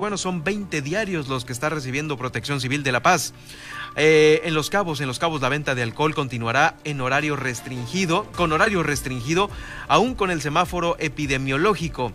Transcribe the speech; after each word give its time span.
Bueno, 0.00 0.16
son 0.16 0.44
20 0.44 0.80
diarios 0.80 1.26
los 1.26 1.44
que 1.44 1.52
está 1.52 1.70
recibiendo 1.70 2.16
Protección 2.16 2.60
Civil 2.60 2.84
de 2.84 2.92
La 2.92 3.02
Paz. 3.02 3.34
Eh, 3.96 4.42
en 4.44 4.54
Los 4.54 4.70
Cabos, 4.70 5.00
en 5.00 5.08
Los 5.08 5.18
Cabos 5.18 5.40
la 5.40 5.48
venta 5.48 5.74
de 5.74 5.82
alcohol 5.82 6.14
continuará 6.14 6.76
en 6.84 7.00
horario 7.00 7.34
restringido, 7.34 8.30
con 8.36 8.52
horario 8.52 8.84
restringido, 8.84 9.50
aún 9.88 10.14
con 10.14 10.30
el 10.30 10.40
semáforo 10.40 10.94
epidemiológico. 11.00 12.12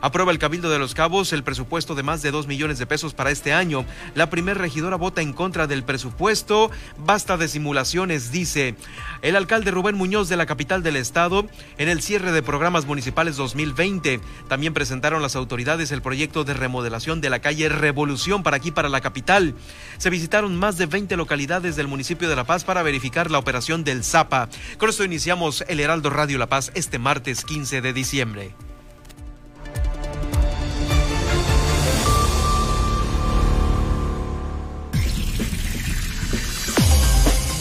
Aprueba 0.00 0.30
el 0.30 0.38
Cabildo 0.38 0.70
de 0.70 0.78
los 0.78 0.94
Cabos 0.94 1.32
el 1.32 1.42
presupuesto 1.42 1.94
de 1.96 2.04
más 2.04 2.22
de 2.22 2.30
2 2.30 2.46
millones 2.46 2.78
de 2.78 2.86
pesos 2.86 3.14
para 3.14 3.30
este 3.30 3.52
año. 3.52 3.84
La 4.14 4.30
primer 4.30 4.56
regidora 4.56 4.96
vota 4.96 5.22
en 5.22 5.32
contra 5.32 5.66
del 5.66 5.82
presupuesto. 5.82 6.70
Basta 6.98 7.36
de 7.36 7.48
simulaciones, 7.48 8.30
dice 8.30 8.76
el 9.22 9.34
alcalde 9.34 9.72
Rubén 9.72 9.96
Muñoz 9.96 10.28
de 10.28 10.36
la 10.36 10.46
capital 10.46 10.82
del 10.82 10.96
estado 10.96 11.46
en 11.78 11.88
el 11.88 12.00
cierre 12.00 12.30
de 12.30 12.42
programas 12.42 12.86
municipales 12.86 13.36
2020. 13.36 14.20
También 14.48 14.72
presentaron 14.72 15.20
las 15.20 15.34
autoridades 15.34 15.90
el 15.90 16.02
proyecto 16.02 16.44
de 16.44 16.54
remodelación 16.54 17.20
de 17.20 17.30
la 17.30 17.40
calle 17.40 17.68
Revolución 17.68 18.42
para 18.42 18.56
aquí, 18.56 18.70
para 18.70 18.88
la 18.88 19.00
capital. 19.00 19.54
Se 19.98 20.10
visitaron 20.10 20.56
más 20.56 20.78
de 20.78 20.86
20 20.86 21.16
localidades 21.16 21.74
del 21.74 21.88
municipio 21.88 22.28
de 22.28 22.36
La 22.36 22.44
Paz 22.44 22.62
para 22.62 22.82
verificar 22.82 23.30
la 23.30 23.38
operación 23.38 23.82
del 23.82 24.04
Zapa. 24.04 24.48
Con 24.78 24.90
esto 24.90 25.04
iniciamos 25.04 25.64
el 25.68 25.80
Heraldo 25.80 26.10
Radio 26.10 26.38
La 26.38 26.46
Paz 26.46 26.70
este 26.74 26.98
martes 26.98 27.44
15 27.44 27.80
de 27.80 27.92
diciembre. 27.92 28.67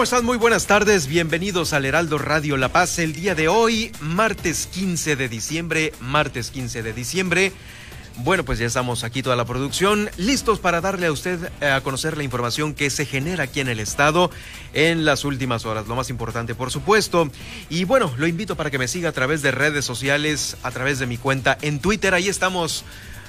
¿Cómo 0.00 0.04
están? 0.04 0.24
Muy 0.24 0.38
buenas 0.38 0.66
tardes. 0.66 1.08
Bienvenidos 1.08 1.74
al 1.74 1.84
Heraldo 1.84 2.16
Radio 2.16 2.56
La 2.56 2.70
Paz. 2.70 2.98
El 2.98 3.12
día 3.12 3.34
de 3.34 3.48
hoy, 3.48 3.92
martes 4.00 4.66
15 4.72 5.14
de 5.14 5.28
diciembre, 5.28 5.92
martes 6.00 6.50
15 6.50 6.82
de 6.82 6.94
diciembre. 6.94 7.52
Bueno, 8.16 8.42
pues 8.42 8.58
ya 8.58 8.64
estamos 8.64 9.04
aquí 9.04 9.22
toda 9.22 9.36
la 9.36 9.44
producción, 9.44 10.08
listos 10.16 10.58
para 10.58 10.80
darle 10.80 11.08
a 11.08 11.12
usted 11.12 11.52
eh, 11.60 11.66
a 11.66 11.82
conocer 11.82 12.16
la 12.16 12.22
información 12.22 12.72
que 12.72 12.88
se 12.88 13.04
genera 13.04 13.44
aquí 13.44 13.60
en 13.60 13.68
el 13.68 13.78
estado 13.78 14.30
en 14.72 15.04
las 15.04 15.26
últimas 15.26 15.66
horas, 15.66 15.86
lo 15.86 15.96
más 15.96 16.08
importante 16.08 16.54
por 16.54 16.70
supuesto. 16.70 17.30
Y 17.68 17.84
bueno, 17.84 18.10
lo 18.16 18.26
invito 18.26 18.56
para 18.56 18.70
que 18.70 18.78
me 18.78 18.88
siga 18.88 19.10
a 19.10 19.12
través 19.12 19.42
de 19.42 19.50
redes 19.50 19.84
sociales, 19.84 20.56
a 20.62 20.70
través 20.70 20.98
de 20.98 21.08
mi 21.08 21.18
cuenta 21.18 21.58
en 21.60 21.78
Twitter, 21.78 22.14
ahí 22.14 22.30
estamos 22.30 22.86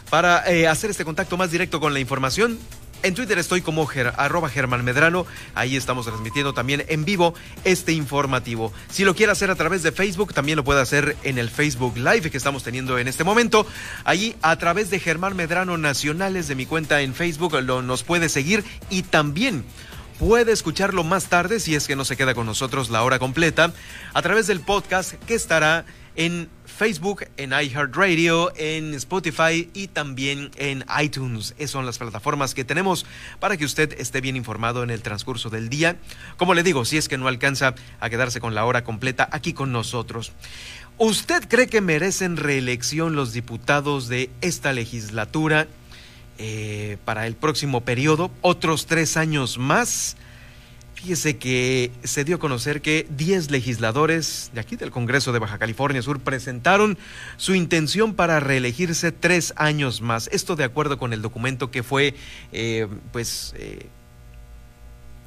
para 0.10 0.50
eh, 0.50 0.70
hacer 0.70 0.90
este 0.90 1.04
contacto 1.04 1.36
más 1.36 1.52
directo 1.52 1.82
con 1.82 1.94
la 1.94 2.00
información. 2.00 2.58
En 3.04 3.16
Twitter 3.16 3.40
estoy 3.40 3.62
como 3.62 3.90
arroba 4.16 4.48
Germán 4.50 4.84
Medrano. 4.84 5.26
Ahí 5.56 5.76
estamos 5.76 6.06
transmitiendo 6.06 6.54
también 6.54 6.86
en 6.88 7.04
vivo 7.04 7.34
este 7.64 7.94
informativo. 7.94 8.72
Si 8.90 9.04
lo 9.04 9.16
quiere 9.16 9.32
hacer 9.32 9.50
a 9.50 9.56
través 9.56 9.82
de 9.82 9.92
Facebook, 9.92 10.34
también 10.36 10.56
lo 10.56 10.64
puede 10.64 10.82
hacer 10.82 11.18
en 11.24 11.40
el 11.40 11.50
Facebook 11.50 11.98
Live 11.98 12.30
que 12.30 12.38
estamos 12.38 12.64
teniendo 12.64 13.00
en 13.00 13.08
este 13.08 13.24
momento. 13.24 13.66
Allí 14.04 14.36
a 14.44 14.56
través 14.58 14.92
de 14.92 15.00
Germán 15.00 15.36
Medrano 15.36 15.80
Nacionales 15.80 16.48
de 16.48 16.54
mi 16.54 16.68
cuenta 16.68 17.02
en 17.02 17.16
Facebook 17.16 17.60
lo, 17.62 17.82
nos 17.82 18.04
puede 18.04 18.30
seguir 18.30 18.64
y 18.92 19.02
también 19.02 19.66
puede 20.20 20.52
escucharlo 20.52 21.04
más 21.04 21.26
tarde 21.26 21.60
si 21.60 21.74
es 21.74 21.88
que 21.88 21.96
no 21.96 22.06
se 22.06 22.16
queda 22.16 22.36
con 22.36 22.46
nosotros 22.46 22.92
la 22.92 23.02
hora 23.02 23.18
completa 23.18 23.74
a 24.14 24.22
través 24.22 24.46
del 24.46 24.60
podcast 24.60 25.14
que 25.26 25.34
estará 25.34 25.86
en 26.16 26.50
Facebook, 26.78 27.26
en 27.38 27.52
iHeartRadio, 27.52 28.52
en 28.56 28.94
Spotify 28.96 29.70
y 29.74 29.88
también 29.88 30.52
en 30.58 30.84
iTunes. 31.02 31.54
Esas 31.58 31.72
son 31.72 31.86
las 31.86 31.98
plataformas 31.98 32.54
que 32.54 32.64
tenemos 32.64 33.06
para 33.40 33.58
que 33.58 33.66
usted 33.66 33.94
esté 34.00 34.22
bien 34.22 34.36
informado 34.36 34.84
en 34.84 34.90
el 34.90 35.02
transcurso 35.02 35.50
del 35.50 35.70
día. 35.70 35.98
Como 36.38 36.54
le 36.54 36.64
digo, 36.64 36.86
si 36.86 36.98
es 36.98 37.08
que 37.08 37.18
no 37.18 37.28
alcanza 37.28 37.76
a 38.00 38.10
quedarse 38.10 38.40
con 38.40 38.56
la 38.56 38.66
hora 38.66 38.84
completa 38.84 39.30
aquí 39.32 39.54
con 39.54 39.72
nosotros. 39.72 40.32
¿Usted 40.98 41.48
cree 41.48 41.68
que 41.68 41.82
merecen 41.82 42.38
reelección 42.38 43.16
los 43.16 43.34
diputados 43.34 44.08
de 44.08 44.30
esta 44.42 44.72
legislatura 44.74 45.68
eh, 46.38 46.98
para 47.06 47.28
el 47.28 47.36
próximo 47.36 47.82
periodo? 47.82 48.32
¿Otros 48.42 48.86
tres 48.86 49.18
años 49.18 49.58
más? 49.58 50.16
Fíjese 51.02 51.38
que 51.38 51.92
se 52.04 52.24
dio 52.24 52.36
a 52.36 52.40
conocer 52.40 52.80
que 52.80 53.08
10 53.10 53.50
legisladores 53.50 54.52
de 54.54 54.62
aquí 54.62 54.76
del 54.76 54.92
Congreso 54.92 55.32
de 55.32 55.40
Baja 55.40 55.58
California 55.58 56.04
Sur 56.04 56.20
presentaron 56.20 56.96
su 57.38 57.56
intención 57.56 58.14
para 58.14 58.40
reelegirse 58.40 59.12
tres 59.12 59.52
años 59.56 60.02
más. 60.02 60.30
Esto 60.32 60.56
de 60.56 60.64
acuerdo 60.64 61.00
con 61.00 61.12
el 61.12 61.24
documento 61.24 61.72
que 61.72 61.82
fue, 61.82 62.14
eh, 62.52 62.88
pues, 63.12 63.56
eh, 63.58 63.88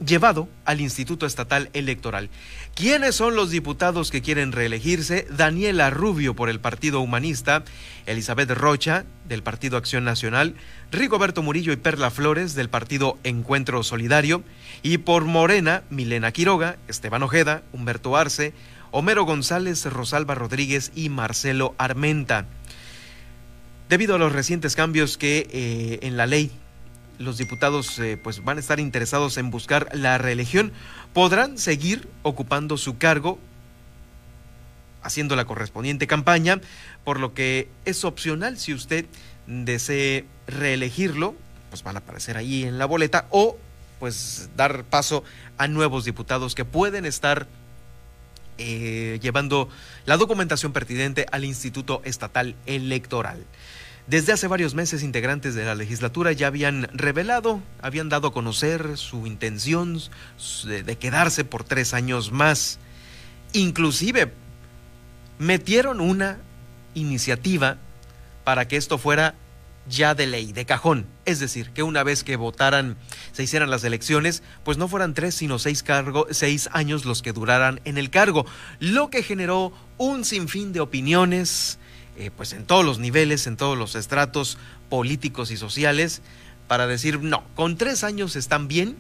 llevado 0.05 0.49
al 0.65 0.81
Instituto 0.81 1.27
Estatal 1.27 1.71
Electoral. 1.73 2.31
¿Quiénes 2.75 3.15
son 3.15 3.37
los 3.37 3.51
diputados 3.51 4.11
que 4.11 4.23
quieren 4.23 4.53
reelegirse? 4.53 5.27
Daniela 5.31 5.91
Rubio 5.91 6.35
por 6.35 6.49
el 6.49 6.61
Partido 6.61 7.01
Humanista, 7.01 7.65
Elizabeth 8.07 8.51
Rocha 8.51 9.05
del 9.29 9.43
Partido 9.43 9.77
Acción 9.77 10.05
Nacional, 10.05 10.55
Rigoberto 10.91 11.43
Murillo 11.43 11.73
y 11.73 11.77
Perla 11.77 12.11
Flores 12.11 12.55
del 12.55 12.69
Partido 12.69 13.19
Encuentro 13.25 13.83
Solidario, 13.83 14.43
y 14.83 14.99
por 14.99 15.25
Morena, 15.25 15.83
Milena 15.91 16.33
Quiroga, 16.33 16.77
Esteban 16.89 17.23
Ojeda, 17.23 17.63
Humberto 17.73 18.17
Arce, 18.17 18.53
Homero 18.91 19.25
González, 19.25 19.85
Rosalba 19.87 20.35
Rodríguez 20.35 20.93
y 20.95 21.09
Marcelo 21.09 21.75
Armenta. 21.79 22.47
Debido 23.89 24.15
a 24.15 24.19
los 24.19 24.33
recientes 24.33 24.77
cambios 24.77 25.19
que 25.19 25.49
eh, 25.51 25.99
en 26.03 26.17
la 26.17 26.27
ley 26.27 26.51
los 27.19 27.39
diputados 27.39 27.99
eh, 27.99 28.19
pues 28.23 28.45
van 28.45 28.57
a 28.57 28.61
estar 28.61 28.81
interesados 28.81 29.37
en 29.39 29.51
buscar 29.51 29.89
la 29.93 30.19
reelección, 30.19 30.73
podrán 31.13 31.59
seguir 31.59 32.09
ocupando 32.23 32.77
su 32.77 32.99
cargo 32.99 33.39
haciendo 35.03 35.37
la 35.37 35.45
correspondiente 35.45 36.07
campaña, 36.07 36.61
por 37.05 37.21
lo 37.21 37.35
que 37.35 37.69
es 37.85 38.05
opcional 38.05 38.59
si 38.59 38.73
usted 38.73 39.07
desee 39.47 40.25
reelegirlo, 40.47 41.35
pues 41.71 41.83
van 41.83 41.97
a 41.97 41.99
aparecer 42.01 42.37
ahí 42.37 42.65
en 42.65 42.79
la 42.79 42.87
boleta 42.87 43.27
o 43.31 43.57
pues 44.01 44.49
dar 44.57 44.85
paso 44.85 45.23
a 45.59 45.69
nuevos 45.69 46.05
diputados 46.05 46.55
que 46.55 46.65
pueden 46.65 47.05
estar 47.05 47.47
eh, 48.59 49.19
llevando 49.21 49.69
la 50.07 50.17
documentación 50.17 50.73
pertinente 50.73 51.27
al 51.33 51.45
Instituto 51.45 52.01
Estatal 52.05 52.55
Electoral. 52.67 53.45
Desde 54.07 54.35
hace 54.35 54.49
varios 54.49 54.75
meses 54.75 55.03
integrantes 55.03 55.55
de 55.55 55.65
la 55.65 55.75
legislatura 55.75 56.33
ya 56.33 56.49
habían 56.49 56.91
revelado, 56.93 57.63
habían 57.81 58.11
dado 58.11 58.29
a 58.29 58.33
conocer 58.35 58.99
su 58.99 59.27
intención 59.27 59.99
de, 60.67 60.97
quedarse 60.99 61.45
por 61.45 61.65
tres 61.65 61.95
años 61.95 62.31
más. 62.31 62.79
Inclusive 63.55 64.31
metieron 65.39 66.03
una 66.03 66.37
iniciativa 66.93 67.79
para 68.45 68.69
que 68.69 68.77
esto 68.77 68.99
fuera 68.99 69.37
ya 69.89 70.15
de 70.15 70.27
ley, 70.27 70.53
de 70.53 70.67
cajón. 70.67 71.07
Es 71.25 71.41
decir, 71.41 71.71
que 71.71 71.83
una 71.83 72.03
vez 72.03 72.25
que 72.25 72.37
votaran, 72.37 72.99
se 73.33 73.43
hicieran 73.43 73.71
las 73.71 73.85
elecciones, 73.85 74.43
pues 74.65 74.77
no 74.77 74.87
fueran 74.87 75.15
tres, 75.15 75.35
sino 75.35 75.59
seis, 75.59 75.83
cargo, 75.83 76.27
seis 76.31 76.69
años 76.73 77.07
los 77.07 77.23
que 77.23 77.33
duraran 77.33 77.81
en 77.85 77.97
el 77.97 78.11
cargo, 78.11 78.45
lo 78.81 79.09
que 79.09 79.23
generó 79.23 79.73
un 79.97 80.27
sinfín 80.27 80.75
de 80.75 80.81
opiniones, 80.81 81.79
eh, 82.17 82.31
pues 82.37 82.53
en 82.53 82.65
todos 82.65 82.85
los 82.85 82.99
niveles, 82.99 83.47
en 83.47 83.57
todos 83.57 83.77
los 83.77 83.95
estratos 83.95 84.59
políticos 84.89 85.51
y 85.51 85.57
sociales, 85.57 86.23
para 86.69 86.87
decir, 86.87 87.21
no, 87.21 87.45
con 87.55 87.77
tres 87.77 88.05
años 88.05 88.37
están 88.37 88.69
bien 88.69 88.97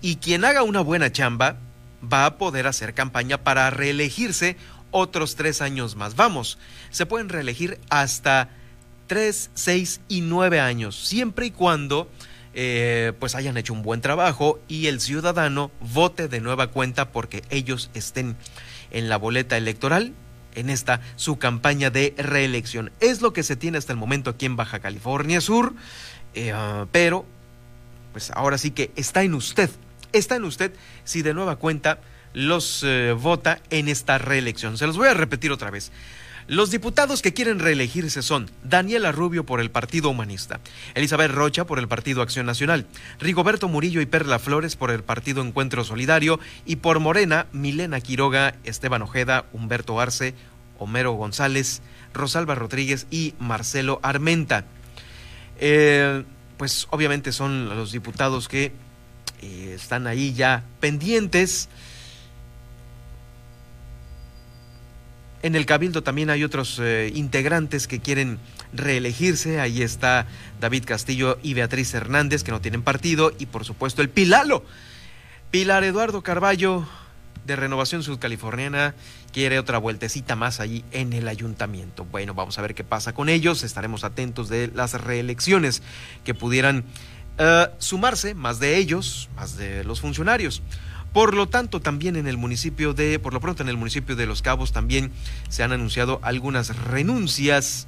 y 0.00 0.16
quien 0.16 0.44
haga 0.44 0.62
una 0.62 0.80
buena 0.80 1.12
chamba 1.12 1.56
va 2.02 2.26
a 2.26 2.38
poder 2.38 2.66
hacer 2.66 2.94
campaña 2.94 3.38
para 3.38 3.70
reelegirse 3.70 4.56
otros 4.90 5.36
tres 5.36 5.62
años 5.62 5.96
más. 5.96 6.16
Vamos, 6.16 6.58
se 6.90 7.06
pueden 7.06 7.28
reelegir 7.28 7.80
hasta 7.90 8.50
tres, 9.06 9.50
seis 9.54 10.00
y 10.08 10.20
nueve 10.20 10.60
años, 10.60 10.96
siempre 10.96 11.46
y 11.46 11.50
cuando 11.50 12.10
eh, 12.54 13.12
pues 13.18 13.34
hayan 13.34 13.56
hecho 13.56 13.72
un 13.72 13.82
buen 13.82 14.00
trabajo 14.00 14.60
y 14.68 14.86
el 14.86 15.00
ciudadano 15.00 15.70
vote 15.80 16.28
de 16.28 16.40
nueva 16.40 16.66
cuenta 16.66 17.10
porque 17.10 17.42
ellos 17.50 17.90
estén 17.94 18.36
en 18.90 19.08
la 19.08 19.16
boleta 19.16 19.56
electoral 19.56 20.12
en 20.54 20.70
esta 20.70 21.00
su 21.16 21.38
campaña 21.38 21.90
de 21.90 22.14
reelección. 22.16 22.90
Es 23.00 23.22
lo 23.22 23.32
que 23.32 23.42
se 23.42 23.56
tiene 23.56 23.78
hasta 23.78 23.92
el 23.92 23.98
momento 23.98 24.30
aquí 24.30 24.46
en 24.46 24.56
Baja 24.56 24.80
California 24.80 25.40
Sur, 25.40 25.74
eh, 26.34 26.54
pero 26.92 27.24
pues 28.12 28.30
ahora 28.32 28.58
sí 28.58 28.70
que 28.70 28.90
está 28.96 29.22
en 29.22 29.34
usted 29.34 29.70
está 30.12 30.36
en 30.36 30.44
usted 30.44 30.72
si 31.04 31.22
de 31.22 31.34
nueva 31.34 31.56
cuenta 31.56 31.98
los 32.34 32.82
eh, 32.84 33.14
vota 33.18 33.60
en 33.70 33.88
esta 33.88 34.18
reelección. 34.18 34.78
Se 34.78 34.86
los 34.86 34.96
voy 34.96 35.08
a 35.08 35.14
repetir 35.14 35.52
otra 35.52 35.70
vez. 35.70 35.90
Los 36.48 36.70
diputados 36.70 37.22
que 37.22 37.32
quieren 37.32 37.60
reelegirse 37.60 38.22
son 38.22 38.50
Daniela 38.64 39.12
Rubio 39.12 39.46
por 39.46 39.60
el 39.60 39.70
Partido 39.70 40.10
Humanista, 40.10 40.60
Elizabeth 40.94 41.30
Rocha 41.30 41.66
por 41.66 41.78
el 41.78 41.88
Partido 41.88 42.20
Acción 42.20 42.46
Nacional, 42.46 42.86
Rigoberto 43.20 43.68
Murillo 43.68 44.00
y 44.00 44.06
Perla 44.06 44.38
Flores 44.38 44.74
por 44.74 44.90
el 44.90 45.04
Partido 45.04 45.42
Encuentro 45.42 45.84
Solidario 45.84 46.40
y 46.66 46.76
por 46.76 46.98
Morena, 46.98 47.46
Milena 47.52 48.00
Quiroga, 48.00 48.54
Esteban 48.64 49.02
Ojeda, 49.02 49.46
Humberto 49.52 50.00
Arce, 50.00 50.34
Homero 50.78 51.12
González, 51.12 51.80
Rosalba 52.12 52.56
Rodríguez 52.56 53.06
y 53.10 53.34
Marcelo 53.38 54.00
Armenta. 54.02 54.64
Eh, 55.60 56.24
pues 56.56 56.88
obviamente 56.90 57.30
son 57.32 57.68
los 57.68 57.92
diputados 57.92 58.48
que 58.48 58.72
eh, 59.42 59.72
están 59.76 60.06
ahí 60.06 60.34
ya 60.34 60.64
pendientes 60.80 61.68
En 65.42 65.56
el 65.56 65.66
Cabildo 65.66 66.02
también 66.04 66.30
hay 66.30 66.44
otros 66.44 66.78
eh, 66.80 67.10
integrantes 67.14 67.88
que 67.88 67.98
quieren 67.98 68.38
reelegirse. 68.72 69.60
Ahí 69.60 69.82
está 69.82 70.26
David 70.60 70.84
Castillo 70.86 71.38
y 71.42 71.54
Beatriz 71.54 71.92
Hernández, 71.94 72.44
que 72.44 72.52
no 72.52 72.60
tienen 72.60 72.82
partido. 72.82 73.32
Y 73.38 73.46
por 73.46 73.64
supuesto 73.64 74.02
el 74.02 74.08
Pilalo. 74.08 74.64
Pilar 75.50 75.82
Eduardo 75.82 76.22
Carballo, 76.22 76.86
de 77.44 77.56
Renovación 77.56 78.04
Sudcaliforniana, 78.04 78.94
quiere 79.32 79.58
otra 79.58 79.78
vueltecita 79.78 80.36
más 80.36 80.60
allí 80.60 80.84
en 80.92 81.12
el 81.12 81.26
ayuntamiento. 81.26 82.04
Bueno, 82.04 82.34
vamos 82.34 82.58
a 82.58 82.62
ver 82.62 82.74
qué 82.74 82.84
pasa 82.84 83.12
con 83.12 83.28
ellos. 83.28 83.64
Estaremos 83.64 84.04
atentos 84.04 84.48
de 84.48 84.70
las 84.72 84.94
reelecciones 84.94 85.82
que 86.24 86.34
pudieran 86.34 86.84
eh, 87.38 87.66
sumarse, 87.78 88.34
más 88.34 88.60
de 88.60 88.76
ellos, 88.76 89.28
más 89.34 89.56
de 89.56 89.82
los 89.82 90.00
funcionarios. 90.00 90.62
Por 91.12 91.34
lo 91.34 91.46
tanto, 91.46 91.80
también 91.80 92.16
en 92.16 92.26
el 92.26 92.38
municipio 92.38 92.94
de, 92.94 93.18
por 93.18 93.34
lo 93.34 93.40
pronto 93.40 93.62
en 93.62 93.68
el 93.68 93.76
municipio 93.76 94.16
de 94.16 94.26
Los 94.26 94.40
Cabos 94.40 94.72
también 94.72 95.12
se 95.48 95.62
han 95.62 95.72
anunciado 95.72 96.20
algunas 96.22 96.76
renuncias 96.76 97.86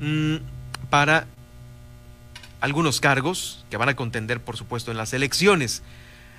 mm, 0.00 0.36
para 0.88 1.26
algunos 2.60 3.00
cargos 3.00 3.66
que 3.70 3.76
van 3.76 3.90
a 3.90 3.96
contender, 3.96 4.40
por 4.40 4.56
supuesto, 4.56 4.90
en 4.90 4.96
las 4.96 5.12
elecciones. 5.12 5.82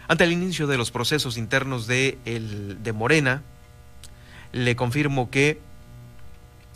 Ante 0.08 0.24
el 0.24 0.32
inicio 0.32 0.68
de 0.68 0.78
los 0.78 0.90
procesos 0.90 1.38
internos 1.38 1.86
de, 1.86 2.18
el, 2.26 2.82
de 2.82 2.94
Morena, 2.94 3.44
le 4.54 4.76
confirmo 4.76 5.30
que 5.30 5.60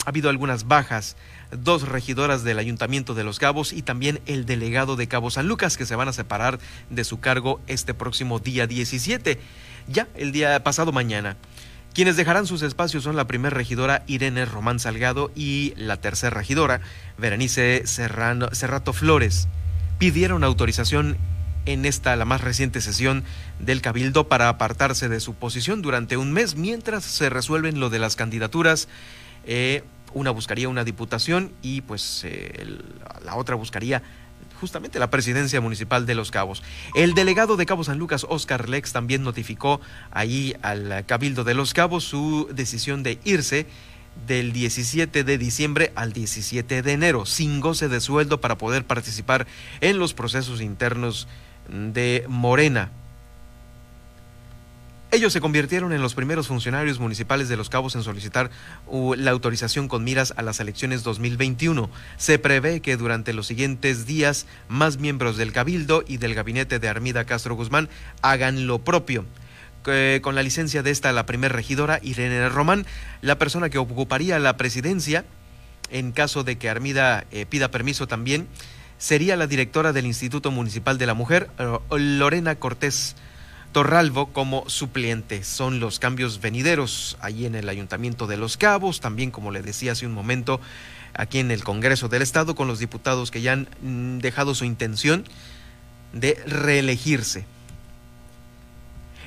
ha 0.06 0.09
habido 0.09 0.30
algunas 0.30 0.68
bajas 0.68 1.15
dos 1.51 1.88
regidoras 1.88 2.44
del 2.44 2.59
Ayuntamiento 2.59 3.13
de 3.13 3.23
Los 3.23 3.39
Cabos 3.39 3.73
y 3.73 3.81
también 3.81 4.19
el 4.25 4.45
delegado 4.45 4.95
de 4.95 5.07
Cabo 5.07 5.31
San 5.31 5.47
Lucas 5.47 5.77
que 5.77 5.85
se 5.85 5.95
van 5.95 6.07
a 6.07 6.13
separar 6.13 6.59
de 6.89 7.03
su 7.03 7.19
cargo 7.19 7.61
este 7.67 7.94
próximo 7.94 8.39
día 8.39 8.67
17, 8.67 9.39
ya 9.88 10.07
el 10.15 10.31
día 10.31 10.63
pasado 10.63 10.91
mañana. 10.91 11.38
Quienes 11.94 12.15
dejarán 12.15 12.45
sus 12.45 12.61
espacios 12.61 13.03
son 13.03 13.15
la 13.15 13.25
primera 13.25 13.55
regidora 13.55 14.03
Irene 14.05 14.45
Román 14.45 14.79
Salgado 14.79 15.31
y 15.35 15.73
la 15.77 15.97
tercera 15.97 16.29
regidora 16.29 16.81
Berenice 17.17 17.88
Serrano, 17.88 18.49
Serrato 18.51 18.94
Flores. 18.94 19.47
Pidieron 19.97 20.44
autorización 20.44 21.17
en 21.65 21.85
esta, 21.85 22.15
la 22.15 22.25
más 22.25 22.41
reciente 22.41 22.81
sesión 22.81 23.23
del 23.59 23.81
Cabildo, 23.81 24.27
para 24.27 24.47
apartarse 24.47 25.09
de 25.09 25.19
su 25.19 25.33
posición 25.33 25.81
durante 25.81 26.17
un 26.17 26.33
mes 26.33 26.55
mientras 26.55 27.03
se 27.03 27.29
resuelven 27.29 27.79
lo 27.79 27.89
de 27.89 27.99
las 27.99 28.15
candidaturas. 28.15 28.88
Eh, 29.45 29.83
una 30.13 30.31
buscaría 30.31 30.69
una 30.69 30.83
diputación 30.83 31.51
y 31.62 31.81
pues 31.81 32.21
eh, 32.24 32.80
la 33.24 33.36
otra 33.36 33.56
buscaría 33.56 34.01
justamente 34.59 35.00
la 35.00 35.09
presidencia 35.09 35.62
municipal 35.62 36.06
de 36.06 36.15
Los 36.15 36.31
Cabos. 36.31 36.63
El 36.95 37.13
delegado 37.13 37.57
de 37.57 37.65
Cabo 37.65 37.83
San 37.83 38.00
Lucas, 38.00 38.25
Oscar 38.27 38.69
Lex, 38.69 38.92
también 38.92 39.24
notificó 39.24 39.80
ahí 40.12 40.56
al 40.62 41.06
Cabildo 41.06 41.44
de 41.44 41.54
Los 41.54 41.74
Cabos 41.74 42.04
su 42.04 42.50
decisión 42.51 43.04
de 43.04 43.19
irse 43.24 43.68
del 44.25 44.51
17 44.51 45.24
de 45.24 45.38
diciembre 45.38 45.92
al 45.95 46.12
17 46.12 46.81
de 46.81 46.92
enero, 46.92 47.25
sin 47.25 47.59
goce 47.59 47.88
de 47.88 48.01
sueldo 48.01 48.42
para 48.42 48.57
poder 48.57 48.86
participar 48.86 49.45
en 49.80 50.00
los 50.00 50.13
procesos 50.13 50.62
internos 50.62 51.27
de 51.69 52.25
Morena. 52.27 52.92
Ellos 55.09 55.31
se 55.31 55.39
convirtieron 55.39 55.94
en 55.94 56.01
los 56.01 56.15
primeros 56.15 56.48
funcionarios 56.48 57.00
municipales 57.00 57.48
de 57.48 57.56
Los 57.56 57.69
Cabos 57.69 57.95
en 57.95 58.04
solicitar 58.04 58.51
la 58.92 59.31
autorización 59.31 59.88
con 59.88 60.04
miras 60.04 60.33
a 60.36 60.42
las 60.42 60.59
elecciones 60.59 61.04
2021. 61.04 61.89
Se 62.18 62.39
prevé 62.39 62.81
que 62.81 62.98
durante 62.98 63.31
los 63.31 63.48
siguientes 63.48 64.06
días 64.06 64.48
más 64.68 64.98
miembros 64.98 65.38
del 65.38 65.54
Cabildo 65.54 66.04
y 66.06 66.18
del 66.18 66.36
gabinete 66.36 66.80
de 66.80 66.89
Armida 66.89 67.24
Castro 67.24 67.56
Guzmán 67.56 67.88
hagan 68.21 68.68
lo 68.68 68.80
propio. 68.80 69.25
con 70.21 70.36
la 70.36 70.44
licencia 70.44 70.83
de 70.83 70.92
esta, 70.92 71.13
la 71.13 71.25
primer 71.25 71.54
regidora, 71.54 72.01
Irene 72.04 72.50
Román, 72.50 72.86
la 73.21 73.38
persona 73.39 73.69
que 73.69 73.77
ocuparía 73.77 74.38
la 74.39 74.57
presidencia, 74.57 75.24
en 75.89 76.12
caso 76.12 76.44
de 76.44 76.57
que 76.57 76.69
Armida 76.69 77.24
eh, 77.31 77.45
pida 77.45 77.71
permiso 77.71 78.06
también, 78.07 78.50
sería 78.98 79.38
la 79.38 79.48
directora 79.48 79.94
del 79.94 80.06
Instituto 80.06 80.51
Municipal 80.51 80.98
de 80.98 81.06
la 81.06 81.13
Mujer, 81.13 81.50
eh, 81.57 81.77
Lorena 81.98 82.56
Cortés 82.56 83.15
Torralvo 83.72 84.28
como 84.28 84.69
suplente. 84.69 85.44
Son 85.44 85.80
los 85.80 86.00
cambios 86.00 86.42
venideros 86.42 87.18
allí 87.22 87.46
en 87.46 87.56
el 87.56 87.69
Ayuntamiento 87.69 88.28
de 88.28 88.38
Los 88.38 88.58
Cabos, 88.58 89.00
también 89.00 89.31
como 89.31 89.52
le 89.52 89.62
decía 89.62 89.92
hace 89.92 90.06
un 90.06 90.14
momento, 90.14 90.60
aquí 91.14 91.40
en 91.40 91.52
el 91.52 91.64
Congreso 91.64 92.10
del 92.10 92.22
Estado, 92.22 92.56
con 92.56 92.68
los 92.68 92.80
diputados 92.80 93.31
que 93.31 93.42
ya 93.42 93.54
han 93.54 93.68
mm, 93.81 94.19
dejado 94.19 94.56
su 94.56 94.66
intención 94.66 95.25
de 96.14 96.42
reelegirse. 96.46 97.46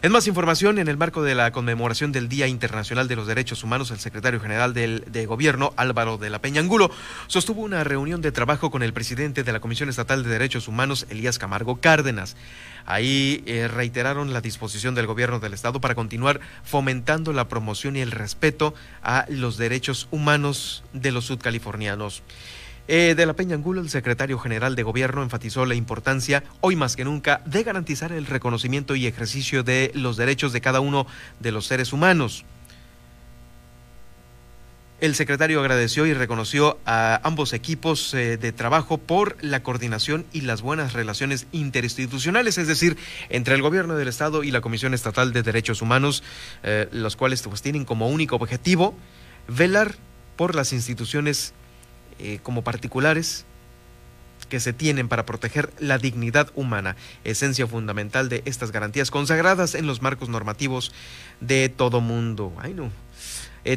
En 0.02 0.12
más 0.12 0.26
información, 0.26 0.78
en 0.78 0.88
el 0.88 0.96
marco 0.96 1.22
de 1.22 1.34
la 1.34 1.52
conmemoración 1.52 2.10
del 2.10 2.30
Día 2.30 2.46
Internacional 2.46 3.06
de 3.06 3.16
los 3.16 3.26
Derechos 3.26 3.62
Humanos, 3.62 3.90
el 3.90 3.98
secretario 3.98 4.40
general 4.40 4.72
del, 4.72 5.04
de 5.06 5.26
Gobierno, 5.26 5.74
Álvaro 5.76 6.16
de 6.16 6.30
la 6.30 6.38
Peña 6.38 6.62
Angulo, 6.62 6.90
sostuvo 7.26 7.60
una 7.60 7.84
reunión 7.84 8.22
de 8.22 8.32
trabajo 8.32 8.70
con 8.70 8.82
el 8.82 8.94
presidente 8.94 9.44
de 9.44 9.52
la 9.52 9.60
Comisión 9.60 9.90
Estatal 9.90 10.22
de 10.22 10.30
Derechos 10.30 10.68
Humanos, 10.68 11.06
Elías 11.10 11.38
Camargo 11.38 11.82
Cárdenas. 11.82 12.34
Ahí 12.90 13.44
eh, 13.46 13.68
reiteraron 13.68 14.32
la 14.32 14.40
disposición 14.40 14.96
del 14.96 15.06
gobierno 15.06 15.38
del 15.38 15.54
estado 15.54 15.80
para 15.80 15.94
continuar 15.94 16.40
fomentando 16.64 17.32
la 17.32 17.46
promoción 17.46 17.94
y 17.94 18.00
el 18.00 18.10
respeto 18.10 18.74
a 19.00 19.26
los 19.28 19.56
derechos 19.56 20.08
humanos 20.10 20.82
de 20.92 21.12
los 21.12 21.26
sudcalifornianos. 21.26 22.24
Eh, 22.88 23.14
de 23.16 23.26
la 23.26 23.34
Peña 23.34 23.54
Angulo, 23.54 23.80
el 23.80 23.90
secretario 23.90 24.40
general 24.40 24.74
de 24.74 24.82
Gobierno 24.82 25.22
enfatizó 25.22 25.66
la 25.66 25.76
importancia, 25.76 26.42
hoy 26.60 26.74
más 26.74 26.96
que 26.96 27.04
nunca, 27.04 27.42
de 27.46 27.62
garantizar 27.62 28.10
el 28.10 28.26
reconocimiento 28.26 28.96
y 28.96 29.06
ejercicio 29.06 29.62
de 29.62 29.92
los 29.94 30.16
derechos 30.16 30.52
de 30.52 30.60
cada 30.60 30.80
uno 30.80 31.06
de 31.38 31.52
los 31.52 31.66
seres 31.66 31.92
humanos. 31.92 32.44
El 35.00 35.14
secretario 35.14 35.60
agradeció 35.60 36.04
y 36.04 36.12
reconoció 36.12 36.78
a 36.84 37.22
ambos 37.24 37.54
equipos 37.54 38.12
eh, 38.12 38.36
de 38.36 38.52
trabajo 38.52 38.98
por 38.98 39.42
la 39.42 39.62
coordinación 39.62 40.26
y 40.30 40.42
las 40.42 40.60
buenas 40.60 40.92
relaciones 40.92 41.46
interinstitucionales, 41.52 42.58
es 42.58 42.68
decir, 42.68 42.98
entre 43.30 43.54
el 43.54 43.62
gobierno 43.62 43.96
del 43.96 44.08
Estado 44.08 44.44
y 44.44 44.50
la 44.50 44.60
Comisión 44.60 44.92
Estatal 44.92 45.32
de 45.32 45.42
Derechos 45.42 45.80
Humanos, 45.80 46.22
eh, 46.62 46.86
los 46.92 47.16
cuales 47.16 47.40
pues, 47.40 47.62
tienen 47.62 47.86
como 47.86 48.10
único 48.10 48.36
objetivo 48.36 48.94
velar 49.48 49.94
por 50.36 50.54
las 50.54 50.74
instituciones 50.74 51.54
eh, 52.18 52.38
como 52.42 52.62
particulares 52.62 53.46
que 54.50 54.60
se 54.60 54.74
tienen 54.74 55.08
para 55.08 55.24
proteger 55.24 55.72
la 55.78 55.96
dignidad 55.96 56.50
humana, 56.54 56.96
esencia 57.24 57.66
fundamental 57.66 58.28
de 58.28 58.42
estas 58.44 58.70
garantías 58.70 59.10
consagradas 59.10 59.74
en 59.74 59.86
los 59.86 60.02
marcos 60.02 60.28
normativos 60.28 60.92
de 61.40 61.70
todo 61.70 62.02
mundo. 62.02 62.52
Ay, 62.58 62.74
no. 62.74 62.90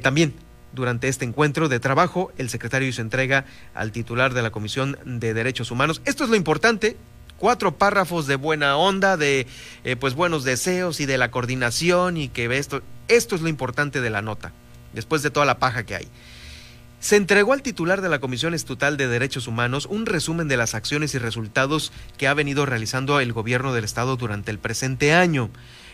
También 0.02 0.34
durante 0.74 1.08
este 1.08 1.26
encuentro 1.26 1.70
de 1.70 1.80
trabajo, 1.80 2.32
el 2.38 2.50
secretario 2.50 2.88
hizo 2.88 3.02
entrega 3.02 3.46
al 3.74 3.92
titular 3.92 4.34
de 4.34 4.42
la 4.42 4.52
Comisión 4.52 4.98
de 5.06 5.34
Derechos 5.34 5.72
Humanos. 5.72 6.02
Esto 6.06 6.24
es 6.24 6.30
lo 6.30 6.36
importante, 6.36 6.98
cuatro 7.38 7.78
párrafos 7.78 8.28
de 8.28 8.36
buena 8.36 8.78
onda, 8.78 9.18
de 9.18 9.48
eh, 9.84 9.96
pues 9.96 10.16
buenos 10.16 10.44
deseos 10.44 11.00
y 11.00 11.06
de 11.06 11.18
la 11.18 11.32
coordinación 11.32 12.18
y 12.18 12.30
que 12.30 12.46
esto, 12.58 12.82
esto 13.08 13.36
es 13.36 13.42
lo 13.42 13.50
importante 13.50 14.02
de 14.02 14.10
la 14.10 14.22
nota, 14.22 14.52
después 14.94 15.22
de 15.22 15.30
toda 15.30 15.46
la 15.46 15.60
paja 15.60 15.84
que 15.84 15.96
hay. 15.96 16.08
Se 17.04 17.18
entregó 17.18 17.52
al 17.52 17.62
titular 17.62 18.02
de 18.02 18.08
la 18.08 18.20
Comisión 18.20 18.54
Estatal 18.54 18.96
de 18.96 19.10
Derechos 19.10 19.48
Humanos 19.48 19.88
un 19.88 20.06
resumen 20.06 20.48
de 20.48 20.56
las 20.56 20.74
acciones 20.74 21.14
y 21.14 21.18
resultados 21.18 21.92
que 22.18 22.30
ha 22.30 22.34
venido 22.34 22.66
realizando 22.66 23.20
el 23.20 23.34
gobierno 23.34 23.74
del 23.74 23.84
Estado 23.84 24.16
durante 24.16 24.52
el 24.52 24.58
presente 24.58 25.14
año, 25.14 25.50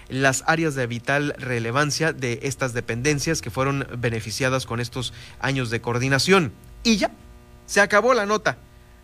las 0.09 0.43
áreas 0.47 0.75
de 0.75 0.87
vital 0.87 1.35
relevancia 1.37 2.13
de 2.13 2.39
estas 2.43 2.73
dependencias 2.73 3.41
que 3.41 3.51
fueron 3.51 3.87
beneficiadas 3.97 4.65
con 4.65 4.79
estos 4.79 5.13
años 5.39 5.69
de 5.69 5.81
coordinación. 5.81 6.51
Y 6.83 6.97
ya, 6.97 7.11
se 7.65 7.81
acabó 7.81 8.13
la 8.13 8.25
nota. 8.25 8.57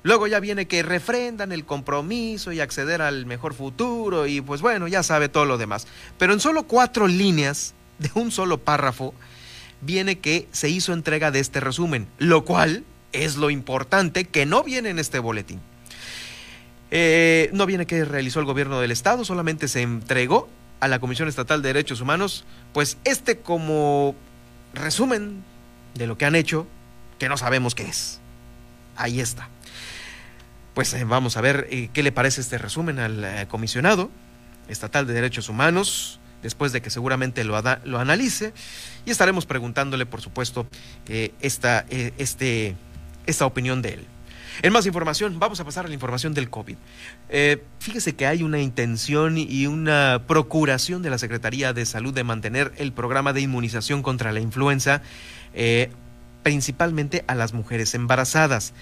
Luego 0.03 0.27
ya 0.27 0.39
viene 0.39 0.67
que 0.67 0.83
refrendan 0.83 1.51
el 1.51 1.65
compromiso 1.65 2.51
y 2.51 2.59
acceder 2.59 3.01
al 3.01 3.25
mejor 3.25 3.53
futuro 3.53 4.27
y 4.27 4.41
pues 4.41 4.61
bueno, 4.61 4.87
ya 4.87 5.01
sabe 5.01 5.29
todo 5.29 5.45
lo 5.45 5.57
demás. 5.57 5.87
Pero 6.17 6.33
en 6.33 6.39
solo 6.39 6.63
cuatro 6.63 7.07
líneas 7.07 7.73
de 7.97 8.11
un 8.13 8.31
solo 8.31 8.59
párrafo, 8.59 9.13
viene 9.81 10.19
que 10.19 10.47
se 10.51 10.69
hizo 10.69 10.93
entrega 10.93 11.31
de 11.31 11.39
este 11.39 11.59
resumen, 11.59 12.07
lo 12.17 12.45
cual 12.45 12.83
es 13.13 13.35
lo 13.35 13.49
importante 13.49 14.25
que 14.25 14.45
no 14.45 14.63
viene 14.63 14.89
en 14.89 14.99
este 14.99 15.19
boletín. 15.19 15.59
Eh, 16.91 17.49
no 17.53 17.65
viene 17.65 17.85
que 17.85 18.05
realizó 18.05 18.39
el 18.39 18.45
gobierno 18.45 18.79
del 18.79 18.91
estado, 18.91 19.25
solamente 19.25 19.67
se 19.67 19.81
entregó 19.81 20.49
a 20.79 20.87
la 20.87 20.99
Comisión 20.99 21.27
Estatal 21.27 21.61
de 21.61 21.69
Derechos 21.69 22.01
Humanos, 22.01 22.45
pues 22.73 22.97
este 23.03 23.39
como 23.39 24.15
resumen 24.73 25.43
de 25.93 26.07
lo 26.07 26.17
que 26.17 26.25
han 26.25 26.35
hecho, 26.35 26.67
que 27.19 27.29
no 27.29 27.37
sabemos 27.37 27.75
qué 27.75 27.83
es. 27.83 28.19
Ahí 28.95 29.19
está. 29.19 29.49
Pues 30.73 30.93
eh, 30.93 31.03
vamos 31.05 31.37
a 31.37 31.41
ver 31.41 31.67
eh, 31.69 31.89
qué 31.93 32.03
le 32.03 32.11
parece 32.11 32.41
este 32.41 32.57
resumen 32.57 32.99
al 32.99 33.47
comisionado 33.47 34.09
estatal 34.67 35.05
de 35.05 35.13
derechos 35.13 35.47
humanos, 35.47 36.19
después 36.41 36.71
de 36.71 36.81
que 36.81 36.89
seguramente 36.89 37.43
lo, 37.43 37.61
lo 37.83 37.99
analice, 37.99 38.53
y 39.05 39.11
estaremos 39.11 39.45
preguntándole, 39.45 40.05
por 40.05 40.21
supuesto, 40.21 40.67
esta, 41.39 41.85
este, 41.89 42.75
esta 43.25 43.45
opinión 43.45 43.81
de 43.81 43.93
él. 43.93 44.07
En 44.61 44.73
más 44.73 44.85
información, 44.85 45.39
vamos 45.39 45.59
a 45.59 45.65
pasar 45.65 45.85
a 45.85 45.87
la 45.87 45.93
información 45.93 46.33
del 46.33 46.49
COVID. 46.49 46.75
Eh, 47.29 47.63
fíjese 47.79 48.15
que 48.15 48.27
hay 48.27 48.43
una 48.43 48.59
intención 48.59 49.37
y 49.37 49.67
una 49.67 50.23
procuración 50.27 51.01
de 51.01 51.09
la 51.09 51.17
Secretaría 51.17 51.73
de 51.73 51.85
Salud 51.85 52.13
de 52.13 52.23
mantener 52.23 52.71
el 52.77 52.93
programa 52.93 53.33
de 53.33 53.41
inmunización 53.41 54.01
contra 54.01 54.31
la 54.31 54.39
influenza, 54.39 55.01
eh, 55.53 55.89
principalmente 56.43 57.23
a 57.27 57.35
las 57.35 57.53
mujeres 57.53 57.93
embarazadas. 57.95 58.73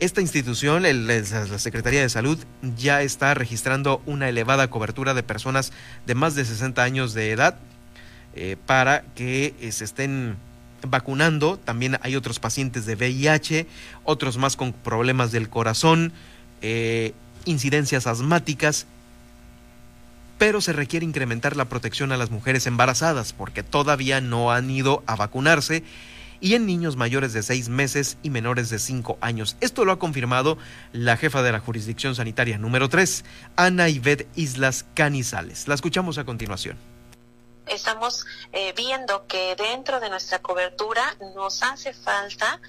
Esta 0.00 0.20
institución, 0.20 0.84
la 0.84 1.58
Secretaría 1.58 2.02
de 2.02 2.08
Salud, 2.08 2.38
ya 2.76 3.02
está 3.02 3.34
registrando 3.34 4.00
una 4.06 4.28
elevada 4.28 4.70
cobertura 4.70 5.12
de 5.12 5.24
personas 5.24 5.72
de 6.06 6.14
más 6.14 6.36
de 6.36 6.44
60 6.44 6.82
años 6.84 7.14
de 7.14 7.32
edad 7.32 7.58
eh, 8.36 8.56
para 8.66 9.02
que 9.16 9.54
se 9.72 9.84
estén 9.84 10.36
vacunando. 10.82 11.58
También 11.58 11.98
hay 12.02 12.16
otros 12.16 12.38
pacientes 12.38 12.86
de 12.86 12.94
VIH, 12.94 13.66
otros 14.04 14.36
más 14.38 14.56
con 14.56 14.72
problemas 14.72 15.32
del 15.32 15.48
corazón, 15.48 16.12
eh, 16.62 17.14
incidencias 17.44 18.06
asmáticas. 18.06 18.86
Pero 20.38 20.60
se 20.60 20.72
requiere 20.72 21.04
incrementar 21.04 21.56
la 21.56 21.64
protección 21.64 22.12
a 22.12 22.16
las 22.16 22.30
mujeres 22.30 22.66
embarazadas 22.66 23.32
porque 23.32 23.62
todavía 23.62 24.20
no 24.20 24.52
han 24.52 24.70
ido 24.70 25.02
a 25.06 25.16
vacunarse 25.16 25.82
y 26.40 26.54
en 26.54 26.66
niños 26.66 26.96
mayores 26.96 27.32
de 27.32 27.42
seis 27.42 27.68
meses 27.68 28.16
y 28.22 28.30
menores 28.30 28.70
de 28.70 28.78
cinco 28.78 29.18
años. 29.20 29.56
Esto 29.60 29.84
lo 29.84 29.92
ha 29.92 29.98
confirmado 29.98 30.58
la 30.92 31.16
jefa 31.16 31.42
de 31.42 31.52
la 31.52 31.60
jurisdicción 31.60 32.14
sanitaria 32.14 32.58
número 32.58 32.88
3, 32.88 33.24
Ana 33.56 33.88
Ivette 33.88 34.28
Islas 34.36 34.84
Canizales. 34.94 35.66
La 35.66 35.74
escuchamos 35.74 36.18
a 36.18 36.24
continuación 36.24 36.76
estamos 37.70 38.26
eh, 38.52 38.72
viendo 38.76 39.26
que 39.26 39.56
dentro 39.56 40.00
de 40.00 40.10
nuestra 40.10 40.40
cobertura 40.40 41.16
nos 41.34 41.62
hace 41.62 41.92
falta 41.92 42.60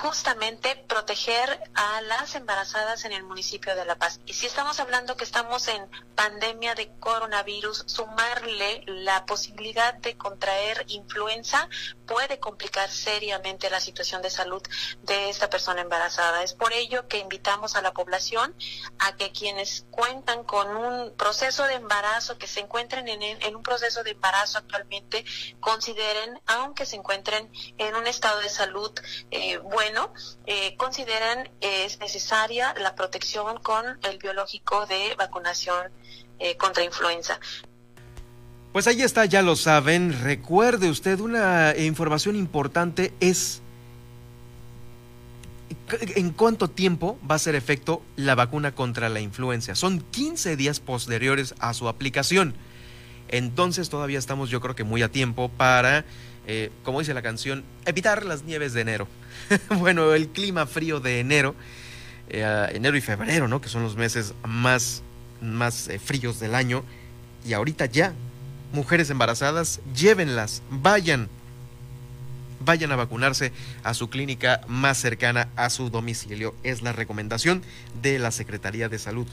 justamente 0.00 0.74
proteger 0.88 1.60
a 1.74 2.00
las 2.02 2.34
embarazadas 2.34 3.04
en 3.04 3.12
el 3.12 3.22
municipio 3.24 3.76
de 3.76 3.84
La 3.84 3.96
Paz. 3.96 4.20
Y 4.26 4.32
si 4.32 4.46
estamos 4.46 4.80
hablando 4.80 5.16
que 5.16 5.24
estamos 5.24 5.68
en 5.68 5.86
pandemia 6.14 6.74
de 6.74 6.90
coronavirus, 6.98 7.84
sumarle 7.86 8.82
la 8.86 9.26
posibilidad 9.26 9.94
de 9.94 10.16
contraer 10.16 10.84
influenza 10.88 11.68
puede 12.06 12.38
complicar 12.38 12.90
seriamente 12.90 13.70
la 13.70 13.80
situación 13.80 14.22
de 14.22 14.30
salud 14.30 14.62
de 15.02 15.30
esta 15.30 15.48
persona 15.50 15.82
embarazada. 15.82 16.42
Es 16.42 16.54
por 16.54 16.72
ello 16.72 17.06
que 17.08 17.18
invitamos 17.18 17.76
a 17.76 17.82
la 17.82 17.92
población 17.92 18.54
a 18.98 19.16
que 19.16 19.32
quienes 19.32 19.86
cuentan 19.90 20.44
con 20.44 20.76
un 20.76 21.14
proceso 21.16 21.64
de 21.64 21.74
embarazo, 21.74 22.38
que 22.38 22.46
se 22.46 22.60
encuentren 22.60 23.08
en, 23.08 23.56
un 23.56 23.62
proceso 23.62 24.02
de 24.02 24.12
embarazo 24.12 24.58
actualmente, 24.58 25.24
consideren, 25.60 26.40
aunque 26.46 26.86
se 26.86 26.96
encuentren 26.96 27.50
en 27.78 27.94
un 27.94 28.06
estado 28.06 28.40
de 28.40 28.48
salud 28.48 28.92
eh, 29.30 29.58
bueno, 29.58 29.81
eh, 30.46 30.76
consideran 30.76 31.50
es 31.60 31.98
necesaria 31.98 32.74
la 32.78 32.94
protección 32.94 33.58
con 33.62 33.84
el 34.02 34.18
biológico 34.18 34.86
de 34.86 35.14
vacunación 35.16 35.90
eh, 36.38 36.56
contra 36.56 36.84
influenza. 36.84 37.38
Pues 38.72 38.86
ahí 38.86 39.02
está, 39.02 39.24
ya 39.26 39.42
lo 39.42 39.56
saben. 39.56 40.22
Recuerde 40.22 40.88
usted, 40.88 41.20
una 41.20 41.74
información 41.76 42.36
importante 42.36 43.12
es 43.20 43.60
en 46.14 46.30
cuánto 46.30 46.68
tiempo 46.68 47.18
va 47.28 47.34
a 47.34 47.38
ser 47.38 47.54
efecto 47.54 48.02
la 48.16 48.34
vacuna 48.34 48.74
contra 48.74 49.08
la 49.08 49.20
influenza. 49.20 49.74
Son 49.74 50.00
15 50.00 50.56
días 50.56 50.80
posteriores 50.80 51.54
a 51.58 51.74
su 51.74 51.88
aplicación. 51.88 52.54
Entonces 53.28 53.88
todavía 53.88 54.18
estamos 54.18 54.50
yo 54.50 54.60
creo 54.60 54.74
que 54.74 54.84
muy 54.84 55.02
a 55.02 55.10
tiempo 55.10 55.50
para, 55.50 56.04
eh, 56.46 56.70
como 56.82 56.98
dice 56.98 57.14
la 57.14 57.22
canción, 57.22 57.64
evitar 57.86 58.24
las 58.24 58.44
nieves 58.44 58.72
de 58.72 58.80
enero. 58.80 59.08
bueno, 59.78 60.12
el 60.14 60.28
clima 60.28 60.66
frío 60.66 61.00
de 61.00 61.20
enero, 61.20 61.54
eh, 62.28 62.68
enero 62.72 62.96
y 62.96 63.00
febrero, 63.00 63.48
¿no? 63.48 63.60
Que 63.60 63.68
son 63.68 63.82
los 63.82 63.96
meses 63.96 64.34
más, 64.44 65.02
más 65.40 65.88
eh, 65.88 65.98
fríos 65.98 66.40
del 66.40 66.54
año. 66.54 66.84
Y 67.46 67.52
ahorita 67.52 67.86
ya, 67.86 68.12
mujeres 68.72 69.10
embarazadas, 69.10 69.80
llévenlas, 69.94 70.62
vayan, 70.70 71.28
vayan 72.60 72.92
a 72.92 72.96
vacunarse 72.96 73.52
a 73.84 73.94
su 73.94 74.10
clínica 74.10 74.62
más 74.66 74.98
cercana 74.98 75.48
a 75.56 75.70
su 75.70 75.90
domicilio. 75.90 76.54
Es 76.62 76.82
la 76.82 76.92
recomendación 76.92 77.62
de 78.02 78.18
la 78.18 78.30
Secretaría 78.30 78.88
de 78.88 78.98
Salud. 78.98 79.26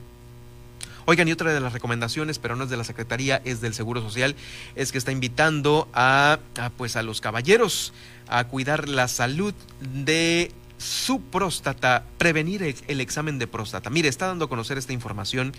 Oigan, 1.09 1.27
y 1.27 1.31
otra 1.31 1.51
de 1.51 1.59
las 1.59 1.73
recomendaciones, 1.73 2.37
pero 2.37 2.55
no 2.55 2.65
es 2.65 2.69
de 2.69 2.77
la 2.77 2.83
Secretaría, 2.83 3.41
es 3.43 3.61
del 3.61 3.73
Seguro 3.73 3.99
Social, 3.99 4.35
es 4.75 4.91
que 4.91 4.99
está 4.99 5.11
invitando 5.11 5.89
a, 5.91 6.37
pues 6.77 6.95
a 6.95 7.01
los 7.01 7.19
caballeros 7.19 7.93
a 8.27 8.43
cuidar 8.43 8.87
la 8.87 9.07
salud 9.07 9.55
de 9.81 10.51
su 10.77 11.19
próstata, 11.19 12.05
prevenir 12.19 12.75
el 12.87 13.01
examen 13.01 13.39
de 13.39 13.47
próstata. 13.47 13.89
Mire, 13.89 14.07
está 14.07 14.27
dando 14.27 14.45
a 14.45 14.49
conocer 14.49 14.77
esta 14.77 14.93
información 14.93 15.53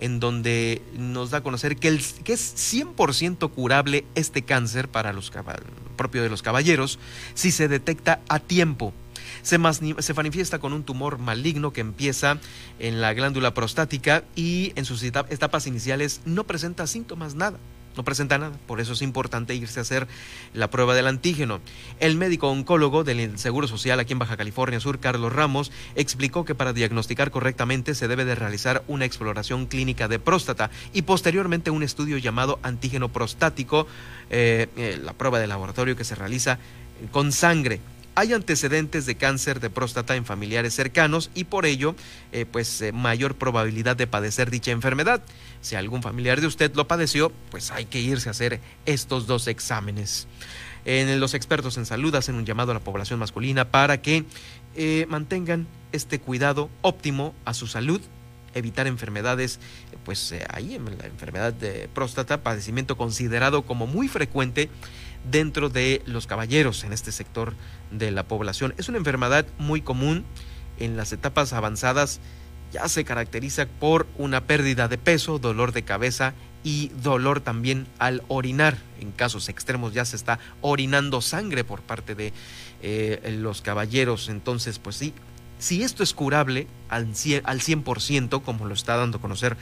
en 0.00 0.18
donde 0.18 0.82
nos 0.98 1.30
da 1.30 1.38
a 1.38 1.42
conocer 1.44 1.76
que, 1.76 1.86
es 1.86 2.74
100% 2.74 3.48
curable 3.52 4.04
este 4.16 4.42
cáncer 4.42 4.88
para 4.88 5.12
los 5.12 5.30
propio 5.94 6.24
de 6.24 6.30
los 6.30 6.42
caballeros 6.42 6.98
si 7.34 7.52
se 7.52 7.68
detecta 7.68 8.22
a 8.28 8.40
tiempo 8.40 8.92
se, 9.46 9.58
manifiesta 10.14 10.58
con 10.58 10.72
un 10.72 10.82
tumor 10.82 11.18
maligno 11.18 11.72
que 11.72 11.80
empieza 11.80 12.38
en 12.80 13.00
la 13.00 13.14
glándula 13.14 13.54
prostática 13.54 14.24
y 14.34 14.72
en 14.74 14.84
sus 14.84 15.02
etapas 15.04 15.66
iniciales 15.68 16.20
no 16.24 16.44
presenta 16.44 16.86
síntomas, 16.86 17.36
nada 17.36 17.58
no 17.96 18.04
presenta 18.04 18.36
nada. 18.36 18.58
Por 18.66 18.80
eso 18.80 18.92
es 18.92 19.00
importante 19.00 19.54
irse 19.54 19.80
a 19.80 19.82
hacer 19.82 20.06
la 20.52 20.68
prueba 20.68 20.94
del 20.94 21.06
antígeno. 21.06 21.60
El 21.98 22.16
médico 22.16 22.50
oncólogo 22.50 23.04
del 23.04 23.38
Seguro 23.38 23.66
Social 23.68 23.98
aquí 23.98 24.12
en 24.12 24.18
Baja 24.18 24.36
California 24.36 24.80
Sur, 24.80 25.00
Carlos 25.00 25.32
Ramos, 25.32 25.72
explicó 25.94 26.44
que 26.44 26.54
para 26.54 26.74
diagnosticar 26.74 27.30
correctamente 27.30 27.94
se 27.94 28.06
debe 28.06 28.26
de 28.26 28.34
realizar 28.34 28.84
una 28.86 29.06
exploración 29.06 29.64
clínica 29.64 30.08
de 30.08 30.18
próstata 30.18 30.70
y 30.92 31.02
posteriormente 31.02 31.70
un 31.70 31.82
estudio 31.82 32.18
llamado 32.18 32.58
antígeno 32.62 33.08
prostático, 33.08 33.86
eh, 34.28 34.68
eh, 34.76 35.00
la 35.02 35.14
prueba 35.14 35.38
de 35.38 35.46
laboratorio 35.46 35.96
que 35.96 36.04
se 36.04 36.16
realiza 36.16 36.58
con 37.12 37.32
sangre 37.32 37.80
hay 38.16 38.32
antecedentes 38.32 39.04
de 39.04 39.16
cáncer 39.16 39.60
de 39.60 39.68
próstata 39.68 40.16
en 40.16 40.24
familiares 40.24 40.74
cercanos 40.74 41.30
y 41.34 41.44
por 41.44 41.66
ello, 41.66 41.94
eh, 42.32 42.46
pues 42.50 42.80
eh, 42.80 42.90
mayor 42.90 43.36
probabilidad 43.36 43.94
de 43.94 44.06
padecer 44.06 44.50
dicha 44.50 44.70
enfermedad. 44.70 45.22
Si 45.60 45.76
algún 45.76 46.02
familiar 46.02 46.40
de 46.40 46.46
usted 46.46 46.74
lo 46.74 46.88
padeció, 46.88 47.30
pues 47.50 47.70
hay 47.70 47.84
que 47.84 48.00
irse 48.00 48.30
a 48.30 48.32
hacer 48.32 48.60
estos 48.86 49.26
dos 49.26 49.46
exámenes. 49.48 50.28
En 50.86 51.20
los 51.20 51.34
expertos 51.34 51.76
en 51.76 51.84
salud 51.84 52.14
hacen 52.14 52.36
un 52.36 52.46
llamado 52.46 52.70
a 52.70 52.74
la 52.74 52.80
población 52.80 53.18
masculina 53.18 53.68
para 53.70 54.00
que 54.00 54.24
eh, 54.76 55.04
mantengan 55.10 55.66
este 55.92 56.18
cuidado 56.18 56.70
óptimo 56.80 57.34
a 57.44 57.52
su 57.52 57.66
salud 57.66 58.00
evitar 58.54 58.86
enfermedades, 58.86 59.60
pues 60.06 60.34
ahí 60.48 60.76
en 60.76 60.86
la 60.96 61.04
enfermedad 61.04 61.52
de 61.52 61.90
próstata, 61.92 62.42
padecimiento 62.42 62.96
considerado 62.96 63.66
como 63.66 63.86
muy 63.86 64.08
frecuente 64.08 64.70
dentro 65.30 65.68
de 65.68 66.02
los 66.06 66.26
caballeros 66.26 66.84
en 66.84 66.92
este 66.92 67.12
sector 67.12 67.54
de 67.90 68.10
la 68.10 68.24
población. 68.24 68.74
Es 68.78 68.88
una 68.88 68.98
enfermedad 68.98 69.46
muy 69.58 69.80
común 69.80 70.24
en 70.78 70.96
las 70.96 71.12
etapas 71.12 71.52
avanzadas, 71.52 72.20
ya 72.72 72.88
se 72.88 73.04
caracteriza 73.04 73.66
por 73.66 74.06
una 74.18 74.42
pérdida 74.42 74.88
de 74.88 74.98
peso, 74.98 75.38
dolor 75.38 75.72
de 75.72 75.82
cabeza 75.82 76.34
y 76.64 76.88
dolor 77.02 77.40
también 77.40 77.86
al 77.98 78.22
orinar. 78.28 78.76
En 79.00 79.12
casos 79.12 79.48
extremos 79.48 79.94
ya 79.94 80.04
se 80.04 80.16
está 80.16 80.38
orinando 80.60 81.20
sangre 81.20 81.64
por 81.64 81.82
parte 81.82 82.14
de 82.14 82.32
eh, 82.82 83.36
los 83.40 83.62
caballeros. 83.62 84.28
Entonces, 84.28 84.78
pues 84.78 84.96
sí, 84.96 85.14
si 85.58 85.82
esto 85.82 86.02
es 86.02 86.12
curable 86.12 86.66
al 86.88 87.08
100%, 87.14 87.42
al 87.44 87.60
100%, 87.60 88.42
como 88.42 88.66
lo 88.66 88.74
está 88.74 88.96
dando 88.96 89.18
a 89.18 89.20
conocer 89.20 89.56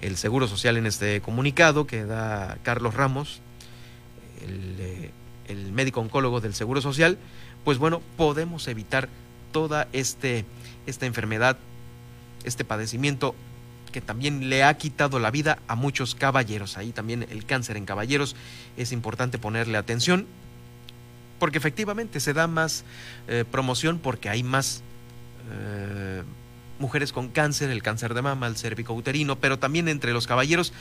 el 0.00 0.16
Seguro 0.16 0.48
Social 0.48 0.76
en 0.76 0.86
este 0.86 1.20
comunicado 1.20 1.86
que 1.86 2.04
da 2.04 2.58
Carlos 2.62 2.94
Ramos, 2.94 3.40
eh, 4.42 5.10
el, 5.48 5.72
médico 5.72 6.00
oncólogo 6.00 6.40
del 6.40 6.54
Seguro 6.54 6.80
Social, 6.80 7.18
pues 7.64 7.78
bueno, 7.78 8.00
podemos 8.16 8.66
evitar 8.68 9.08
toda 9.52 9.88
este, 9.92 10.44
esta 10.86 11.06
enfermedad, 11.06 11.58
este 12.44 12.64
padecimiento 12.64 13.34
que 13.90 14.00
también 14.00 14.48
le 14.48 14.62
ha 14.64 14.76
quitado 14.76 15.18
la 15.18 15.30
vida 15.30 15.58
a 15.66 15.74
muchos 15.74 16.14
caballeros. 16.14 16.78
Ahí 16.78 16.92
también 16.92 17.26
el 17.30 17.44
cáncer 17.44 17.76
en 17.76 17.84
caballeros 17.84 18.36
es 18.76 18.92
importante 18.92 19.38
ponerle 19.38 19.76
atención, 19.76 20.26
porque 21.38 21.58
efectivamente 21.58 22.20
se 22.20 22.32
da 22.32 22.46
más 22.46 22.84
eh, 23.28 23.44
promoción 23.50 23.98
porque 23.98 24.28
hay 24.28 24.42
más, 24.42 24.82
eh, 25.50 26.22
mujeres 26.80 27.12
con 27.12 27.28
cáncer, 27.28 27.70
el 27.70 27.82
cáncer 27.82 28.14
de 28.14 28.22
mama, 28.22 28.48
el 28.48 28.84
uterino, 28.88 29.36
pero 29.36 29.58
también 29.58 29.86
entre 29.86 30.12
los 30.12 30.26
caballeros, 30.26 30.72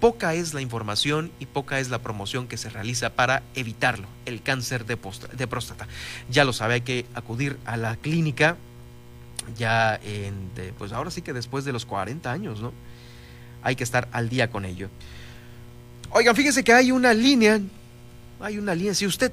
poca 0.00 0.34
es 0.34 0.54
la 0.54 0.60
información 0.60 1.32
y 1.40 1.46
poca 1.46 1.80
es 1.80 1.88
la 1.88 2.00
promoción 2.00 2.46
que 2.46 2.56
se 2.56 2.70
realiza 2.70 3.10
para 3.10 3.42
evitarlo, 3.54 4.06
el 4.26 4.42
cáncer 4.42 4.86
de, 4.86 4.96
de 5.32 5.46
próstata. 5.46 5.88
Ya 6.30 6.44
lo 6.44 6.52
sabe, 6.52 6.74
hay 6.74 6.80
que 6.82 7.06
acudir 7.14 7.58
a 7.64 7.76
la 7.76 7.96
clínica 7.96 8.56
ya 9.56 9.98
en, 10.02 10.50
pues 10.78 10.92
ahora 10.92 11.10
sí 11.10 11.22
que 11.22 11.32
después 11.32 11.64
de 11.64 11.72
los 11.72 11.86
40 11.86 12.30
años, 12.30 12.60
¿no? 12.60 12.72
Hay 13.62 13.76
que 13.76 13.84
estar 13.84 14.08
al 14.12 14.28
día 14.28 14.50
con 14.50 14.64
ello. 14.64 14.88
Oigan, 16.10 16.36
fíjese 16.36 16.64
que 16.64 16.72
hay 16.72 16.92
una 16.92 17.14
línea, 17.14 17.60
hay 18.40 18.58
una 18.58 18.74
línea, 18.74 18.94
si 18.94 19.06
usted 19.06 19.32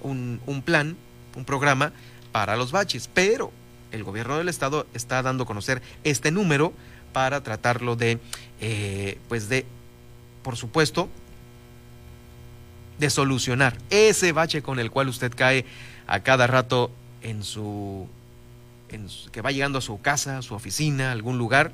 un, 0.03 0.63
plan, 0.63 0.99
un 1.37 1.47
programa 1.47 1.93
para 2.33 2.57
los 2.57 2.71
baches, 2.71 3.09
pero 3.15 3.51
el 3.93 4.05
Gobierno 4.05 4.37
del 4.37 4.51
Estado 4.51 4.87
está 4.93 5.23
dando 5.23 5.45
a 5.45 5.47
conocer 5.47 5.81
este 6.05 6.31
número 6.31 6.75
para 7.15 7.43
tratarlo 7.43 7.97
de, 7.97 8.19
eh, 8.61 9.19
pues 9.31 9.49
de, 9.49 9.65
por 10.43 10.57
supuesto, 10.57 11.09
de 12.99 13.09
solucionar 13.09 13.79
ese 13.89 14.33
bache 14.33 14.61
con 14.61 14.79
el 14.79 14.91
cual 14.91 15.09
usted 15.09 15.33
cae 15.35 15.65
a 16.07 16.21
cada 16.21 16.47
rato 16.47 16.91
en 17.23 17.43
su, 17.43 18.07
en 18.95 19.09
que 19.33 19.43
va 19.43 19.53
llegando 19.53 19.79
a 19.79 19.83
su 19.83 20.01
casa, 20.01 20.43
su 20.43 20.55
oficina, 20.55 21.13
algún 21.13 21.39
lugar, 21.39 21.73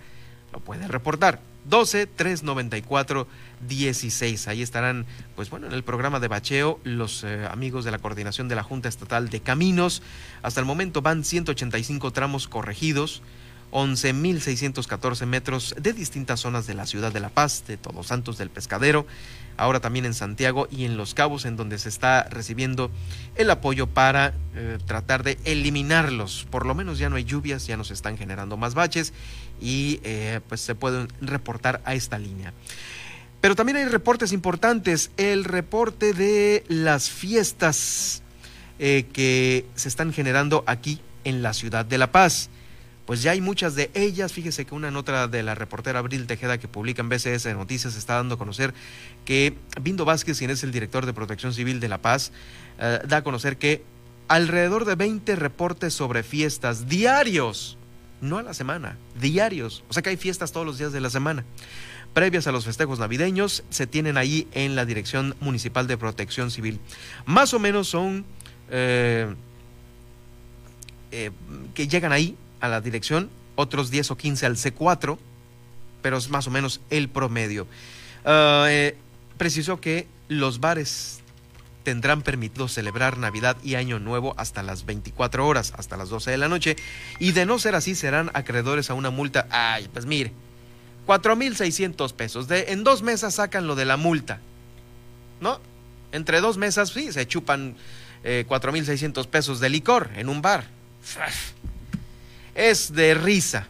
lo 0.53 0.61
puede 0.61 0.89
reportar. 0.89 1.41
12 1.67 2.07
394 2.07 3.27
16. 3.69 4.49
Ahí 4.49 4.63
estarán, 4.63 5.07
pues 5.37 5.51
bueno, 5.51 5.67
en 5.67 5.73
el 5.73 5.85
programa 5.85 6.21
de 6.21 6.29
bacheo 6.29 6.81
los 6.85 7.25
eh, 7.25 7.47
amigos 7.51 7.85
de 7.85 7.91
la 7.91 7.99
coordinación 7.99 8.49
de 8.49 8.55
la 8.55 8.63
Junta 8.63 8.89
Estatal 8.89 9.29
de 9.29 9.41
Caminos. 9.41 10.03
Hasta 10.43 10.61
el 10.61 10.67
momento 10.67 11.03
van 11.03 11.25
185 11.25 12.13
tramos 12.13 12.49
corregidos. 12.49 13.23
11.614 13.73 15.27
metros 15.27 15.75
de 15.81 15.93
distintas 15.93 16.41
zonas 16.41 16.67
de 16.67 16.75
la 16.75 16.87
ciudad 16.87 17.13
de 17.13 17.21
La 17.21 17.29
Paz, 17.29 17.65
de 17.67 17.77
Todos 17.77 18.09
Santos 18.09 18.39
del 18.39 18.51
Pescadero, 18.51 19.07
ahora 19.57 19.81
también 19.81 20.07
en 20.07 20.15
Santiago 20.15 20.67
y 20.71 20.85
en 20.85 20.97
Los 20.97 21.15
Cabos, 21.15 21.45
en 21.45 21.57
donde 21.57 21.79
se 21.79 21.89
está 21.89 22.25
recibiendo 22.25 22.91
el 23.37 23.51
apoyo 23.51 23.87
para 23.87 24.35
eh, 24.55 24.79
tratar 24.87 25.23
de 25.23 25.39
eliminarlos. 25.45 26.47
Por 26.51 26.67
lo 26.67 26.75
menos 26.75 26.99
ya 26.99 27.11
no 27.11 27.17
hay 27.17 27.25
lluvias, 27.25 27.67
ya 27.67 27.77
no 27.77 27.85
se 27.85 27.95
están 27.95 28.17
generando 28.17 28.57
más 28.57 28.75
baches 28.75 29.13
y 29.61 30.01
eh, 30.03 30.41
pues 30.49 30.61
se 30.61 30.75
pueden 30.75 31.09
reportar 31.21 31.83
a 31.85 31.95
esta 31.95 32.19
línea. 32.19 32.53
Pero 33.41 33.55
también 33.55 33.77
hay 33.77 33.85
reportes 33.87 34.33
importantes. 34.33 35.11
El 35.17 35.45
reporte 35.45 36.13
de 36.13 36.65
las 36.69 37.09
fiestas 37.09 38.23
eh, 38.79 39.07
que 39.13 39.67
se 39.75 39.89
están 39.89 40.13
generando 40.13 40.65
aquí 40.67 41.01
en 41.25 41.43
la 41.43 41.53
ciudad 41.53 41.85
de 41.85 41.99
La 41.99 42.13
Paz 42.13 42.51
pues 43.11 43.23
ya 43.23 43.33
hay 43.33 43.41
muchas 43.41 43.75
de 43.75 43.91
ellas. 43.95 44.33
Fíjese 44.33 44.65
que 44.65 44.73
una 44.73 44.93
nota 44.93 45.27
de 45.27 45.43
la 45.43 45.57
reportera 45.57 45.99
Abril 45.99 46.29
Tejeda 46.29 46.59
que 46.59 46.69
publica 46.69 47.03
en 47.03 47.09
BCS 47.09 47.43
de 47.43 47.55
Noticias 47.55 47.97
está 47.97 48.15
dando 48.15 48.37
a 48.37 48.39
conocer 48.39 48.73
que 49.25 49.57
Bindo 49.83 50.05
Vázquez, 50.05 50.39
quien 50.39 50.53
es 50.53 50.63
el 50.63 50.71
director 50.71 51.07
de 51.07 51.13
Protección 51.13 51.53
Civil 51.53 51.81
de 51.81 51.89
La 51.89 51.99
Paz, 51.99 52.31
eh, 52.79 53.01
da 53.09 53.17
a 53.17 53.25
conocer 53.25 53.57
que 53.57 53.83
alrededor 54.29 54.85
de 54.85 54.95
20 54.95 55.35
reportes 55.35 55.93
sobre 55.93 56.23
fiestas 56.23 56.89
diarios, 56.89 57.79
no 58.21 58.39
a 58.39 58.45
la 58.45 58.55
semana, 58.55 58.97
diarios. 59.21 59.83
O 59.89 59.93
sea 59.93 60.05
que 60.05 60.11
hay 60.11 60.17
fiestas 60.17 60.53
todos 60.53 60.65
los 60.65 60.79
días 60.79 60.93
de 60.93 61.01
la 61.01 61.11
semana. 61.11 61.45
Previas 62.15 62.47
a 62.47 62.53
los 62.53 62.65
festejos 62.65 63.01
navideños 63.01 63.65
se 63.71 63.89
tienen 63.89 64.19
ahí 64.19 64.47
en 64.53 64.77
la 64.77 64.85
Dirección 64.85 65.35
Municipal 65.41 65.89
de 65.89 65.99
Protección 65.99 66.53
Civil. 66.53 66.79
Más 67.27 67.55
o 67.55 67.59
menos 67.59 67.89
son 67.89 68.25
eh, 68.71 69.35
eh, 71.11 71.33
que 71.75 71.89
llegan 71.89 72.13
ahí 72.13 72.37
a 72.61 72.69
la 72.69 72.81
dirección, 72.81 73.31
otros 73.57 73.91
10 73.91 74.13
o 74.13 74.17
15 74.17 74.47
al 74.47 74.57
C4, 74.57 75.19
pero 76.03 76.17
es 76.17 76.31
más 76.31 76.47
o 76.47 76.51
menos 76.51 76.81
el 76.91 77.09
promedio. 77.09 77.67
Ah, 78.25 78.67
eh, 78.69 78.97
precisó 79.37 79.81
que 79.81 80.07
los 80.29 80.61
bares 80.61 81.21
tendrán 81.83 82.23
permitido 82.23 82.69
celebrar 82.69 83.19
Navidad 83.19 83.57
y 83.65 83.75
Año 83.75 83.99
Nuevo 83.99 84.35
hasta 84.37 84.63
las 84.63 84.85
24 84.85 85.47
horas, 85.47 85.73
hasta 85.77 85.97
las 85.97 86.09
12 86.09 86.31
de 86.31 86.39
la 86.39 86.49
noche, 86.49 86.77
y 87.19 87.33
de 87.33 87.47
no 87.47 87.59
ser 87.59 87.75
así 87.75 87.95
serán 87.95 88.31
acreedores 88.35 88.91
a 88.91 88.95
una 88.95 89.11
multa. 89.11 89.47
Ay, 89.51 89.89
pues 89.93 90.07
mire, 90.07 90.33
4.600 91.07 92.13
pesos. 92.13 92.49
De, 92.49 92.73
en 92.73 92.85
dos 92.85 93.03
mesas 93.03 93.35
sacan 93.35 93.67
lo 93.67 93.75
de 93.75 93.87
la 93.87 93.97
multa, 93.97 94.41
¿no? 95.41 95.61
Entre 96.13 96.41
dos 96.41 96.59
mesas, 96.59 96.91
sí, 96.91 97.13
se 97.13 97.27
chupan 97.27 97.77
eh, 98.25 98.45
4.600 98.49 99.27
pesos 99.27 99.61
de 99.61 99.71
licor 99.71 100.11
en 100.17 100.29
un 100.29 100.43
bar 100.43 100.65
es 102.69 102.93
de 102.93 103.15
risa. 103.15 103.69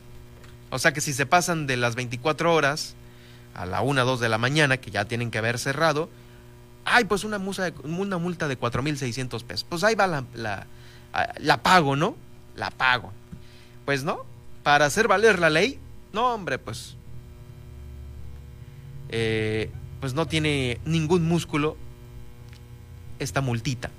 O 0.70 0.78
sea 0.78 0.92
que 0.92 1.00
si 1.00 1.12
se 1.12 1.26
pasan 1.26 1.66
de 1.66 1.76
las 1.76 1.94
24 1.94 2.52
horas 2.52 2.94
a 3.54 3.66
la 3.66 3.82
1, 3.82 4.04
2 4.04 4.20
de 4.20 4.28
la 4.28 4.38
mañana, 4.38 4.78
que 4.78 4.90
ya 4.90 5.04
tienen 5.04 5.30
que 5.30 5.38
haber 5.38 5.58
cerrado, 5.58 6.08
ay, 6.84 7.04
pues 7.04 7.24
una, 7.24 7.38
una 7.38 8.18
multa 8.18 8.48
de 8.48 8.58
4.600 8.58 9.44
pesos. 9.44 9.66
Pues 9.68 9.84
ahí 9.84 9.94
va 9.94 10.06
la, 10.06 10.24
la, 10.34 10.66
la 11.38 11.62
pago, 11.62 11.96
¿no? 11.96 12.16
La 12.56 12.70
pago. 12.70 13.12
Pues 13.84 14.04
no, 14.04 14.24
para 14.62 14.86
hacer 14.86 15.08
valer 15.08 15.38
la 15.38 15.50
ley, 15.50 15.78
no, 16.12 16.34
hombre, 16.34 16.58
pues, 16.58 16.96
eh, 19.08 19.70
pues 20.00 20.14
no 20.14 20.26
tiene 20.26 20.80
ningún 20.84 21.24
músculo 21.26 21.76
esta 23.18 23.40
multita. 23.40 23.90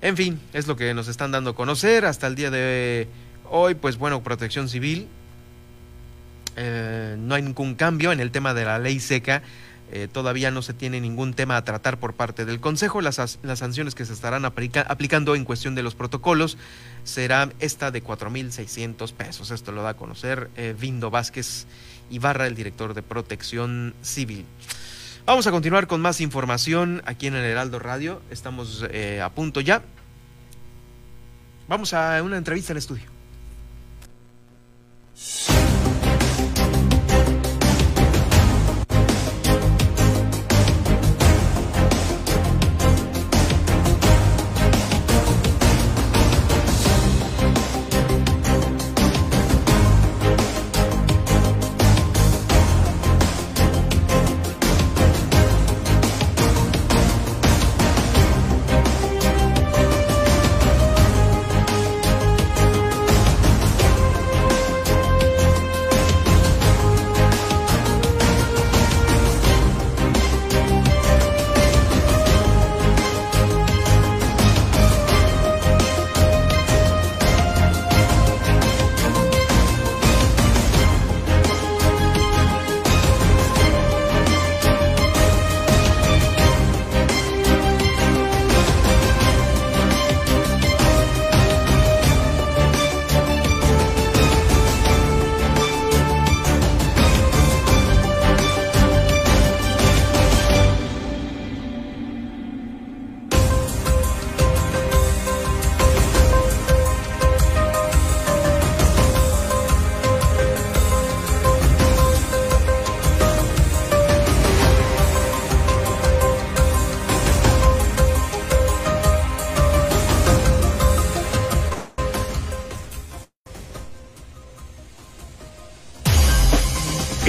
En 0.00 0.16
fin, 0.16 0.40
es 0.52 0.68
lo 0.68 0.76
que 0.76 0.94
nos 0.94 1.08
están 1.08 1.32
dando 1.32 1.50
a 1.50 1.54
conocer 1.54 2.04
hasta 2.04 2.28
el 2.28 2.36
día 2.36 2.50
de 2.50 3.08
hoy. 3.50 3.74
Pues 3.74 3.98
bueno, 3.98 4.22
protección 4.22 4.68
civil. 4.68 5.08
Eh, 6.56 7.16
no 7.18 7.34
hay 7.34 7.42
ningún 7.42 7.74
cambio 7.74 8.12
en 8.12 8.20
el 8.20 8.30
tema 8.30 8.54
de 8.54 8.64
la 8.64 8.78
ley 8.78 9.00
seca. 9.00 9.42
Eh, 9.90 10.06
todavía 10.06 10.50
no 10.50 10.60
se 10.60 10.74
tiene 10.74 11.00
ningún 11.00 11.32
tema 11.32 11.56
a 11.56 11.64
tratar 11.64 11.98
por 11.98 12.14
parte 12.14 12.44
del 12.44 12.60
Consejo. 12.60 13.00
Las, 13.00 13.38
las 13.42 13.58
sanciones 13.58 13.94
que 13.94 14.04
se 14.04 14.12
estarán 14.12 14.44
aplicando 14.44 15.34
en 15.34 15.44
cuestión 15.44 15.74
de 15.74 15.82
los 15.82 15.94
protocolos 15.94 16.58
será 17.04 17.48
esta 17.58 17.90
de 17.90 18.04
4.600 18.04 19.12
pesos. 19.14 19.50
Esto 19.50 19.72
lo 19.72 19.82
da 19.82 19.90
a 19.90 19.96
conocer 19.96 20.50
eh, 20.56 20.76
Vindo 20.78 21.10
Vázquez 21.10 21.66
Ibarra, 22.10 22.46
el 22.46 22.54
director 22.54 22.94
de 22.94 23.02
Protección 23.02 23.94
Civil. 24.02 24.44
Vamos 25.28 25.46
a 25.46 25.50
continuar 25.50 25.86
con 25.88 26.00
más 26.00 26.22
información 26.22 27.02
aquí 27.04 27.26
en 27.26 27.34
el 27.34 27.44
Heraldo 27.44 27.78
Radio. 27.78 28.22
Estamos 28.30 28.82
eh, 28.90 29.20
a 29.20 29.28
punto 29.28 29.60
ya. 29.60 29.82
Vamos 31.68 31.92
a 31.92 32.22
una 32.22 32.38
entrevista 32.38 32.72
al 32.72 32.78
estudio. 32.78 33.17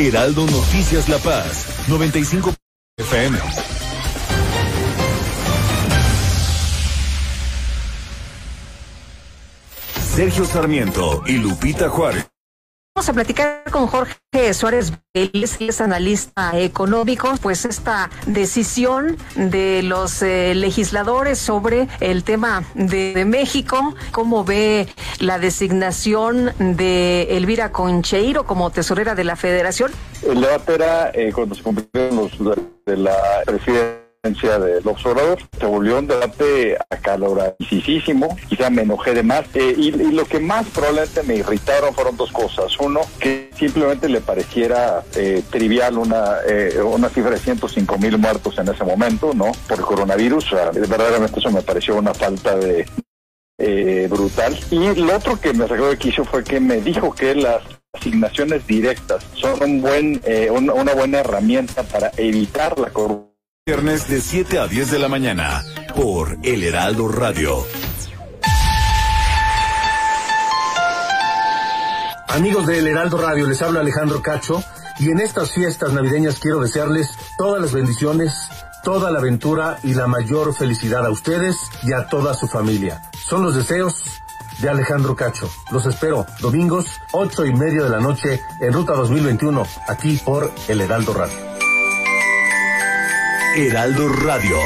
Heraldo 0.10 0.48
Noticias 0.48 1.08
La 1.08 1.20
Paz, 1.20 1.68
95 1.88 2.52
FM. 2.98 3.38
Sergio 10.16 10.46
Sarmiento 10.46 11.22
y 11.28 11.34
Lupita 11.34 11.90
Juárez. 11.90 12.29
A 13.10 13.14
platicar 13.14 13.64
con 13.72 13.88
Jorge 13.88 14.54
Suárez 14.54 14.94
Vélez, 15.16 15.60
es 15.60 15.82
analista 15.82 16.52
económico, 16.54 17.34
pues 17.42 17.66
esta 17.66 18.12
decisión 18.28 19.18
de 19.34 19.82
los 19.82 20.22
eh, 20.22 20.54
legisladores 20.54 21.40
sobre 21.40 21.88
el 22.02 22.24
tema 22.24 22.64
de, 22.76 23.26
México, 23.26 23.96
cómo 24.12 24.46
ve 24.46 24.88
la 25.18 25.40
designación 25.40 26.52
de 26.60 27.36
Elvira 27.36 27.72
Concheiro 27.72 28.46
como 28.46 28.70
tesorera 28.70 29.16
de 29.16 29.24
la 29.24 29.36
federación. 29.36 29.92
Eh, 30.22 31.32
cuando 31.34 31.56
se 31.56 31.64
cumplieron 31.64 32.16
los 32.16 32.58
de 32.86 32.96
la 32.96 33.16
presidencia 33.44 33.99
del 34.22 34.86
observador. 34.86 35.40
Se 35.58 35.66
volvió 35.66 35.98
un 35.98 36.08
debate 36.08 36.78
acaloradísimo, 36.90 38.36
quizá 38.50 38.70
me 38.70 38.82
enojé 38.82 39.14
de 39.14 39.24
más. 39.24 39.46
Eh, 39.54 39.74
y, 39.78 39.92
lo 39.92 40.26
que 40.26 40.42
más 40.42 40.68
probablemente 40.68 41.24
me 41.24 41.36
irritaron 41.36 41.94
fueron 41.94 42.18
dos 42.18 42.30
cosas. 42.34 42.78
Uno, 42.80 43.00
que 43.18 43.50
simplemente 43.58 44.10
le 44.10 44.20
pareciera 44.20 45.04
eh, 45.16 45.42
trivial 45.50 45.98
una, 45.98 46.40
eh, 46.46 46.82
una 46.82 47.08
cifra 47.08 47.32
de 47.32 47.38
105 47.38 47.98
mil 47.98 48.18
muertos 48.18 48.58
en 48.58 48.68
ese 48.68 48.84
momento, 48.84 49.34
¿no? 49.34 49.54
Por 49.70 49.82
coronavirus. 49.82 50.52
verdaderamente 50.74 51.40
eso 51.40 51.52
me 51.52 51.62
pareció 51.62 51.96
una 51.96 52.14
falta 52.14 52.58
de, 52.58 52.86
brutal. 54.10 54.58
Y 54.70 54.96
lo 54.96 55.16
otro 55.16 55.40
que 55.40 55.54
me 55.54 55.66
sacó 55.66 55.88
de 55.88 55.98
quicio 55.98 56.26
fue 56.26 56.44
que 56.44 56.60
me 56.60 56.82
dijo 56.82 57.16
que 57.16 57.36
las 57.36 57.62
asignaciones 57.94 58.68
directas 58.68 59.26
son 59.34 59.64
un 59.64 59.82
buen, 59.82 60.22
una 60.52 60.94
buena 60.94 61.20
herramienta 61.20 61.84
para 61.84 62.12
evitar 62.18 62.78
la 62.78 62.90
corrupción 62.90 63.29
Viernes 63.70 64.08
de 64.08 64.20
7 64.20 64.58
a 64.58 64.68
10 64.68 64.90
de 64.90 64.98
la 64.98 65.08
mañana 65.08 65.64
por 65.96 66.40
El 66.42 66.64
Heraldo 66.64 67.08
Radio. 67.08 67.64
Amigos 72.30 72.66
de 72.66 72.80
El 72.80 72.88
Heraldo 72.88 73.20
Radio, 73.20 73.46
les 73.46 73.62
habla 73.62 73.82
Alejandro 73.82 74.24
Cacho 74.24 74.64
y 74.98 75.12
en 75.12 75.20
estas 75.20 75.52
fiestas 75.52 75.94
navideñas 75.94 76.40
quiero 76.40 76.62
desearles 76.62 77.12
todas 77.38 77.62
las 77.62 77.72
bendiciones, 77.72 78.34
toda 78.84 79.12
la 79.12 79.20
aventura 79.20 79.78
y 79.84 79.94
la 79.94 80.08
mayor 80.08 80.56
felicidad 80.56 81.06
a 81.06 81.12
ustedes 81.12 81.56
y 81.84 81.94
a 81.94 82.08
toda 82.08 82.34
su 82.34 82.48
familia. 82.48 83.04
Son 83.24 83.44
los 83.44 83.54
deseos 83.54 84.04
de 84.62 84.70
Alejandro 84.70 85.16
Cacho. 85.16 85.48
Los 85.72 85.86
espero 85.86 86.26
domingos, 86.42 86.88
ocho 87.12 87.46
y 87.46 87.54
media 87.54 87.84
de 87.84 87.90
la 87.92 88.00
noche 88.00 88.42
en 88.62 88.74
Ruta 88.74 88.94
2021, 88.94 89.64
aquí 89.88 90.20
por 90.26 90.52
El 90.68 90.82
Heraldo 90.82 91.14
Radio. 91.14 91.49
Heraldo 93.56 94.08
Radio. 94.10 94.58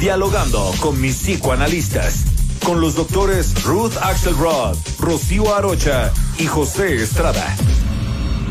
Dialogando 0.00 0.72
con 0.80 1.00
mis 1.00 1.16
psicoanalistas, 1.16 2.24
con 2.64 2.80
los 2.80 2.96
doctores 2.96 3.62
Ruth 3.62 3.92
Axelrod, 4.02 4.76
Rocío 4.98 5.54
Arocha 5.54 6.12
y 6.38 6.46
José 6.46 6.96
Estrada. 6.96 7.54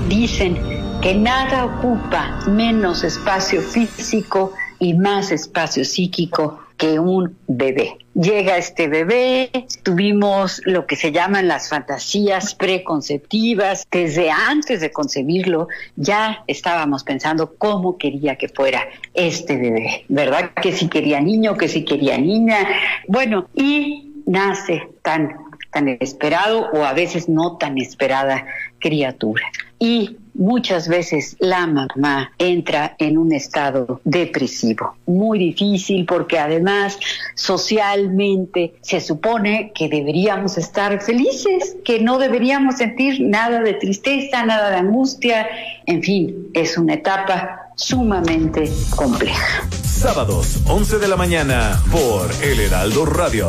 Dicen 0.08 0.58
que 1.02 1.14
nada 1.14 1.66
ocupa 1.66 2.40
menos 2.48 3.04
espacio 3.04 3.62
físico 3.62 4.54
y 4.80 4.94
más 4.94 5.32
espacio 5.32 5.84
psíquico 5.84 6.63
que 6.78 7.00
un 7.00 7.38
bebé. 7.48 7.98
Llega 8.14 8.58
este 8.58 8.88
bebé, 8.88 9.50
tuvimos 9.82 10.62
lo 10.66 10.86
que 10.86 10.96
se 10.96 11.12
llaman 11.12 11.48
las 11.48 11.70
fantasías 11.70 12.54
preconceptivas, 12.54 13.88
desde 13.92 14.30
antes 14.30 14.82
de 14.82 14.92
concebirlo 14.92 15.68
ya 15.96 16.44
estábamos 16.48 17.04
pensando 17.04 17.56
cómo 17.58 17.98
quería 17.98 18.36
que 18.36 18.50
fuera 18.50 18.88
este 19.14 19.58
bebé, 19.58 20.06
¿verdad? 20.10 20.52
Que 20.62 20.72
si 20.72 20.90
quería 20.90 21.20
niño, 21.22 21.58
que 21.58 21.68
si 21.68 21.84
quería 21.84 22.18
niña, 22.18 22.68
bueno, 23.08 23.48
y 23.56 24.24
nace 24.26 24.84
tan 25.02 25.34
tan 25.74 25.88
esperado 25.88 26.70
o 26.74 26.86
a 26.86 26.94
veces 26.94 27.28
no 27.28 27.58
tan 27.58 27.78
esperada 27.78 28.46
criatura. 28.80 29.44
Y 29.80 30.18
muchas 30.34 30.88
veces 30.88 31.36
la 31.40 31.68
mamá 31.68 32.32
entra 32.38 32.96
en 33.00 33.18
un 33.18 33.34
estado 33.34 34.02
depresivo, 34.04 34.96
muy 35.06 35.40
difícil 35.40 36.06
porque 36.06 36.40
además 36.40 36.98
socialmente 37.36 38.76
se 38.82 39.02
supone 39.02 39.72
que 39.76 39.90
deberíamos 39.90 40.58
estar 40.58 41.02
felices, 41.02 41.76
que 41.84 42.00
no 42.00 42.18
deberíamos 42.18 42.78
sentir 42.78 43.22
nada 43.22 43.62
de 43.62 43.74
tristeza, 43.74 44.46
nada 44.46 44.70
de 44.70 44.78
angustia, 44.78 45.48
en 45.86 46.02
fin, 46.02 46.48
es 46.54 46.78
una 46.78 46.96
etapa 46.96 47.72
sumamente 47.76 48.72
compleja. 48.96 49.68
Sábados, 49.84 50.60
11 50.68 51.00
de 51.00 51.08
la 51.08 51.16
mañana, 51.16 51.82
por 51.92 52.30
El 52.44 52.60
Heraldo 52.60 53.06
Radio. 53.06 53.48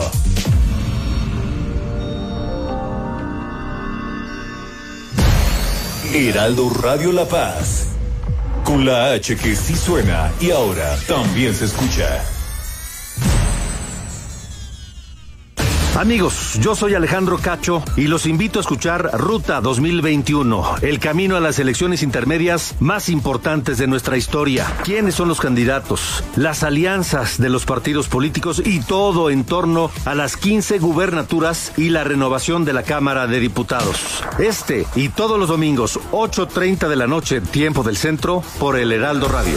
Heraldo 6.15 6.71
Radio 6.71 7.11
La 7.11 7.25
Paz. 7.27 7.89
Con 8.63 8.87
la 8.87 9.11
H 9.15 9.37
que 9.37 9.57
sí 9.57 9.75
suena 9.75 10.31
y 10.41 10.53
ahora 10.53 10.97
también 11.09 11.53
se 11.53 11.65
escucha. 11.65 12.34
Amigos, 15.97 16.59
yo 16.61 16.75
soy 16.75 16.95
Alejandro 16.95 17.39
Cacho 17.39 17.81
y 17.97 18.09
los 18.09 18.27
invito 18.27 18.59
a 18.59 18.63
escuchar 18.63 19.11
Ruta 19.13 19.61
2021, 19.61 20.79
el 20.83 20.99
camino 20.99 21.37
a 21.37 21.41
las 21.41 21.61
elecciones 21.61 22.03
intermedias 22.03 22.75
más 22.81 23.09
importantes 23.09 23.79
de 23.79 23.87
nuestra 23.87 24.17
historia. 24.17 24.67
¿Quiénes 24.83 25.15
son 25.15 25.29
los 25.29 25.41
candidatos? 25.41 26.25
Las 26.35 26.65
alianzas 26.65 27.39
de 27.39 27.49
los 27.49 27.65
partidos 27.65 28.09
políticos 28.09 28.61
y 28.65 28.81
todo 28.81 29.31
en 29.31 29.45
torno 29.45 29.89
a 30.05 30.17
las 30.17 30.37
15 30.37 30.81
gubernaturas 30.81 31.73
y 31.77 31.91
la 31.91 32.03
renovación 32.03 32.65
de 32.65 32.73
la 32.73 32.83
Cámara 32.83 33.29
de 33.29 33.39
Diputados. 33.39 34.25
Este 34.41 34.87
y 34.97 35.11
todos 35.11 35.39
los 35.39 35.49
domingos, 35.49 36.01
8.30 36.11 36.89
de 36.89 36.97
la 36.97 37.07
noche, 37.07 37.41
tiempo 37.41 37.85
del 37.85 37.97
centro, 37.97 38.43
por 38.59 38.77
el 38.77 38.91
Heraldo 38.91 39.29
Radio. 39.29 39.57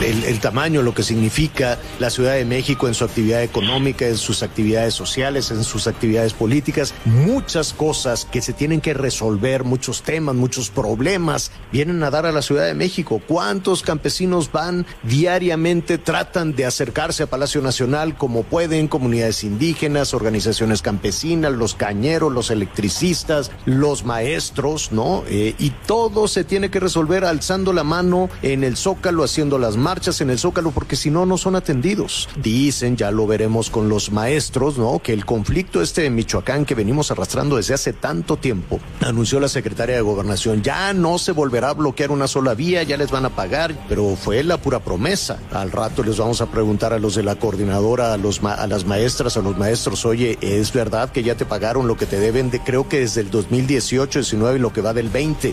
el, 0.00 0.40
tamaño, 0.40 0.82
lo 0.82 0.94
que 0.94 1.02
significa 1.02 1.78
la 1.98 2.10
Ciudad 2.10 2.34
de 2.34 2.44
México 2.44 2.88
en 2.88 2.94
su 2.94 3.04
actividad 3.04 3.42
económica, 3.42 4.06
en 4.06 4.16
sus 4.16 4.42
actividades 4.42 4.94
sociales, 4.94 5.50
en 5.50 5.64
sus 5.64 5.86
actividades 5.86 6.32
políticas, 6.32 6.94
muchas 7.04 7.72
cosas 7.72 8.24
que 8.24 8.42
se 8.42 8.52
tienen 8.52 8.80
que 8.80 8.94
resolver, 8.94 9.64
muchos 9.64 10.02
temas, 10.02 10.34
muchos 10.34 10.70
problemas 10.70 11.50
vienen 11.72 12.02
a 12.02 12.10
dar 12.10 12.26
a 12.26 12.32
la 12.32 12.42
Ciudad 12.42 12.66
de 12.66 12.74
México. 12.74 13.20
¿Cuántos 13.26 13.82
campesinos 13.82 14.50
van 14.52 14.86
diariamente, 15.02 15.98
tratan 15.98 16.54
de 16.54 16.66
acercarse 16.66 17.22
a 17.22 17.26
Palacio 17.26 17.60
Nacional 17.60 18.16
como 18.16 18.42
pueden, 18.42 18.88
comunidades 18.88 19.44
indígenas, 19.44 20.14
organizaciones 20.14 20.82
campesinas, 20.82 21.52
los 21.52 21.74
cañeros, 21.74 22.32
los 22.32 22.50
electricistas, 22.50 23.50
los 23.64 24.04
maestros, 24.04 24.92
¿no? 24.92 25.24
Eh, 25.28 25.54
y 25.58 25.70
todo 25.70 26.28
se 26.28 26.44
tiene 26.44 26.70
que 26.70 26.80
resolver 26.80 27.24
alzando 27.24 27.72
la 27.72 27.84
mano 27.84 28.28
en 28.42 28.64
el 28.64 28.76
zócalo, 28.76 29.24
haciendo 29.24 29.58
las 29.58 29.76
marchas 29.84 30.22
en 30.22 30.30
el 30.30 30.38
Zócalo 30.38 30.70
porque 30.70 30.96
si 30.96 31.10
no, 31.10 31.26
no 31.26 31.36
son 31.36 31.56
atendidos. 31.56 32.30
Dicen, 32.36 32.96
ya 32.96 33.10
lo 33.10 33.26
veremos 33.26 33.68
con 33.68 33.90
los 33.90 34.10
maestros, 34.10 34.78
¿no? 34.78 34.98
Que 34.98 35.12
el 35.12 35.26
conflicto 35.26 35.82
este 35.82 36.00
de 36.02 36.10
Michoacán 36.10 36.64
que 36.64 36.74
venimos 36.74 37.10
arrastrando 37.10 37.56
desde 37.56 37.74
hace 37.74 37.92
tanto 37.92 38.38
tiempo, 38.38 38.80
anunció 39.02 39.40
la 39.40 39.48
secretaria 39.48 39.94
de 39.94 40.00
Gobernación, 40.00 40.62
ya 40.62 40.94
no 40.94 41.18
se 41.18 41.32
volverá 41.32 41.68
a 41.68 41.74
bloquear 41.74 42.10
una 42.10 42.26
sola 42.26 42.54
vía, 42.54 42.82
ya 42.82 42.96
les 42.96 43.10
van 43.10 43.26
a 43.26 43.36
pagar, 43.36 43.74
pero 43.86 44.16
fue 44.16 44.42
la 44.42 44.56
pura 44.56 44.80
promesa. 44.80 45.38
Al 45.52 45.70
rato 45.70 46.02
les 46.02 46.16
vamos 46.16 46.40
a 46.40 46.46
preguntar 46.46 46.94
a 46.94 46.98
los 46.98 47.14
de 47.14 47.22
la 47.22 47.34
coordinadora, 47.36 48.14
a, 48.14 48.16
los 48.16 48.42
a 48.42 48.66
las 48.66 48.86
maestras, 48.86 49.36
a 49.36 49.42
los 49.42 49.58
maestros, 49.58 50.06
oye, 50.06 50.38
¿es 50.40 50.72
verdad 50.72 51.12
que 51.12 51.22
ya 51.22 51.34
te 51.34 51.44
pagaron 51.44 51.86
lo 51.86 51.98
que 51.98 52.06
te 52.06 52.18
deben 52.18 52.50
de, 52.50 52.60
creo 52.60 52.88
que 52.88 53.00
desde 53.00 53.20
el 53.20 53.30
2018, 53.30 54.20
19 54.20 54.56
y 54.56 54.60
lo 54.60 54.72
que 54.72 54.80
va 54.80 54.94
del 54.94 55.10
20? 55.10 55.52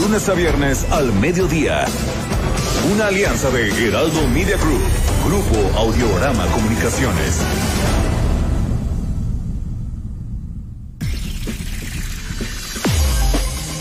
Lunes 0.00 0.26
a 0.30 0.32
viernes 0.32 0.86
al 0.90 1.12
mediodía. 1.12 1.84
Una 2.94 3.08
alianza 3.08 3.50
de 3.50 3.68
Heraldo 3.68 4.26
Media 4.28 4.56
Group, 4.56 4.80
Grupo 5.26 5.78
Audiorama 5.78 6.46
Comunicaciones. 6.46 7.38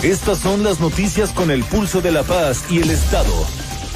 Estas 0.03 0.39
son 0.39 0.61
las 0.65 0.81
noticias 0.81 1.31
con 1.31 1.51
el 1.51 1.63
pulso 1.63 2.01
de 2.01 2.11
la 2.11 2.23
paz 2.23 2.65
y 2.69 2.81
el 2.81 2.89
Estado. 2.89 3.33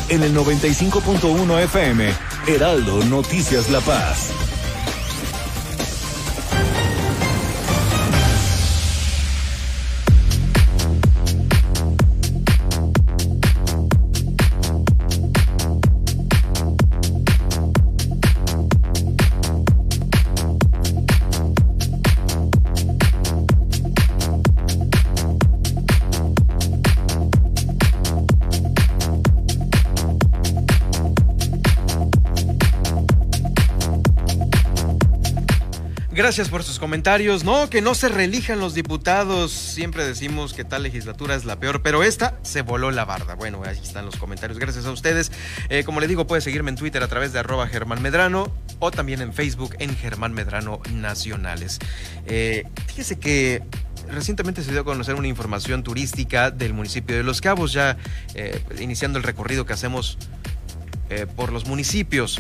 En 0.08 0.24
el 0.24 0.34
95.1 0.34 1.60
FM, 1.64 2.10
Heraldo 2.48 3.04
Noticias 3.04 3.70
La 3.70 3.82
Paz. 3.82 4.53
Gracias 36.34 36.50
por 36.50 36.64
sus 36.64 36.80
comentarios. 36.80 37.44
No, 37.44 37.70
que 37.70 37.80
no 37.80 37.94
se 37.94 38.10
reelijan 38.10 38.60
los 38.60 38.74
diputados. 38.74 39.52
Siempre 39.52 40.04
decimos 40.04 40.56
que 40.56 40.64
tal 40.64 40.82
legislatura 40.82 41.36
es 41.36 41.46
la 41.46 41.60
peor, 41.60 41.84
pero 41.84 42.02
esta 42.02 42.40
se 42.42 42.64
voló 42.64 42.90
la 42.90 43.06
barda. 43.06 43.36
Bueno, 43.36 43.62
ahí 43.64 43.78
están 43.80 44.08
los 44.08 44.16
comentarios. 44.16 44.58
Gracias 44.58 44.88
a 44.88 44.92
ustedes. 44.92 45.32
Eh, 45.70 45.84
como 45.84 46.00
le 46.00 46.08
digo, 46.08 46.26
puede 46.26 46.42
seguirme 46.42 46.72
en 46.72 46.76
Twitter 46.76 47.04
a 47.04 47.08
través 47.08 47.34
de 47.34 47.40
arroba 47.40 47.68
Germán 47.68 48.02
Medrano 48.02 48.52
o 48.80 48.90
también 48.90 49.22
en 49.22 49.32
Facebook 49.32 49.76
en 49.78 49.96
Germán 49.96 50.34
Medrano 50.34 50.82
Nacionales. 50.92 51.78
Eh, 52.26 52.64
fíjese 52.88 53.20
que 53.20 53.62
recientemente 54.10 54.64
se 54.64 54.72
dio 54.72 54.82
a 54.82 54.86
conocer 54.86 55.14
una 55.14 55.28
información 55.28 55.84
turística 55.84 56.50
del 56.50 56.74
municipio 56.74 57.16
de 57.16 57.22
Los 57.22 57.42
Cabos, 57.42 57.74
ya 57.74 57.96
eh, 58.34 58.60
iniciando 58.80 59.20
el 59.20 59.24
recorrido 59.24 59.68
que 59.68 59.74
hacemos 59.74 60.18
por 61.36 61.54
los 61.54 61.68
municipios. 61.68 62.40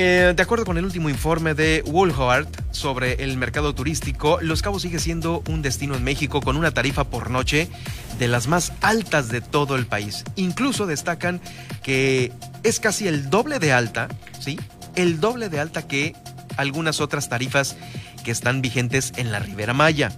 Eh, 0.00 0.32
de 0.36 0.42
acuerdo 0.44 0.64
con 0.64 0.78
el 0.78 0.84
último 0.84 1.10
informe 1.10 1.54
de 1.54 1.82
Woolhart 1.84 2.48
sobre 2.70 3.24
el 3.24 3.36
mercado 3.36 3.74
turístico, 3.74 4.38
Los 4.40 4.62
Cabos 4.62 4.82
sigue 4.82 5.00
siendo 5.00 5.42
un 5.48 5.60
destino 5.60 5.96
en 5.96 6.04
México 6.04 6.40
con 6.40 6.56
una 6.56 6.70
tarifa 6.70 7.02
por 7.02 7.30
noche 7.30 7.68
de 8.16 8.28
las 8.28 8.46
más 8.46 8.72
altas 8.80 9.28
de 9.28 9.40
todo 9.40 9.74
el 9.74 9.86
país. 9.86 10.22
Incluso 10.36 10.86
destacan 10.86 11.40
que 11.82 12.30
es 12.62 12.78
casi 12.78 13.08
el 13.08 13.28
doble 13.28 13.58
de 13.58 13.72
alta, 13.72 14.06
¿sí? 14.38 14.60
El 14.94 15.18
doble 15.18 15.48
de 15.48 15.58
alta 15.58 15.88
que 15.88 16.14
algunas 16.56 17.00
otras 17.00 17.28
tarifas 17.28 17.74
que 18.22 18.30
están 18.30 18.62
vigentes 18.62 19.12
en 19.16 19.32
la 19.32 19.40
Ribera 19.40 19.74
Maya. 19.74 20.12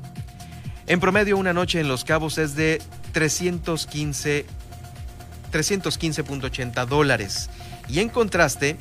En 0.89 1.01
promedio, 1.01 1.39
una 1.39 1.55
noche 1.55 1.81
en 1.81 1.89
Los 1.89 2.05
Cabos 2.05 2.37
es 2.37 2.55
de 2.55 2.83
315 3.13 4.45
315.80 5.51 6.87
dólares. 6.87 7.49
Y 7.89 8.01
en 8.01 8.11
contraste, 8.11 8.77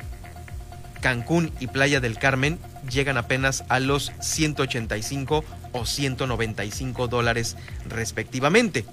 Cancún 1.00 1.50
y 1.60 1.66
Playa 1.66 2.00
del 2.00 2.18
Carmen 2.18 2.58
llegan 2.90 3.16
apenas 3.16 3.64
a 3.68 3.80
los 3.80 4.12
185 4.20 5.44
o 5.72 5.86
195 5.86 7.08
dólares 7.08 7.56
respectivamente. 7.88 8.84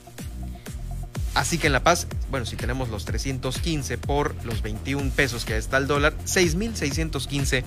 Así 1.34 1.58
que 1.60 1.68
en 1.68 1.74
La 1.74 1.84
Paz, 1.84 2.08
bueno, 2.32 2.46
si 2.46 2.56
tenemos 2.56 2.90
los 2.90 3.06
315 3.06 3.98
por 4.00 4.36
los 4.44 4.64
21 4.64 5.12
pesos 5.12 5.46
que 5.46 5.56
está 5.56 5.78
el 5.78 5.86
dólar, 5.86 6.14
6.615 6.26 7.64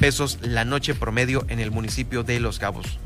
pesos 0.00 0.38
la 0.42 0.64
noche 0.64 0.94
promedio 0.94 1.44
en 1.48 1.60
el 1.60 1.70
municipio 1.70 2.24
de 2.24 2.40
Los 2.40 2.58
Cabos. 2.58 2.98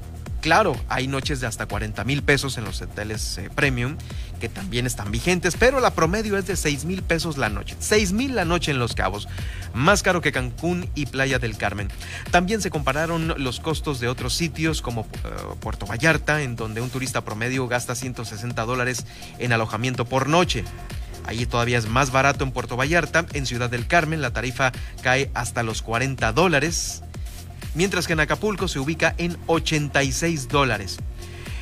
Claro, 0.43 0.75
hay 0.89 1.07
noches 1.07 1.41
de 1.41 1.47
hasta 1.47 1.67
40 1.67 2.03
mil 2.03 2.25
pesos 2.25 2.59
en 2.59 2.65
los 2.65 2.83
hoteles 2.83 3.39
eh, 3.39 3.49
premium 3.55 3.97
que 4.41 4.49
también 4.49 4.87
están 4.87 5.13
vigentes, 5.13 5.57
pero 5.57 5.79
la 5.79 5.95
promedio 5.95 6.37
es 6.37 6.49
de 6.49 6.57
6 6.57 6.85
mil 6.85 7.03
pesos 7.03 7.39
la 7.39 7.49
noche. 7.49 7.77
6 7.79 8.13
mil 8.13 8.35
la 8.35 8.45
noche 8.45 8.73
en 8.73 8.81
Los 8.81 8.97
Cabos, 8.97 9.29
más 9.73 10.03
caro 10.03 10.21
que 10.21 10.33
Cancún 10.33 10.91
y 10.97 11.07
Playa 11.07 11.39
del 11.39 11.57
Carmen. 11.57 11.91
También 12.33 12.61
se 12.61 12.71
compararon 12.71 13.35
los 13.37 13.61
costos 13.61 14.01
de 14.01 14.09
otros 14.09 14.35
sitios 14.35 14.83
como 14.83 15.03
eh, 15.03 15.29
Puerto 15.61 15.87
Vallarta, 15.87 16.43
en 16.43 16.57
donde 16.57 16.81
un 16.81 16.91
turista 16.91 17.25
promedio 17.25 17.69
gasta 17.69 17.95
160 17.95 18.65
dólares 18.65 19.07
en 19.39 19.53
alojamiento 19.53 20.07
por 20.07 20.29
noche. 20.29 20.65
Allí 21.25 21.47
todavía 21.47 21.79
es 21.79 21.87
más 21.87 22.11
barato 22.11 22.43
en 22.43 22.51
Puerto 22.51 22.77
Vallarta. 22.77 23.27
En 23.33 23.47
Ciudad 23.47 23.71
del 23.71 23.87
Carmen 23.87 24.21
la 24.21 24.33
tarifa 24.33 24.73
cae 25.03 25.31
hasta 25.35 25.63
los 25.63 25.83
40 25.83 26.33
dólares 26.33 27.05
mientras 27.75 28.07
que 28.07 28.13
en 28.13 28.21
Acapulco 28.21 28.69
se 28.69 28.79
ubica 28.79 29.15
en 29.19 29.37
86 29.47 30.49
dólares. 30.49 30.99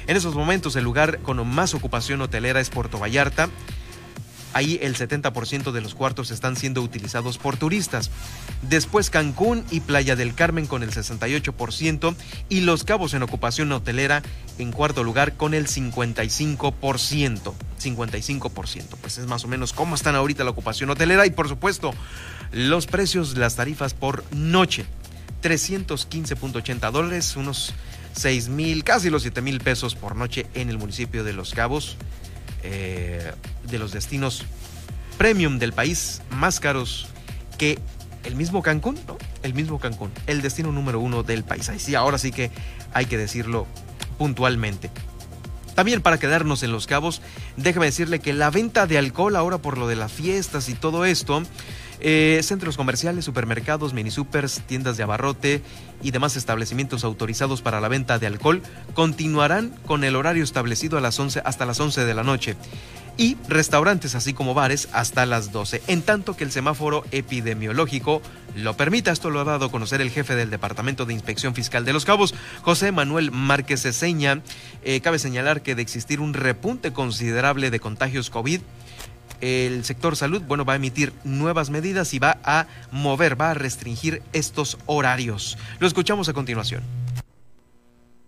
En 0.07 0.17
esos 0.17 0.35
momentos 0.35 0.75
el 0.77 0.85
lugar 0.85 1.21
con 1.21 1.47
más 1.47 1.75
ocupación 1.75 2.21
hotelera 2.21 2.61
es 2.61 2.71
Puerto 2.71 2.99
Vallarta. 2.99 3.49
Ahí 4.53 4.81
el 4.83 4.97
70% 4.97 5.71
de 5.71 5.81
los 5.81 5.95
cuartos 5.95 6.33
están 6.33 6.57
siendo 6.57 6.83
utilizados 6.83 7.39
por 7.39 7.57
turistas. 7.57 8.11
Después 8.63 9.09
Cancún 9.09 9.65
y 9.71 9.79
Playa 9.79 10.17
del 10.17 10.35
Carmen 10.35 10.67
con 10.67 10.83
el 10.83 10.91
68% 10.91 12.17
y 12.49 12.63
Los 12.63 12.83
Cabos 12.83 13.15
en 13.15 13.23
ocupación 13.23 13.71
hotelera 13.71 14.23
en 14.59 14.73
cuarto 14.73 15.05
lugar 15.05 15.37
con 15.37 15.55
el 15.55 15.69
55%. 15.69 17.53
55%. 17.81 18.85
Pues 19.01 19.19
es 19.19 19.27
más 19.27 19.45
o 19.45 19.49
menos 19.49 19.73
cómo 19.73 19.95
están 19.95 20.17
ahorita 20.17 20.43
la 20.43 20.51
ocupación 20.51 20.91
hotelera 20.91 21.25
y 21.27 21.31
por 21.31 21.49
supuesto 21.49 21.95
los 22.51 22.87
precios, 22.87 23.37
las 23.37 23.55
tarifas 23.55 23.95
por 23.95 24.25
noche. 24.33 24.85
315.80 25.43 26.91
dólares, 26.91 27.37
unos 27.37 27.73
6 28.15 28.49
mil, 28.49 28.85
casi 28.85 29.11
los 29.11 29.23
7 29.23 29.41
mil 29.43 29.61
pesos 29.61 29.95
por 29.95 30.17
noche 30.17 30.47
en 30.55 30.69
el 30.71 30.79
municipio 30.79 31.25
de 31.25 31.33
Los 31.33 31.55
Cabos, 31.55 31.97
eh, 32.63 33.33
de 33.65 33.79
los 33.79 33.93
destinos 33.93 34.45
premium 35.17 35.59
del 35.59 35.73
país, 35.73 36.23
más 36.31 36.61
caros 36.61 37.09
que 37.59 37.79
el 38.25 38.37
mismo 38.37 38.63
Cancún. 38.63 38.99
El 39.43 39.55
mismo 39.55 39.79
Cancún, 39.79 40.11
el 40.27 40.43
destino 40.43 40.73
número 40.73 41.01
uno 41.01 41.23
del 41.23 41.45
país. 41.45 41.69
Ahí 41.69 41.79
sí, 41.79 41.95
ahora 41.95 42.19
sí 42.19 42.31
que 42.31 42.51
hay 42.93 43.07
que 43.07 43.17
decirlo 43.17 43.67
puntualmente. 44.19 44.91
También 45.75 46.03
para 46.03 46.19
quedarnos 46.19 46.63
en 46.63 46.73
Los 46.73 46.87
Cabos, 46.87 47.23
déjeme 47.57 47.87
decirle 47.87 48.19
que 48.19 48.35
la 48.35 48.51
venta 48.51 48.87
de 48.87 48.99
alcohol 48.99 49.37
ahora 49.37 49.59
por 49.59 49.79
lo 49.79 49.89
de 49.89 49.97
las 49.97 50.13
fiestas 50.13 50.69
y 50.69 50.75
todo 50.75 51.07
esto, 51.07 51.43
eh, 52.01 52.41
centros 52.43 52.77
comerciales, 52.77 53.25
supermercados, 53.25 53.93
mini 53.93 54.11
supers, 54.11 54.61
tiendas 54.67 54.97
de 54.97 55.03
abarrote 55.03 55.63
y 56.03 56.11
demás 56.11 56.37
establecimientos 56.37 57.05
autorizados 57.05 57.63
para 57.63 57.81
la 57.81 57.89
venta 57.89 58.19
de 58.19 58.27
alcohol 58.27 58.63
continuarán 58.95 59.71
con 59.87 60.05
el 60.05 60.17
horario 60.17 60.45
establecido 60.45 60.99
a 60.99 61.01
las 61.01 61.19
11 61.19 61.43
hasta 61.45 61.67
las 61.67 61.79
11 61.79 62.05
de 62.05 62.15
la 62.15 62.23
noche 62.23 62.57
y 63.21 63.37
restaurantes 63.49 64.15
así 64.15 64.33
como 64.33 64.55
bares 64.55 64.89
hasta 64.93 65.27
las 65.27 65.53
12, 65.53 65.83
en 65.89 66.01
tanto 66.01 66.37
que 66.37 66.45
el 66.45 66.53
semáforo 66.53 67.05
epidemiológico 67.11 68.23
lo 68.57 68.79
permita. 68.79 69.13
Esto 69.13 69.29
lo 69.29 69.41
ha 69.41 69.45
dado 69.45 69.67
a 69.67 69.71
conocer 69.71 70.01
el 70.01 70.11
jefe 70.11 70.35
del 70.35 70.49
Departamento 70.49 71.05
de 71.05 71.13
Inspección 71.13 71.55
Fiscal 71.55 71.85
de 71.85 71.93
Los 71.93 72.07
Cabos, 72.07 72.35
José 72.63 72.93
Manuel 72.93 73.31
Márquez 73.31 73.83
Ceseña. 73.83 74.41
Eh, 74.83 75.03
cabe 75.03 75.19
señalar 75.19 75.61
que 75.61 75.75
de 75.75 75.83
existir 75.83 76.21
un 76.21 76.33
repunte 76.33 76.95
considerable 76.95 77.71
de 77.71 77.79
contagios 77.79 78.31
COVID, 78.31 78.63
el 79.41 79.85
sector 79.85 80.17
salud, 80.17 80.43
bueno, 80.43 80.65
va 80.65 80.75
a 80.75 80.77
emitir 80.77 81.13
nuevas 81.25 81.71
medidas 81.71 82.13
y 82.15 82.19
va 82.19 82.39
a 82.45 82.67
mover, 82.91 83.41
va 83.41 83.51
a 83.51 83.55
restringir 83.55 84.23
estos 84.33 84.79
horarios. 84.87 85.59
Lo 85.79 85.87
escuchamos 85.87 86.29
a 86.29 86.33
continuación. 86.33 86.83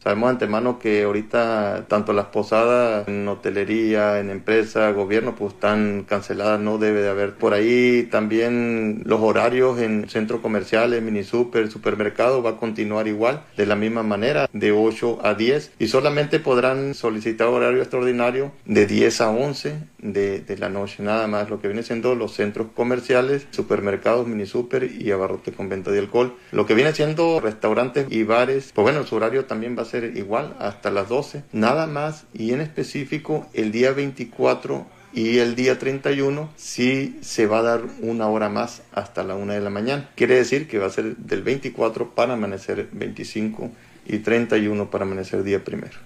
Sabemos 0.02 0.30
antemano 0.30 0.80
que 0.80 1.04
ahorita 1.04 1.84
tanto 1.86 2.12
las 2.12 2.26
posadas 2.26 3.06
en 3.06 3.28
hotelería, 3.28 4.18
en 4.18 4.30
empresa, 4.30 4.90
gobierno, 4.90 5.36
pues 5.36 5.54
están 5.54 6.04
canceladas, 6.08 6.58
no 6.58 6.78
debe 6.78 7.02
de 7.02 7.08
haber. 7.08 7.34
Por 7.34 7.54
ahí 7.54 8.08
también 8.10 9.02
los 9.04 9.20
horarios 9.20 9.78
en 9.78 10.08
centros 10.08 10.40
comerciales, 10.40 11.00
mini 11.04 11.22
super, 11.22 11.70
supermercados 11.70 12.44
va 12.44 12.50
a 12.50 12.56
continuar 12.56 13.06
igual, 13.06 13.44
de 13.56 13.64
la 13.64 13.76
misma 13.76 14.02
manera, 14.02 14.50
de 14.52 14.72
8 14.72 15.20
a 15.22 15.34
10 15.34 15.74
y 15.78 15.86
solamente 15.86 16.40
podrán 16.40 16.94
solicitar 16.94 17.46
horario 17.46 17.80
extraordinario 17.80 18.50
de 18.64 18.86
10 18.86 19.20
a 19.20 19.30
11 19.30 19.76
de, 19.98 20.40
de 20.40 20.58
la 20.58 20.68
noche, 20.68 21.04
nada 21.04 21.28
más, 21.28 21.48
lo 21.48 21.60
que 21.60 21.68
viene 21.68 21.84
siendo 21.84 22.16
los 22.16 22.32
centros 22.32 22.66
comerciales, 22.74 23.46
supermercados, 23.50 24.26
mini 24.26 24.46
super 24.46 24.82
y 24.82 25.12
abarrote 25.12 25.52
con 25.52 25.68
venta 25.68 25.92
de 25.92 26.00
alcohol. 26.00 26.34
Lo 26.50 26.66
que 26.66 26.74
viene 26.74 26.92
siendo 26.92 27.38
restaurantes 27.38 28.06
y 28.10 28.24
bares, 28.24 28.72
pues 28.74 28.82
bueno, 28.82 29.04
su 29.04 29.14
horario 29.14 29.44
también 29.44 29.78
va 29.78 29.82
a 29.82 29.84
ser 29.84 29.91
igual 29.98 30.56
hasta 30.58 30.90
las 30.90 31.08
12, 31.08 31.44
nada 31.52 31.86
más 31.86 32.24
y 32.34 32.52
en 32.52 32.60
específico 32.60 33.46
el 33.52 33.72
día 33.72 33.92
24 33.92 34.86
y 35.12 35.38
el 35.38 35.54
día 35.54 35.78
31 35.78 36.50
sí 36.56 37.18
se 37.20 37.46
va 37.46 37.58
a 37.58 37.62
dar 37.62 37.82
una 38.00 38.28
hora 38.28 38.48
más 38.48 38.82
hasta 38.92 39.22
la 39.22 39.34
1 39.34 39.52
de 39.52 39.60
la 39.60 39.70
mañana. 39.70 40.10
Quiere 40.16 40.36
decir 40.36 40.68
que 40.68 40.78
va 40.78 40.86
a 40.86 40.90
ser 40.90 41.16
del 41.16 41.42
24 41.42 42.14
para 42.14 42.34
amanecer 42.34 42.88
25 42.92 43.70
y 44.06 44.18
31 44.18 44.90
para 44.90 45.04
amanecer 45.04 45.42
día 45.42 45.62
primero. 45.62 45.98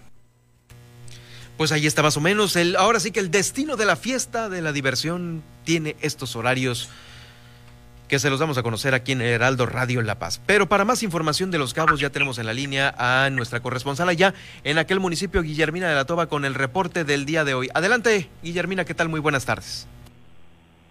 Pues 1.57 1.73
ahí 1.73 1.87
está 1.87 2.03
más 2.03 2.17
o 2.17 2.21
menos. 2.21 2.57
El, 2.57 2.77
ahora 2.77 3.01
sí 3.01 3.13
que 3.13 3.21
el 3.21 3.31
destino 3.31 3.77
de 3.77 3.87
la 3.87 3.97
fiesta, 3.97 4.49
de 4.49 4.61
la 4.61 4.73
diversión, 4.73 5.43
tiene 5.65 5.97
estos 6.01 6.37
horarios 6.37 6.91
que 8.09 8.19
se 8.19 8.31
los 8.31 8.39
damos 8.39 8.59
a 8.59 8.63
conocer 8.63 8.95
aquí 8.95 9.13
en 9.13 9.21
Heraldo 9.21 9.67
Radio 9.67 10.03
La 10.03 10.19
Paz. 10.19 10.41
Pero 10.47 10.69
para 10.69 10.85
más 10.85 11.03
información 11.03 11.51
de 11.51 11.59
los 11.59 11.75
cabos 11.75 12.01
ya 12.01 12.11
tenemos 12.11 12.39
en 12.39 12.47
la 12.47 12.55
línea 12.55 12.95
a 12.99 13.31
nuestra 13.31 13.61
corresponsal 13.61 14.09
allá 14.09 14.35
en 14.65 14.79
aquel 14.79 15.01
municipio, 15.01 15.43
Guillermina 15.43 15.89
de 15.89 15.95
la 15.95 16.05
Toba, 16.05 16.27
con 16.29 16.45
el 16.45 16.55
reporte 16.55 17.05
del 17.05 17.27
día 17.27 17.45
de 17.45 17.55
hoy. 17.55 17.69
Adelante, 17.75 18.29
Guillermina, 18.43 18.85
¿qué 18.85 18.95
tal? 18.95 19.09
Muy 19.09 19.21
buenas 19.21 19.45
tardes. 19.45 19.89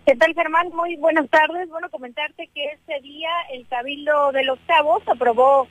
¿Qué 0.05 0.15
tal, 0.15 0.35
Germán? 0.35 0.69
Muy 0.75 0.95
buenas 0.97 1.27
tardes. 1.29 1.67
Bueno, 1.69 1.89
comentarte 1.89 2.47
que 2.53 2.65
este 2.65 3.01
día 3.01 3.29
el 3.51 3.65
Cabildo 3.67 4.31
de 4.33 4.43
los 4.43 4.59
Cabos 4.67 5.01
aprobó 5.07 5.67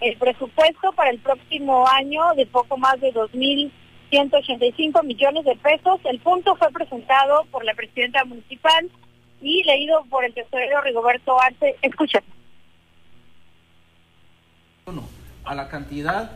el 0.00 0.16
presupuesto 0.18 0.92
para 0.92 1.10
el 1.10 1.18
próximo 1.18 1.86
año 1.88 2.34
de 2.36 2.44
poco 2.46 2.76
más 2.76 3.00
de 3.00 3.12
2.185 3.14 5.02
millones 5.04 5.44
de 5.46 5.56
pesos. 5.56 6.00
El 6.04 6.18
punto 6.20 6.56
fue 6.56 6.70
presentado 6.72 7.46
por 7.50 7.64
la 7.64 7.74
presidenta 7.74 8.24
municipal, 8.24 8.90
y 9.40 9.62
leído 9.64 10.04
por 10.10 10.24
el 10.24 10.34
tesorero 10.34 10.80
Rigoberto 10.82 11.40
Arce. 11.40 11.76
Escuchen. 11.82 12.22
A 15.44 15.54
la 15.54 15.68
cantidad 15.68 16.32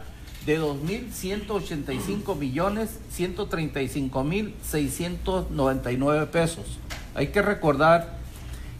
de 0.46 0.60
2.185 0.60 2.36
millones 2.36 3.00
135 3.10 4.24
mil 4.24 4.54
699 4.62 6.26
pesos. 6.26 6.78
Hay 7.14 7.28
que 7.28 7.42
recordar 7.42 8.18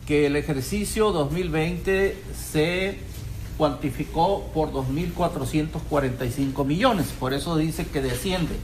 que 0.07 0.27
el 0.27 0.37
ejercicio 0.37 1.13
2020 1.13 2.23
se 2.35 2.99
cuantificó 3.57 4.51
por 4.53 4.73
2.445 4.73 6.65
millones, 6.65 7.07
por 7.19 7.33
eso 7.33 7.57
dice 7.57 7.87
que 7.87 8.03
desciende. 8.03 8.57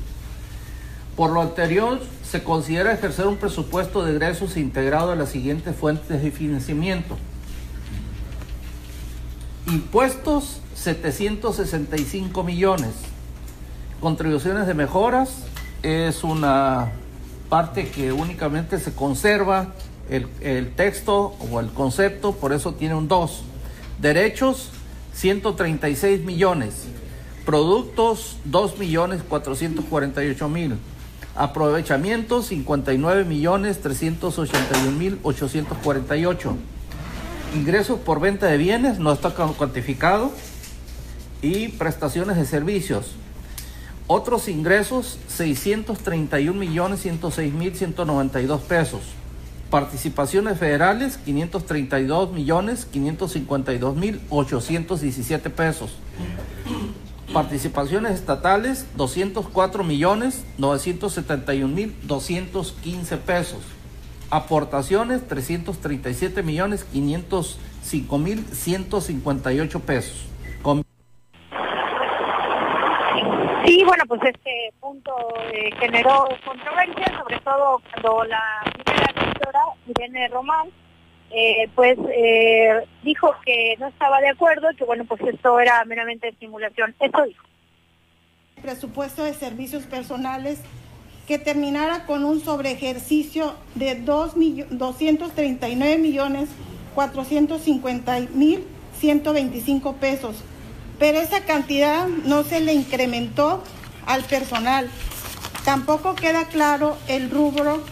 Por 1.20 1.33
lo 1.33 1.42
anterior, 1.42 2.00
se 2.22 2.42
considera 2.42 2.94
ejercer 2.94 3.26
un 3.26 3.37
presupuesto 3.37 4.02
de 4.02 4.12
egresos 4.12 4.56
integrado 4.56 5.12
a 5.12 5.16
las 5.16 5.28
siguientes 5.28 5.76
fuentes 5.76 6.22
de 6.22 6.30
financiamiento. 6.30 7.18
Impuestos 9.66 10.62
765 10.76 12.42
millones. 12.42 12.92
Contribuciones 14.00 14.66
de 14.66 14.72
mejoras 14.72 15.44
es 15.83 16.24
una 16.24 16.92
parte 17.50 17.90
que 17.90 18.12
únicamente 18.12 18.78
se 18.78 18.94
conserva 18.94 19.74
el, 20.09 20.26
el 20.40 20.74
texto 20.74 21.37
o 21.52 21.61
el 21.61 21.68
concepto, 21.68 22.33
por 22.33 22.54
eso 22.54 22.72
tiene 22.72 22.94
un 22.94 23.09
2. 23.09 23.42
Derechos 23.98 24.70
136 25.12 26.24
millones. 26.24 26.87
Productos 27.44 28.38
2 28.46 28.78
millones 28.78 29.20
448 29.28 30.48
mil. 30.48 30.78
Aprovechamiento 31.36 32.42
59 32.42 33.24
millones 33.24 33.80
381 33.80 34.90
mil 34.90 35.18
848. 35.22 36.56
Ingresos 37.54 38.00
por 38.00 38.20
venta 38.20 38.46
de 38.46 38.56
bienes 38.56 38.98
no 38.98 39.12
está 39.12 39.30
cuantificado. 39.30 40.32
Y 41.42 41.68
prestaciones 41.68 42.36
de 42.36 42.44
servicios. 42.44 43.14
Otros 44.06 44.48
ingresos 44.48 45.18
631 45.28 46.58
millones 46.58 47.00
106 47.02 47.54
mil 47.54 47.74
192 47.76 48.60
pesos. 48.62 49.00
Participaciones 49.70 50.58
federales 50.58 51.16
532 51.24 52.32
millones 52.32 52.86
552 52.86 53.94
mil 53.94 54.20
817 54.28 55.48
pesos. 55.50 55.92
Participaciones 57.32 58.12
estatales 58.12 58.86
204 58.96 59.84
millones 59.84 60.44
971 60.58 61.74
mil 61.74 61.94
215 62.02 63.16
pesos. 63.18 63.62
Aportaciones 64.30 65.26
337 65.28 66.42
millones 66.42 66.84
505 66.84 68.18
mil 68.18 68.44
158 68.44 69.80
pesos. 69.80 70.26
Sí, 73.64 73.84
bueno, 73.84 74.02
pues 74.08 74.20
este 74.24 74.72
punto 74.80 75.12
eh, 75.52 75.70
generó 75.78 76.26
controversia, 76.44 77.16
sobre 77.18 77.38
todo 77.40 77.80
cuando 77.92 78.24
la 78.24 78.42
primera 78.84 79.12
directora, 79.12 79.60
Irene 79.86 80.28
Román, 80.28 80.70
eh, 81.30 81.68
pues 81.74 81.96
eh, 82.12 82.86
dijo 83.02 83.34
que 83.44 83.76
no 83.78 83.88
estaba 83.88 84.20
de 84.20 84.28
acuerdo, 84.28 84.68
que 84.76 84.84
bueno, 84.84 85.04
pues 85.04 85.20
esto 85.22 85.60
era 85.60 85.84
meramente 85.84 86.34
simulación. 86.40 86.94
Esto 86.98 87.24
dijo. 87.24 87.44
Presupuesto 88.62 89.24
de 89.24 89.32
servicios 89.34 89.84
personales 89.84 90.60
que 91.26 91.38
terminara 91.38 92.06
con 92.06 92.24
un 92.24 92.40
sobreejercicio 92.40 93.54
de 93.76 93.94
2 93.94 94.34
239 94.70 95.98
millones 95.98 96.48
450 96.94 98.20
mil 98.34 98.64
125 98.98 99.94
pesos. 99.96 100.36
Pero 100.98 101.18
esa 101.18 101.44
cantidad 101.44 102.06
no 102.08 102.42
se 102.42 102.60
le 102.60 102.74
incrementó 102.74 103.62
al 104.06 104.24
personal. 104.24 104.90
Tampoco 105.64 106.14
queda 106.14 106.46
claro 106.46 106.96
el 107.08 107.30
rubro 107.30 107.82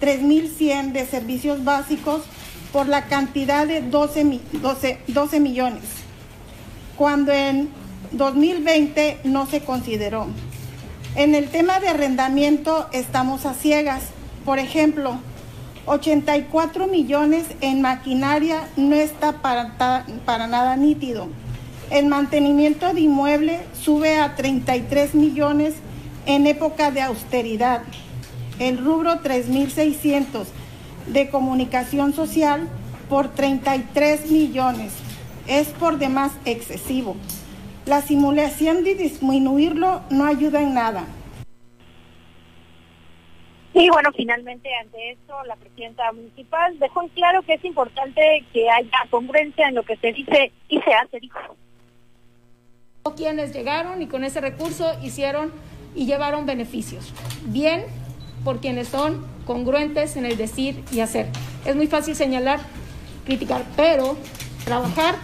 3.100 0.00 0.92
de 0.92 1.04
servicios 1.06 1.64
básicos 1.64 2.22
por 2.74 2.88
la 2.88 3.02
cantidad 3.02 3.68
de 3.68 3.82
12, 3.82 4.40
12, 4.54 4.98
12 5.06 5.38
millones, 5.38 5.84
cuando 6.96 7.30
en 7.30 7.68
2020 8.10 9.20
no 9.22 9.46
se 9.46 9.60
consideró. 9.60 10.26
En 11.14 11.36
el 11.36 11.50
tema 11.50 11.78
de 11.78 11.86
arrendamiento 11.86 12.88
estamos 12.90 13.46
a 13.46 13.54
ciegas. 13.54 14.02
Por 14.44 14.58
ejemplo, 14.58 15.20
84 15.86 16.88
millones 16.88 17.46
en 17.60 17.80
maquinaria 17.80 18.68
no 18.76 18.96
está 18.96 19.40
para, 19.40 19.76
para 20.24 20.48
nada 20.48 20.74
nítido. 20.74 21.28
El 21.90 22.06
mantenimiento 22.06 22.92
de 22.92 23.02
inmueble 23.02 23.60
sube 23.80 24.16
a 24.18 24.34
33 24.34 25.14
millones 25.14 25.74
en 26.26 26.48
época 26.48 26.90
de 26.90 27.02
austeridad. 27.02 27.82
El 28.58 28.78
rubro 28.78 29.20
3600 29.20 30.48
de 31.06 31.28
comunicación 31.28 32.12
social 32.12 32.68
por 33.08 33.28
33 33.28 34.30
millones. 34.30 34.92
Es 35.46 35.68
por 35.68 35.98
demás 35.98 36.32
excesivo. 36.44 37.16
La 37.86 38.00
simulación 38.00 38.82
de 38.82 38.94
disminuirlo 38.94 40.02
no 40.10 40.24
ayuda 40.26 40.62
en 40.62 40.74
nada. 40.74 41.04
Y 43.74 43.90
bueno, 43.90 44.10
finalmente 44.16 44.72
ante 44.80 45.10
esto 45.10 45.34
la 45.46 45.56
presidenta 45.56 46.10
municipal 46.12 46.78
dejó 46.78 47.02
en 47.02 47.08
claro 47.08 47.42
que 47.42 47.54
es 47.54 47.64
importante 47.64 48.44
que 48.52 48.70
haya 48.70 48.98
congruencia 49.10 49.68
en 49.68 49.74
lo 49.74 49.82
que 49.82 49.96
se 49.96 50.12
dice 50.12 50.52
y 50.68 50.80
se 50.80 50.94
hace, 50.94 51.18
dijo. 51.18 51.40
Quienes 53.16 53.52
llegaron 53.52 54.00
y 54.00 54.06
con 54.06 54.24
ese 54.24 54.40
recurso 54.40 54.92
hicieron 55.02 55.52
y 55.94 56.06
llevaron 56.06 56.46
beneficios. 56.46 57.12
Bien 57.46 57.84
por 58.44 58.60
quienes 58.60 58.88
son 58.88 59.26
congruentes 59.44 60.16
en 60.16 60.26
el 60.26 60.36
decir 60.36 60.82
y 60.92 61.00
hacer. 61.00 61.28
Es 61.64 61.76
muy 61.76 61.86
fácil 61.86 62.16
señalar, 62.16 62.60
criticar, 63.24 63.64
pero 63.76 64.16
trabajar 64.64 65.16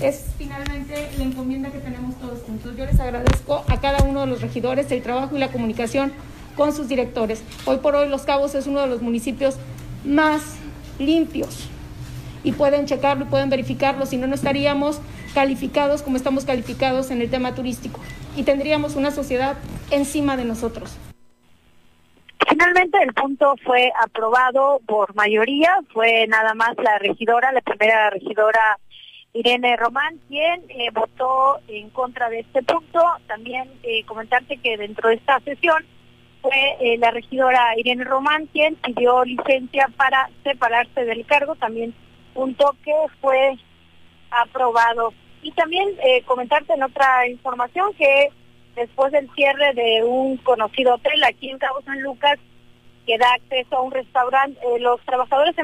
es 0.00 0.24
finalmente 0.36 1.08
la 1.16 1.24
encomienda 1.24 1.70
que 1.70 1.78
tenemos 1.78 2.16
todos 2.18 2.40
juntos. 2.42 2.76
Yo 2.76 2.84
les 2.84 2.98
agradezco 3.00 3.64
a 3.68 3.80
cada 3.80 4.04
uno 4.04 4.20
de 4.20 4.26
los 4.26 4.40
regidores 4.40 4.90
el 4.90 5.02
trabajo 5.02 5.36
y 5.36 5.38
la 5.38 5.48
comunicación 5.50 6.12
con 6.56 6.74
sus 6.74 6.88
directores. 6.88 7.42
Hoy 7.66 7.78
por 7.78 7.94
hoy 7.94 8.08
Los 8.08 8.22
Cabos 8.22 8.54
es 8.54 8.66
uno 8.66 8.80
de 8.80 8.88
los 8.88 9.00
municipios 9.00 9.56
más 10.04 10.42
limpios 10.98 11.68
y 12.42 12.52
pueden 12.52 12.86
checarlo 12.86 13.24
y 13.24 13.28
pueden 13.28 13.50
verificarlo, 13.50 14.06
si 14.06 14.16
no, 14.16 14.26
no 14.26 14.34
estaríamos 14.34 14.98
calificados 15.34 16.02
como 16.02 16.16
estamos 16.16 16.44
calificados 16.44 17.10
en 17.10 17.20
el 17.20 17.30
tema 17.30 17.54
turístico 17.54 18.00
y 18.36 18.42
tendríamos 18.42 18.96
una 18.96 19.10
sociedad 19.10 19.56
encima 19.90 20.36
de 20.36 20.44
nosotros. 20.44 20.90
Finalmente 22.58 22.98
el 23.00 23.14
punto 23.14 23.54
fue 23.64 23.92
aprobado 24.02 24.80
por 24.84 25.14
mayoría, 25.14 25.78
fue 25.92 26.26
nada 26.26 26.54
más 26.54 26.76
la 26.78 26.98
regidora, 26.98 27.52
la 27.52 27.60
primera 27.60 28.10
regidora 28.10 28.80
Irene 29.32 29.76
Román, 29.76 30.18
quien 30.26 30.64
eh, 30.68 30.90
votó 30.92 31.60
en 31.68 31.88
contra 31.90 32.28
de 32.28 32.40
este 32.40 32.64
punto. 32.64 33.00
También 33.28 33.70
eh, 33.84 34.02
comentarte 34.06 34.56
que 34.56 34.76
dentro 34.76 35.08
de 35.08 35.14
esta 35.14 35.38
sesión 35.38 35.86
fue 36.42 36.76
eh, 36.80 36.98
la 36.98 37.12
regidora 37.12 37.78
Irene 37.78 38.02
Román 38.02 38.46
quien 38.46 38.74
pidió 38.74 39.24
licencia 39.24 39.88
para 39.96 40.28
separarse 40.42 41.04
del 41.04 41.24
cargo, 41.26 41.54
también 41.54 41.94
punto 42.34 42.74
que 42.84 42.92
fue 43.20 43.54
aprobado. 44.32 45.14
Y 45.42 45.52
también 45.52 45.90
comentarte 46.26 46.72
en 46.72 46.82
otra 46.82 47.28
información 47.28 47.94
que 47.94 48.30
después 48.74 49.12
del 49.12 49.30
cierre 49.36 49.72
de 49.74 50.02
un 50.02 50.38
conocido 50.38 50.94
hotel 50.94 51.22
aquí 51.22 51.50
en 51.50 51.58
Cabo 51.58 51.80
San 51.82 52.02
Lucas 52.02 52.40
que 53.08 53.16
da 53.16 53.32
acceso 53.32 53.74
a 53.74 53.80
un 53.80 53.90
restaurante, 53.90 54.60
eh, 54.60 54.80
los 54.80 55.00
trabajadores 55.06 55.56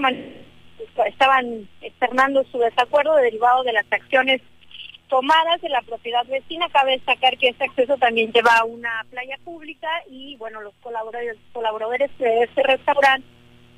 estaban 1.04 1.68
externando 1.82 2.42
su 2.50 2.58
desacuerdo 2.58 3.14
derivado 3.16 3.62
de 3.64 3.74
las 3.74 3.84
acciones 3.90 4.40
tomadas 5.08 5.60
de 5.60 5.68
la 5.68 5.82
propiedad 5.82 6.24
vecina. 6.24 6.70
Cabe 6.72 6.92
destacar 6.92 7.36
que 7.36 7.48
este 7.48 7.64
acceso 7.64 7.98
también 7.98 8.32
lleva 8.32 8.56
a 8.56 8.64
una 8.64 9.04
playa 9.10 9.36
pública 9.44 9.90
y 10.08 10.36
bueno, 10.36 10.62
los 10.62 10.72
colaboradores, 10.80 11.36
colaboradores 11.52 12.10
de 12.16 12.44
este 12.44 12.62
restaurante 12.62 13.28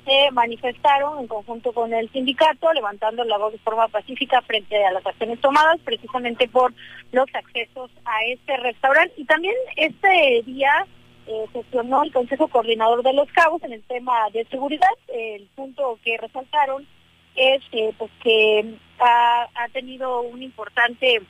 se 0.05 0.31
manifestaron 0.31 1.19
en 1.19 1.27
conjunto 1.27 1.73
con 1.73 1.93
el 1.93 2.09
sindicato, 2.13 2.71
levantando 2.71 3.25
la 3.25 3.37
voz 3.37 3.51
de 3.51 3.59
forma 3.59 3.89
pacífica 3.89 4.41
frente 4.43 4.81
a 4.85 4.93
las 4.93 5.05
acciones 5.05 5.41
tomadas, 5.41 5.77
precisamente 5.83 6.47
por 6.47 6.73
los 7.11 7.27
accesos 7.33 7.91
a 8.05 8.23
este 8.27 8.55
restaurante. 8.55 9.13
Y 9.17 9.25
también 9.25 9.55
este 9.75 10.43
día 10.45 10.87
eh, 11.27 11.45
sesionó 11.53 12.03
el 12.03 12.13
Consejo 12.13 12.47
Coordinador 12.47 13.03
de 13.03 13.13
los 13.13 13.29
Cabos 13.31 13.61
en 13.63 13.73
el 13.73 13.83
tema 13.83 14.29
de 14.31 14.45
seguridad. 14.45 14.87
El 15.07 15.47
punto 15.55 15.99
que 16.03 16.17
resaltaron 16.17 16.87
es 17.35 17.61
pues 17.97 18.11
que 18.23 18.77
ha, 18.99 19.67
tenido 19.71 20.21
un 20.21 20.41
importante, 20.41 21.21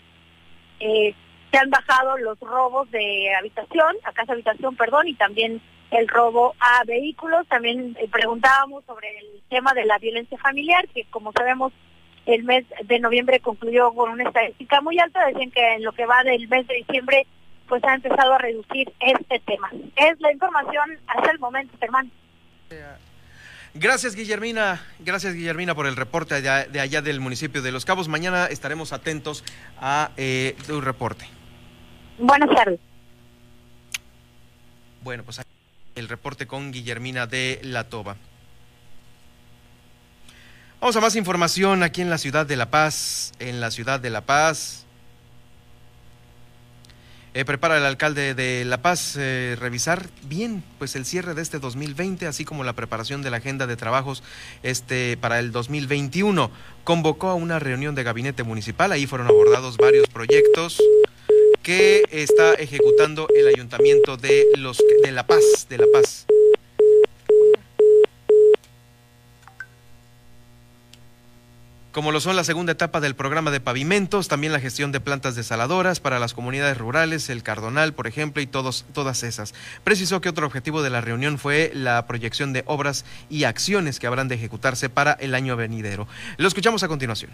eh, 0.79 1.15
se 1.51 1.57
han 1.57 1.69
bajado 1.69 2.17
los 2.17 2.39
robos 2.39 2.89
de 2.91 3.33
habitación, 3.35 3.95
a 4.03 4.13
casa 4.13 4.33
habitación, 4.33 4.75
perdón, 4.75 5.07
y 5.07 5.15
también 5.15 5.61
el 5.91 6.07
robo 6.07 6.55
a 6.59 6.83
vehículos. 6.85 7.47
También 7.47 7.97
eh, 7.99 8.07
preguntábamos 8.09 8.85
sobre 8.85 9.09
el 9.19 9.41
tema 9.49 9.73
de 9.73 9.85
la 9.85 9.97
violencia 9.97 10.37
familiar, 10.37 10.87
que 10.89 11.05
como 11.05 11.31
sabemos 11.33 11.73
el 12.25 12.43
mes 12.43 12.65
de 12.83 12.99
noviembre 12.99 13.39
concluyó 13.39 13.93
con 13.93 14.11
una 14.11 14.23
estadística 14.23 14.81
muy 14.81 14.99
alta. 14.99 15.25
Decían 15.27 15.51
que 15.51 15.75
en 15.75 15.83
lo 15.83 15.91
que 15.93 16.05
va 16.05 16.23
del 16.23 16.47
mes 16.47 16.67
de 16.67 16.75
diciembre 16.75 17.25
pues 17.67 17.83
ha 17.83 17.93
empezado 17.95 18.33
a 18.33 18.37
reducir 18.37 18.91
este 18.99 19.39
tema. 19.39 19.69
Es 19.95 20.19
la 20.19 20.31
información 20.31 20.97
hasta 21.07 21.31
el 21.31 21.39
momento, 21.39 21.75
hermano. 21.79 22.09
Gracias, 23.73 24.15
Guillermina. 24.15 24.81
Gracias, 24.99 25.33
Guillermina, 25.33 25.75
por 25.75 25.85
el 25.85 25.95
reporte 25.95 26.41
de 26.41 26.79
allá, 26.79 27.01
del 27.01 27.19
municipio 27.19 27.61
de 27.61 27.71
Los 27.71 27.85
Cabos. 27.85 28.07
Mañana 28.07 28.47
estaremos 28.47 28.91
atentos 28.91 29.43
a 29.79 30.11
eh, 30.17 30.55
tu 30.65 30.81
reporte. 30.81 31.27
Buenas 32.17 32.49
tardes. 32.49 32.79
Bueno, 35.03 35.23
pues 35.23 35.41
el 35.95 36.09
reporte 36.09 36.47
con 36.47 36.71
Guillermina 36.71 37.27
de 37.27 37.59
La 37.63 37.83
Toba. 37.83 38.15
Vamos 40.79 40.95
a 40.95 41.01
más 41.01 41.15
información 41.15 41.83
aquí 41.83 42.01
en 42.01 42.09
la 42.09 42.17
ciudad 42.17 42.45
de 42.45 42.55
La 42.55 42.71
Paz. 42.71 43.31
En 43.39 43.61
la 43.61 43.69
ciudad 43.71 43.99
de 43.99 44.09
La 44.09 44.21
Paz. 44.21 44.86
Eh, 47.33 47.45
prepara 47.45 47.77
el 47.77 47.85
alcalde 47.85 48.33
de 48.33 48.65
La 48.65 48.81
Paz 48.81 49.15
eh, 49.17 49.55
revisar 49.59 50.07
bien 50.23 50.63
pues 50.79 50.95
el 50.95 51.05
cierre 51.05 51.33
de 51.33 51.41
este 51.41 51.59
2020, 51.59 52.25
así 52.25 52.45
como 52.45 52.63
la 52.63 52.73
preparación 52.73 53.21
de 53.21 53.29
la 53.29 53.37
agenda 53.37 53.67
de 53.67 53.75
trabajos 53.75 54.23
este 54.63 55.17
para 55.17 55.39
el 55.39 55.51
2021. 55.51 56.49
Convocó 56.83 57.29
a 57.29 57.35
una 57.35 57.59
reunión 57.59 57.95
de 57.95 58.03
gabinete 58.03 58.43
municipal, 58.43 58.91
ahí 58.91 59.05
fueron 59.05 59.27
abordados 59.27 59.77
varios 59.77 60.07
proyectos 60.07 60.81
que 61.61 62.03
está 62.11 62.53
ejecutando 62.53 63.27
el 63.35 63.47
ayuntamiento 63.47 64.15
de 64.15 64.45
los 64.55 64.81
de 65.03 65.11
La 65.11 65.27
Paz, 65.27 65.67
de 65.69 65.77
La 65.77 65.85
Paz. 65.91 66.25
Como 71.97 72.11
lo 72.11 72.19
son 72.19 72.35
la 72.35 72.43
segunda 72.43 72.73
etapa 72.73 72.99
del 72.99 73.15
programa 73.15 73.49
de 73.49 73.59
pavimentos, 73.59 74.27
también 74.27 74.53
la 74.53 74.59
gestión 74.59 74.91
de 74.91 74.99
plantas 74.99 75.33
desaladoras 75.33 75.99
para 75.99 76.19
las 76.19 76.35
comunidades 76.35 76.77
rurales, 76.77 77.27
el 77.27 77.41
Cardonal, 77.41 77.95
por 77.95 78.05
ejemplo, 78.05 78.39
y 78.39 78.45
todos, 78.45 78.85
todas 78.93 79.23
esas. 79.23 79.55
Precisó 79.83 80.21
que 80.21 80.29
otro 80.29 80.45
objetivo 80.45 80.83
de 80.83 80.91
la 80.91 81.01
reunión 81.01 81.39
fue 81.39 81.71
la 81.73 82.05
proyección 82.05 82.53
de 82.53 82.61
obras 82.67 83.03
y 83.31 83.45
acciones 83.45 83.99
que 83.99 84.05
habrán 84.05 84.27
de 84.27 84.35
ejecutarse 84.35 84.89
para 84.89 85.13
el 85.13 85.33
año 85.33 85.55
venidero. 85.55 86.07
Lo 86.37 86.47
escuchamos 86.47 86.83
a 86.83 86.87
continuación. 86.87 87.31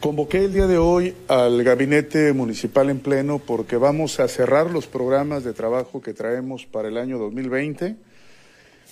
Convoqué 0.00 0.44
el 0.44 0.52
día 0.52 0.68
de 0.68 0.78
hoy 0.78 1.12
al 1.26 1.64
gabinete 1.64 2.32
municipal 2.32 2.88
en 2.88 3.00
pleno 3.00 3.40
porque 3.40 3.76
vamos 3.76 4.20
a 4.20 4.28
cerrar 4.28 4.70
los 4.70 4.86
programas 4.86 5.42
de 5.42 5.52
trabajo 5.52 6.00
que 6.00 6.14
traemos 6.14 6.66
para 6.66 6.86
el 6.86 6.96
año 6.98 7.18
2020. 7.18 7.96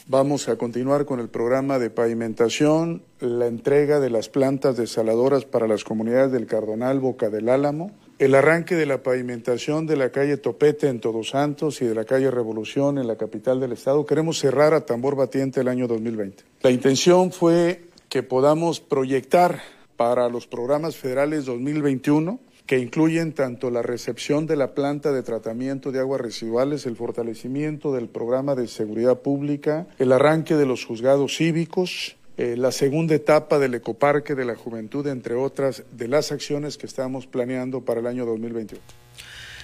Vamos 0.08 0.48
a 0.48 0.56
continuar 0.56 1.04
con 1.04 1.20
el 1.20 1.28
programa 1.28 1.78
de 1.78 1.90
pavimentación, 1.90 3.04
la 3.20 3.46
entrega 3.46 4.00
de 4.00 4.10
las 4.10 4.28
plantas 4.28 4.76
desaladoras 4.76 5.44
para 5.44 5.68
las 5.68 5.84
comunidades 5.84 6.32
del 6.32 6.46
Cardonal, 6.46 6.98
Boca 6.98 7.30
del 7.30 7.50
Álamo, 7.50 7.92
el 8.18 8.34
arranque 8.34 8.74
de 8.74 8.86
la 8.86 9.04
pavimentación 9.04 9.86
de 9.86 9.96
la 9.96 10.10
calle 10.10 10.38
Topete 10.38 10.88
en 10.88 10.98
Todos 10.98 11.28
Santos 11.28 11.82
y 11.82 11.84
de 11.86 11.94
la 11.94 12.04
calle 12.04 12.32
Revolución 12.32 12.98
en 12.98 13.06
la 13.06 13.14
capital 13.14 13.60
del 13.60 13.70
estado. 13.70 14.06
Queremos 14.06 14.40
cerrar 14.40 14.74
a 14.74 14.84
tambor 14.84 15.14
batiente 15.14 15.60
el 15.60 15.68
año 15.68 15.86
2020. 15.86 16.42
La 16.62 16.72
intención 16.72 17.30
fue 17.30 17.82
que 18.08 18.24
podamos 18.24 18.80
proyectar 18.80 19.75
para 19.96 20.28
los 20.28 20.46
programas 20.46 20.96
federales 20.96 21.44
2021 21.44 22.40
que 22.66 22.78
incluyen 22.78 23.32
tanto 23.32 23.70
la 23.70 23.82
recepción 23.82 24.46
de 24.46 24.56
la 24.56 24.74
planta 24.74 25.12
de 25.12 25.22
tratamiento 25.22 25.92
de 25.92 26.00
aguas 26.00 26.20
residuales, 26.20 26.84
el 26.86 26.96
fortalecimiento 26.96 27.92
del 27.92 28.08
programa 28.08 28.56
de 28.56 28.66
seguridad 28.66 29.20
pública, 29.20 29.86
el 29.98 30.10
arranque 30.10 30.56
de 30.56 30.66
los 30.66 30.84
juzgados 30.84 31.36
cívicos, 31.36 32.16
eh, 32.38 32.56
la 32.58 32.72
segunda 32.72 33.14
etapa 33.14 33.58
del 33.58 33.74
ecoparque 33.74 34.34
de 34.34 34.44
la 34.44 34.56
juventud, 34.56 35.06
entre 35.06 35.34
otras 35.34 35.84
de 35.92 36.08
las 36.08 36.32
acciones 36.32 36.76
que 36.76 36.86
estamos 36.86 37.26
planeando 37.26 37.82
para 37.82 38.00
el 38.00 38.06
año 38.06 38.26
2021. 38.26 38.82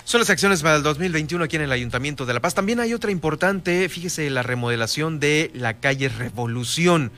Son 0.05 0.21
las 0.21 0.31
acciones 0.31 0.63
para 0.63 0.77
el 0.77 0.83
2021 0.83 1.45
aquí 1.45 1.57
en 1.57 1.63
el 1.63 1.73
Ayuntamiento 1.73 2.25
de 2.25 2.35
La 2.35 2.41
Paz. 2.41 2.55
También 2.55 2.81
hay 2.81 2.95
otra 2.95 3.11
importante, 3.11 3.89
fíjese, 3.89 4.31
la 4.31 4.43
remodelación 4.43 5.21
de 5.21 5.51
la 5.55 5.81
calle 5.81 6.09
Revolución. 6.09 7.13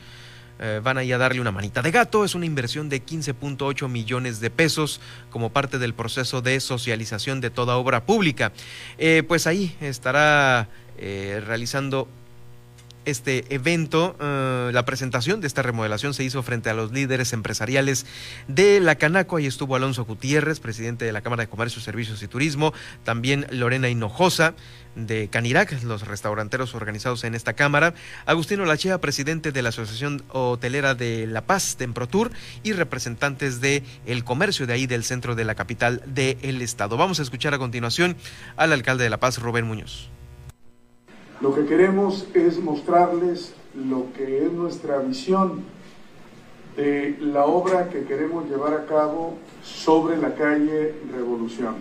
Eh, 0.59 0.79
van 0.81 0.97
a 0.97 1.03
ir 1.03 1.13
a 1.13 1.17
darle 1.17 1.41
una 1.41 1.51
manita 1.51 1.81
de 1.81 1.91
gato. 1.91 2.23
Es 2.23 2.35
una 2.35 2.45
inversión 2.45 2.89
de 2.89 3.03
15.8 3.03 3.89
millones 3.89 4.39
de 4.39 4.49
pesos 4.49 5.01
como 5.29 5.51
parte 5.51 5.79
del 5.79 5.93
proceso 5.93 6.41
de 6.41 6.59
socialización 6.59 7.41
de 7.41 7.49
toda 7.49 7.75
obra 7.75 8.05
pública. 8.05 8.53
Eh, 8.97 9.23
pues 9.27 9.47
ahí 9.47 9.75
estará 9.81 10.69
eh, 10.97 11.41
realizando 11.45 12.07
este 13.05 13.45
evento, 13.53 14.15
eh, 14.19 14.71
la 14.73 14.85
presentación 14.85 15.41
de 15.41 15.47
esta 15.47 15.61
remodelación 15.61 16.13
se 16.13 16.23
hizo 16.23 16.43
frente 16.43 16.69
a 16.69 16.73
los 16.73 16.91
líderes 16.91 17.33
empresariales 17.33 18.05
de 18.47 18.79
la 18.79 18.95
Canaco. 18.95 19.37
Ahí 19.37 19.45
estuvo 19.45 19.75
Alonso 19.75 20.05
Gutiérrez, 20.05 20.59
presidente 20.59 21.05
de 21.05 21.11
la 21.11 21.21
Cámara 21.21 21.43
de 21.43 21.49
Comercio, 21.49 21.81
Servicios 21.81 22.21
y 22.23 22.27
Turismo, 22.27 22.73
también 23.03 23.47
Lorena 23.49 23.89
Hinojosa 23.89 24.55
de 24.95 25.27
Canirac, 25.27 25.83
los 25.83 26.07
restauranteros 26.07 26.73
organizados 26.73 27.23
en 27.23 27.35
esta 27.35 27.53
Cámara, 27.53 27.93
Agustino 28.25 28.65
Lachea, 28.65 29.01
presidente 29.01 29.51
de 29.51 29.61
la 29.61 29.69
Asociación 29.69 30.23
Hotelera 30.29 30.95
de 30.95 31.27
La 31.27 31.45
Paz, 31.45 31.75
Temprotur, 31.77 32.31
y 32.63 32.73
representantes 32.73 33.61
de 33.61 33.83
el 34.05 34.23
comercio 34.23 34.65
de 34.67 34.73
ahí 34.73 34.87
del 34.87 35.03
centro 35.03 35.35
de 35.35 35.45
la 35.45 35.55
capital 35.55 36.01
del 36.05 36.61
estado. 36.61 36.97
Vamos 36.97 37.19
a 37.19 37.23
escuchar 37.23 37.53
a 37.53 37.59
continuación 37.59 38.15
al 38.55 38.73
alcalde 38.73 39.03
de 39.03 39.09
La 39.09 39.19
Paz, 39.19 39.37
Rubén 39.39 39.65
Muñoz. 39.65 40.09
Lo 41.45 41.53
que 41.53 41.67
queremos 41.67 42.27
es 42.33 42.59
mostrarles 42.59 43.53
lo 43.75 44.11
que 44.17 44.43
es 44.43 44.51
nuestra 44.51 44.97
visión 44.97 45.61
de 46.75 47.17
la 47.21 47.45
obra 47.45 47.89
que 47.91 48.03
queremos 48.03 48.49
llevar 48.49 48.73
a 48.73 48.87
cabo 48.87 49.35
sobre 49.63 50.17
la 50.17 50.33
calle 50.33 50.95
Revolución. 51.15 51.75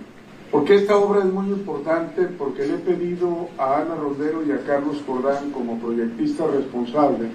Porque 0.51 0.75
esta 0.75 0.99
obra 0.99 1.21
es 1.21 1.33
muy 1.33 1.47
importante 1.47 2.25
porque 2.25 2.67
le 2.67 2.75
he 2.75 2.77
pedido 2.77 3.49
a 3.57 3.79
Ana 3.79 3.95
Rondero 3.95 4.45
y 4.47 4.53
a 4.53 4.63
Carlos 4.67 4.99
Cordán 5.07 5.51
como 5.51 5.79
proyectista 5.79 6.47
responsable 6.47 7.31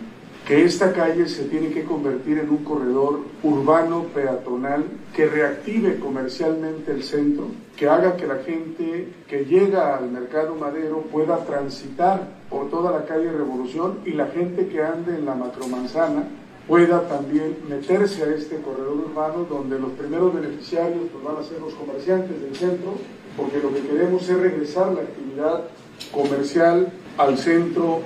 que 0.49 0.65
esta 0.65 0.91
calle 0.93 1.29
se 1.29 1.43
tiene 1.43 1.69
que 1.69 1.83
convertir 1.83 2.39
en 2.39 2.49
un 2.49 2.63
corredor 2.63 3.19
urbano 3.43 4.05
peatonal 4.15 4.83
que 5.15 5.27
reactive 5.27 5.99
comercialmente 5.99 6.91
el 6.91 7.03
centro, 7.03 7.49
que 7.77 7.87
haga 7.87 8.17
que 8.17 8.25
la 8.25 8.37
gente 8.37 9.09
que 9.27 9.45
llega 9.45 9.95
al 9.95 10.09
mercado 10.09 10.55
madero 10.55 11.03
pueda 11.11 11.45
transitar 11.45 12.29
por 12.49 12.71
toda 12.71 12.89
la 12.89 13.05
calle 13.05 13.31
Revolución 13.31 13.99
y 14.05 14.13
la 14.13 14.25
gente 14.25 14.67
que 14.69 14.81
ande 14.81 15.17
en 15.17 15.25
la 15.27 15.35
macromanzana 15.35 16.23
pueda 16.67 17.07
también 17.07 17.57
meterse 17.69 18.23
a 18.23 18.33
este 18.33 18.59
corredor 18.59 18.97
urbano 19.07 19.45
donde 19.47 19.77
los 19.77 19.91
primeros 19.91 20.33
beneficiarios 20.33 21.03
pues, 21.11 21.23
van 21.23 21.43
a 21.43 21.47
ser 21.47 21.61
los 21.61 21.75
comerciantes 21.75 22.41
del 22.41 22.55
centro, 22.55 22.95
porque 23.37 23.59
lo 23.59 23.71
que 23.71 23.81
queremos 23.81 24.27
es 24.27 24.39
regresar 24.39 24.87
la 24.93 25.01
actividad 25.01 25.65
comercial 26.11 26.91
al 27.19 27.37
centro 27.37 27.99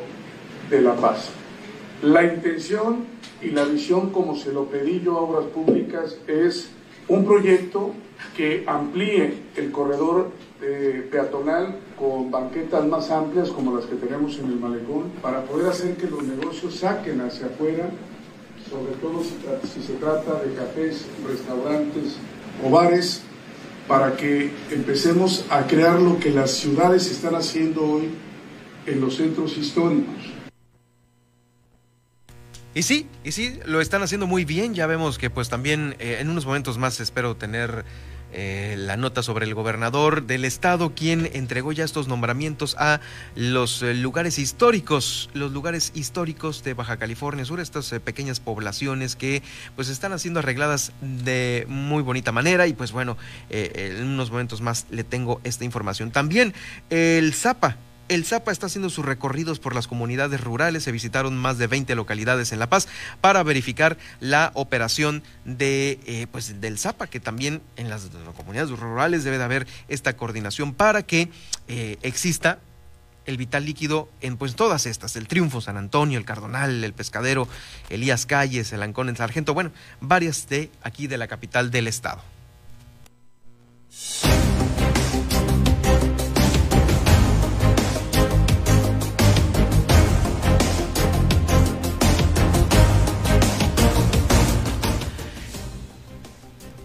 de 0.69 0.81
La 0.81 0.93
Paz. 0.95 1.31
La 2.03 2.21
intención 2.25 3.05
y 3.41 3.51
la 3.51 3.63
visión, 3.63 4.09
como 4.09 4.35
se 4.35 4.51
lo 4.51 4.65
pedí 4.65 4.99
yo 4.99 5.17
a 5.17 5.21
Obras 5.21 5.45
Públicas, 5.45 6.17
es 6.27 6.67
un 7.07 7.23
proyecto 7.23 7.93
que 8.35 8.65
amplíe 8.67 9.35
el 9.55 9.71
corredor 9.71 10.31
eh, 10.61 11.07
peatonal 11.09 11.77
con 11.97 12.29
banquetas 12.29 12.85
más 12.85 13.09
amplias 13.09 13.47
como 13.51 13.77
las 13.77 13.85
que 13.85 13.95
tenemos 13.95 14.37
en 14.37 14.47
el 14.47 14.59
malecón 14.59 15.11
para 15.21 15.45
poder 15.45 15.69
hacer 15.69 15.95
que 15.95 16.07
los 16.07 16.23
negocios 16.23 16.75
saquen 16.75 17.21
hacia 17.21 17.45
afuera, 17.45 17.89
sobre 18.69 18.95
todo 18.95 19.23
si, 19.23 19.35
si 19.73 19.87
se 19.87 19.93
trata 19.93 20.43
de 20.43 20.55
cafés, 20.55 21.05
restaurantes 21.25 22.17
o 22.65 22.69
bares, 22.69 23.21
para 23.87 24.17
que 24.17 24.51
empecemos 24.71 25.45
a 25.49 25.67
crear 25.67 26.01
lo 26.01 26.19
que 26.19 26.31
las 26.31 26.51
ciudades 26.51 27.09
están 27.09 27.35
haciendo 27.35 27.81
hoy 27.81 28.09
en 28.87 28.99
los 28.99 29.15
centros 29.15 29.57
históricos 29.57 30.42
y 32.75 32.83
sí, 32.83 33.07
y 33.23 33.31
sí, 33.31 33.59
lo 33.65 33.81
están 33.81 34.01
haciendo 34.01 34.25
muy 34.25 34.45
bien. 34.45 34.73
Ya 34.73 34.87
vemos 34.87 35.17
que 35.17 35.29
pues 35.29 35.49
también 35.49 35.95
eh, 35.99 36.17
en 36.19 36.29
unos 36.29 36.45
momentos 36.45 36.77
más 36.77 36.99
espero 36.99 37.35
tener 37.35 37.85
eh, 38.31 38.75
la 38.79 38.97
nota 38.97 39.21
sobre 39.21 39.45
el 39.45 39.53
gobernador 39.53 40.25
del 40.25 40.43
estado, 40.43 40.95
quien 40.95 41.29
entregó 41.33 41.71
ya 41.71 41.83
estos 41.83 42.07
nombramientos 42.07 42.75
a 42.79 42.99
los 43.35 43.83
eh, 43.83 43.93
lugares 43.93 44.39
históricos, 44.39 45.29
los 45.35 45.51
lugares 45.51 45.91
históricos 45.93 46.63
de 46.63 46.73
Baja 46.73 46.97
California 46.97 47.45
Sur, 47.45 47.59
estas 47.59 47.91
pequeñas 48.03 48.39
poblaciones 48.39 49.15
que 49.15 49.43
pues 49.75 49.89
están 49.89 50.11
haciendo 50.11 50.39
arregladas 50.39 50.93
de 51.01 51.65
muy 51.69 52.01
bonita 52.01 52.31
manera 52.31 52.65
y 52.65 52.73
pues 52.73 52.91
bueno, 52.91 53.17
en 53.49 54.03
unos 54.03 54.31
momentos 54.31 54.61
más 54.61 54.87
le 54.89 55.03
tengo 55.03 55.39
esta 55.43 55.63
información. 55.63 56.09
También 56.09 56.55
el 56.89 57.35
Zapa 57.35 57.77
el 58.13 58.25
Zapa 58.25 58.51
está 58.51 58.67
haciendo 58.67 58.89
sus 58.89 59.05
recorridos 59.05 59.59
por 59.59 59.73
las 59.73 59.87
comunidades 59.87 60.41
rurales. 60.41 60.83
Se 60.83 60.91
visitaron 60.91 61.37
más 61.37 61.57
de 61.57 61.67
20 61.67 61.95
localidades 61.95 62.51
en 62.51 62.59
La 62.59 62.69
Paz 62.69 62.87
para 63.21 63.41
verificar 63.43 63.97
la 64.19 64.51
operación 64.53 65.23
de, 65.45 65.99
eh, 66.05 66.27
pues, 66.31 66.61
del 66.61 66.77
Zapa, 66.77 67.07
que 67.07 67.19
también 67.19 67.61
en 67.75 67.89
las, 67.89 68.09
comunidades 68.35 68.71
rurales 68.71 69.23
debe 69.23 69.37
de 69.37 69.43
haber 69.43 69.67
esta 69.87 70.15
coordinación 70.15 70.73
para 70.73 71.03
que 71.03 71.29
eh, 71.67 71.97
exista 72.01 72.59
el 73.25 73.37
vital 73.37 73.65
líquido 73.65 74.09
en 74.21 74.37
pues 74.37 74.55
todas 74.55 74.85
estas, 74.85 75.15
el 75.15 75.27
Triunfo, 75.27 75.61
San 75.61 75.77
Antonio, 75.77 76.19
el 76.19 76.25
Cardonal, 76.25 76.83
el 76.83 76.93
Pescadero, 76.93 77.47
Elías 77.89 78.25
Calles, 78.25 78.73
el 78.73 78.83
Ancón, 78.83 79.09
el 79.09 79.15
Sargento, 79.15 79.53
bueno, 79.53 79.71
varias 80.01 80.49
de 80.49 80.69
aquí 80.81 81.07
de 81.07 81.17
la 81.17 81.27
capital 81.27 81.71
del 81.71 81.87
estado. 81.87 82.21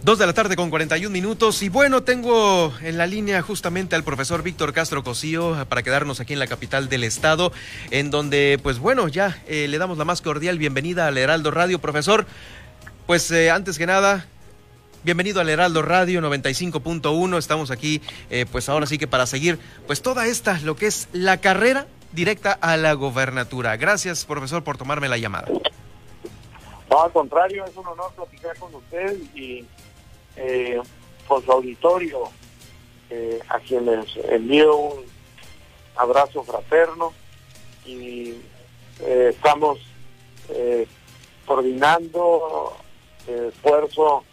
Dos 0.09 0.17
de 0.17 0.25
la 0.25 0.33
tarde 0.33 0.55
con 0.55 0.71
41 0.71 1.13
minutos. 1.13 1.61
Y 1.61 1.69
bueno, 1.69 2.01
tengo 2.01 2.73
en 2.81 2.97
la 2.97 3.05
línea 3.05 3.43
justamente 3.43 3.95
al 3.95 4.03
profesor 4.03 4.41
Víctor 4.41 4.73
Castro 4.73 5.03
Cosío 5.03 5.67
para 5.69 5.83
quedarnos 5.83 6.19
aquí 6.19 6.33
en 6.33 6.39
la 6.39 6.47
capital 6.47 6.89
del 6.89 7.03
estado, 7.03 7.51
en 7.91 8.09
donde, 8.09 8.59
pues 8.63 8.79
bueno, 8.79 9.07
ya 9.07 9.39
eh, 9.45 9.67
le 9.67 9.77
damos 9.77 9.99
la 9.99 10.05
más 10.05 10.23
cordial 10.23 10.57
bienvenida 10.57 11.05
al 11.05 11.19
Heraldo 11.19 11.51
Radio. 11.51 11.77
Profesor, 11.77 12.25
pues 13.05 13.29
eh, 13.29 13.51
antes 13.51 13.77
que 13.77 13.85
nada, 13.85 14.25
Bienvenido 15.03 15.41
al 15.41 15.49
Heraldo 15.49 15.83
Radio 15.83 16.21
95.1. 16.21 17.37
Estamos 17.37 17.69
aquí, 17.69 18.01
eh, 18.31 18.47
pues 18.51 18.67
ahora 18.67 18.87
sí 18.87 18.97
que 18.97 19.05
para 19.05 19.27
seguir, 19.27 19.59
pues 19.85 20.01
toda 20.01 20.25
esta, 20.25 20.59
lo 20.61 20.75
que 20.75 20.87
es 20.87 21.07
la 21.13 21.37
carrera 21.37 21.85
directa 22.13 22.53
a 22.53 22.77
la 22.77 22.93
gobernatura. 22.93 23.77
Gracias, 23.77 24.25
profesor, 24.25 24.63
por 24.63 24.75
tomarme 24.75 25.07
la 25.07 25.19
llamada. 25.19 25.49
No, 26.89 27.03
al 27.03 27.11
contrario, 27.11 27.63
es 27.65 27.77
un 27.77 27.85
honor 27.85 28.11
platicar 28.15 28.57
con 28.57 28.73
usted 28.73 29.15
y 29.35 29.63
eh, 30.41 30.81
con 31.27 31.43
su 31.43 31.51
auditorio, 31.51 32.29
eh, 33.09 33.39
a 33.49 33.59
quienes 33.59 34.15
envío 34.29 34.75
un 34.75 35.05
abrazo 35.97 36.43
fraterno 36.43 37.13
y 37.85 38.35
eh, 39.01 39.31
estamos 39.31 39.79
coordinando 41.45 42.75
el 43.27 43.45
esfuerzo 43.45 44.23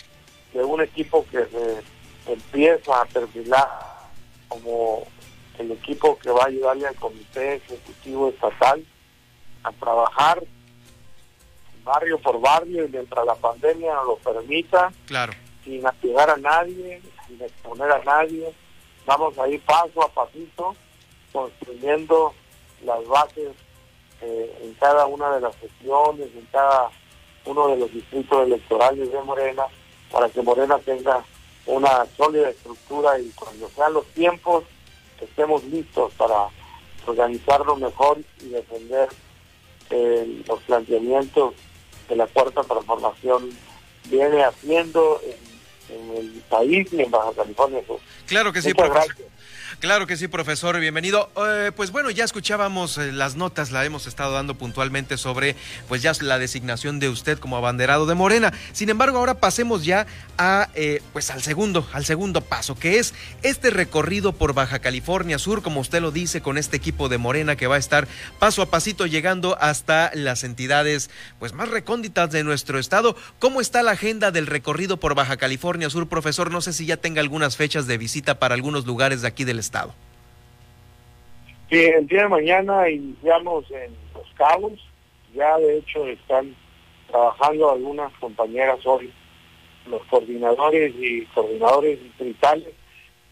de 0.55 0.65
un 0.65 0.81
equipo 0.81 1.27
que 1.31 1.45
se 1.45 2.33
empieza 2.33 3.03
a 3.03 3.05
perfilar 3.05 3.69
como 4.49 5.07
el 5.59 5.73
equipo 5.73 6.19
que 6.19 6.31
va 6.31 6.45
a 6.45 6.47
ayudarle 6.47 6.87
al 6.87 6.95
Comité 6.95 7.57
Ejecutivo 7.57 8.31
Estatal 8.31 8.83
a 9.63 9.73
trabajar 9.73 10.43
barrio 11.85 12.19
por 12.19 12.41
barrio 12.41 12.85
y 12.85 12.89
mientras 12.89 13.25
la 13.25 13.35
pandemia 13.35 13.95
lo 14.05 14.17
permita, 14.17 14.93
claro. 15.07 15.33
Sin 15.67 15.85
activar 15.85 16.31
a 16.31 16.37
nadie, 16.37 17.03
sin 17.27 17.43
exponer 17.43 17.91
a 17.91 18.03
nadie, 18.05 18.55
vamos 19.05 19.37
a 19.39 19.49
ir 19.49 19.61
paso 19.63 20.03
a 20.03 20.09
pasito 20.09 20.75
construyendo 21.33 22.33
las 22.85 23.05
bases 23.07 23.51
eh, 24.23 24.59
en 24.63 24.73
cada 24.75 25.07
una 25.07 25.35
de 25.35 25.41
las 25.41 25.55
sesiones, 25.57 26.29
en 26.35 26.47
cada 26.53 26.91
uno 27.45 27.69
de 27.69 27.77
los 27.77 27.93
distritos 27.93 28.47
electorales 28.47 29.11
de 29.13 29.23
Morena, 29.23 29.65
para 30.11 30.29
que 30.29 30.41
Morena 30.41 30.79
tenga 30.79 31.25
una 31.67 32.07
sólida 32.17 32.49
estructura 32.49 33.19
y 33.19 33.29
cuando 33.31 33.69
sean 33.71 33.93
los 33.93 34.07
tiempos 34.09 34.65
estemos 35.21 35.65
listos 35.65 36.13
para 36.15 36.49
organizarlo 37.07 37.77
mejor 37.77 38.19
y 38.41 38.49
defender 38.51 39.09
eh, 39.91 40.43
los 40.47 40.61
planteamientos 40.63 41.55
que 42.09 42.15
la 42.15 42.27
cuarta 42.29 42.63
transformación 42.63 43.51
viene 44.09 44.45
haciendo 44.45 45.21
en, 45.25 45.56
en 45.91 46.17
el 46.17 46.43
país 46.49 46.89
y 46.93 47.03
en 47.03 47.11
Baja 47.11 47.31
California 47.37 47.81
Sur. 47.87 47.99
Claro 48.27 48.53
que 48.53 48.63
sí, 48.63 48.69
Muchas 48.69 48.89
profesor. 48.91 49.15
gracias. 49.17 49.36
Claro 49.79 50.07
que 50.07 50.17
sí, 50.17 50.27
profesor, 50.27 50.81
bienvenido. 50.81 51.31
Eh, 51.37 51.71
pues 51.77 51.91
bueno, 51.91 52.11
ya 52.11 52.25
escuchábamos 52.25 52.97
eh, 52.97 53.13
las 53.13 53.37
notas, 53.37 53.73
la 53.73 53.85
hemos 53.85 54.07
estado 54.07 54.33
dando 54.33 54.55
puntualmente 54.55 55.19
sobre 55.19 55.55
pues 55.87 56.01
ya 56.01 56.13
la 56.23 56.39
designación 56.39 56.99
de 56.99 57.11
usted 57.11 57.39
como 57.39 57.59
abanderado 57.59 58.07
de 58.07 58.15
Morena. 58.15 58.55
Sin 58.73 58.89
embargo, 58.89 59.19
ahora 59.19 59.35
pasemos 59.35 59.85
ya 59.85 60.07
a 60.39 60.71
eh, 60.75 61.03
pues 61.13 61.31
al 61.31 61.43
segundo, 61.43 61.87
al 61.93 62.07
segundo 62.07 62.41
paso, 62.41 62.75
que 62.75 62.99
es 62.99 63.13
este 63.43 63.69
recorrido 63.69 64.33
por 64.33 64.55
Baja 64.55 64.79
California 64.79 65.39
Sur, 65.39 65.61
como 65.61 65.81
usted 65.81 66.01
lo 66.01 66.11
dice, 66.11 66.41
con 66.41 66.57
este 66.57 66.79
equipo 66.79 67.11
de 67.11 67.19
Morena 67.19 67.57
que 67.57 67.67
va 67.67 67.77
a 67.77 67.79
estar 67.79 68.09
paso 68.39 68.63
a 68.63 68.71
pasito 68.71 69.05
llegando 69.05 69.59
hasta 69.61 70.11
las 70.15 70.43
entidades 70.43 71.11
pues 71.39 71.53
más 71.53 71.69
recónditas 71.69 72.31
de 72.31 72.45
nuestro 72.45 72.79
estado. 72.79 73.15
¿Cómo 73.39 73.61
está 73.61 73.83
la 73.83 73.91
agenda 73.91 74.31
del 74.31 74.47
recorrido 74.47 74.97
por 74.97 75.15
Baja 75.15 75.37
California 75.37 75.91
Sur, 75.91 76.09
profesor? 76.09 76.51
No 76.51 76.63
sé 76.63 76.73
si 76.73 76.87
ya 76.87 76.97
tenga 76.97 77.21
algunas 77.21 77.59
fechas 77.59 77.87
de 77.87 77.99
visita 77.99 78.39
para 78.39 78.55
algunos 78.55 78.87
lugares 78.87 79.21
de 79.21 79.29
aquí 79.29 79.45
del 79.45 79.59
estado. 79.59 79.66
Sí, 81.71 81.85
el 81.85 82.07
día 82.07 82.23
de 82.23 82.29
mañana 82.29 82.89
iniciamos 82.89 83.69
en 83.71 83.97
Los 84.15 84.29
Cabos, 84.35 84.79
ya 85.35 85.59
de 85.59 85.79
hecho 85.79 86.07
están 86.07 86.55
trabajando 87.09 87.73
algunas 87.73 88.13
compañeras 88.15 88.79
hoy, 88.85 89.13
los 89.87 90.03
coordinadores 90.05 90.95
y 90.97 91.25
coordinadores 91.27 92.03
distritales, 92.03 92.69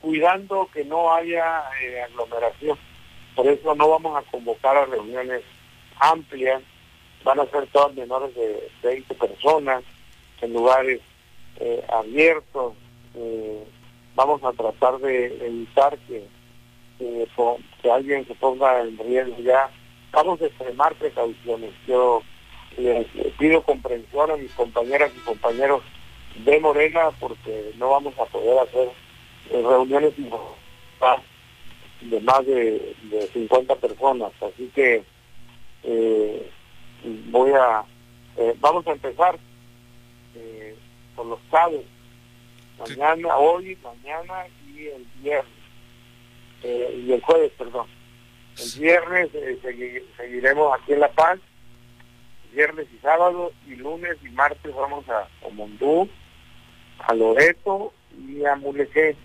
cuidando 0.01 0.68
que 0.72 0.85
no 0.85 1.14
haya 1.14 1.62
eh, 1.80 2.03
aglomeración. 2.03 2.78
Por 3.37 3.47
eso 3.47 3.74
no 3.74 3.89
vamos 3.89 4.16
a 4.16 4.30
convocar 4.30 4.76
a 4.76 4.87
reuniones 4.87 5.43
amplias, 5.99 6.62
van 7.24 7.41
a 7.41 7.47
ser 7.47 7.66
todas 7.68 7.95
menores 7.95 8.35
de 8.35 8.68
20 8.82 9.14
personas, 9.14 9.82
en 10.41 10.53
lugares 10.53 11.01
eh, 11.61 11.85
abiertos. 11.89 12.74
eh, 13.14 13.64
vamos 14.15 14.43
a 14.45 14.53
tratar 14.53 14.99
de 14.99 15.47
evitar 15.47 15.99
que, 16.09 16.27
que, 16.99 17.91
alguien 17.91 18.27
se 18.27 18.35
ponga 18.35 18.81
en 18.81 18.99
riesgo 18.99 19.39
ya. 19.39 19.71
Vamos 20.12 20.41
a 20.41 20.47
extremar 20.47 20.95
precauciones. 20.95 21.73
Yo 21.87 22.23
les 22.77 23.07
pido 23.39 23.62
comprensión 23.62 24.31
a 24.31 24.37
mis 24.37 24.53
compañeras 24.53 25.12
y 25.17 25.21
compañeros 25.21 25.83
de 26.45 26.61
Morena 26.61 27.11
porque 27.21 27.73
no 27.79 27.91
vamos 27.91 28.19
a 28.19 28.25
poder 28.27 28.59
hacer 28.59 28.89
eh, 29.51 29.62
reuniones 29.62 30.12
de 32.01 32.21
más 32.21 32.47
de, 32.47 32.95
de 33.05 33.27
50 33.33 33.77
personas. 33.77 34.33
Así 34.41 34.71
que 34.75 35.05
eh, 35.83 36.51
voy 37.31 37.51
a, 37.53 37.85
eh, 38.37 38.55
vamos 38.61 38.87
a 38.87 38.93
empezar 38.93 39.39
eh, 40.35 40.77
por 41.15 41.27
los 41.27 41.39
cabos 41.51 41.83
mañana, 42.79 43.37
hoy, 43.37 43.77
mañana 43.83 44.47
y 44.66 44.87
el 44.89 45.05
viernes, 45.22 45.53
eh, 46.62 47.03
y 47.07 47.12
el 47.12 47.20
jueves, 47.22 47.53
perdón. 47.59 47.87
El 48.59 48.81
viernes 48.81 49.31
eh, 49.35 49.59
segui- 49.62 50.03
seguiremos 50.16 50.72
aquí 50.79 50.93
en 50.93 51.01
La 51.01 51.11
Paz, 51.12 51.39
viernes 52.53 52.87
y 52.95 52.99
sábado, 52.99 53.53
y 53.66 53.75
lunes 53.77 54.16
y 54.22 54.29
martes 54.31 54.75
vamos 54.75 55.09
a 55.09 55.29
Omondú, 55.43 56.09
a 57.01 57.14
Loreto 57.14 57.93
y 58.16 58.45
a 58.45 58.55
Mulegé. 58.57 59.16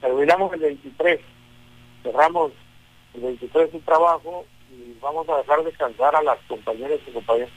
Terminamos 0.00 0.52
el 0.54 0.60
23, 0.60 1.20
cerramos 2.02 2.52
el 3.14 3.20
23 3.20 3.70
su 3.70 3.80
trabajo 3.80 4.46
y 4.70 4.96
vamos 5.00 5.28
a 5.28 5.36
dejar 5.38 5.62
descansar 5.64 6.16
a 6.16 6.22
las 6.22 6.38
compañeras 6.48 6.98
y 7.06 7.10
compañeros. 7.12 7.50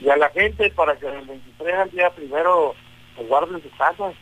Y 0.00 0.08
a 0.08 0.16
la 0.16 0.30
gente 0.30 0.70
para 0.70 0.96
que 0.98 1.06
el 1.06 1.26
23 1.26 1.74
al 1.76 1.90
día 1.90 2.10
primero 2.10 2.74
pues, 3.14 3.28
guarden 3.28 3.62
sus 3.62 3.72
casas 3.74 4.14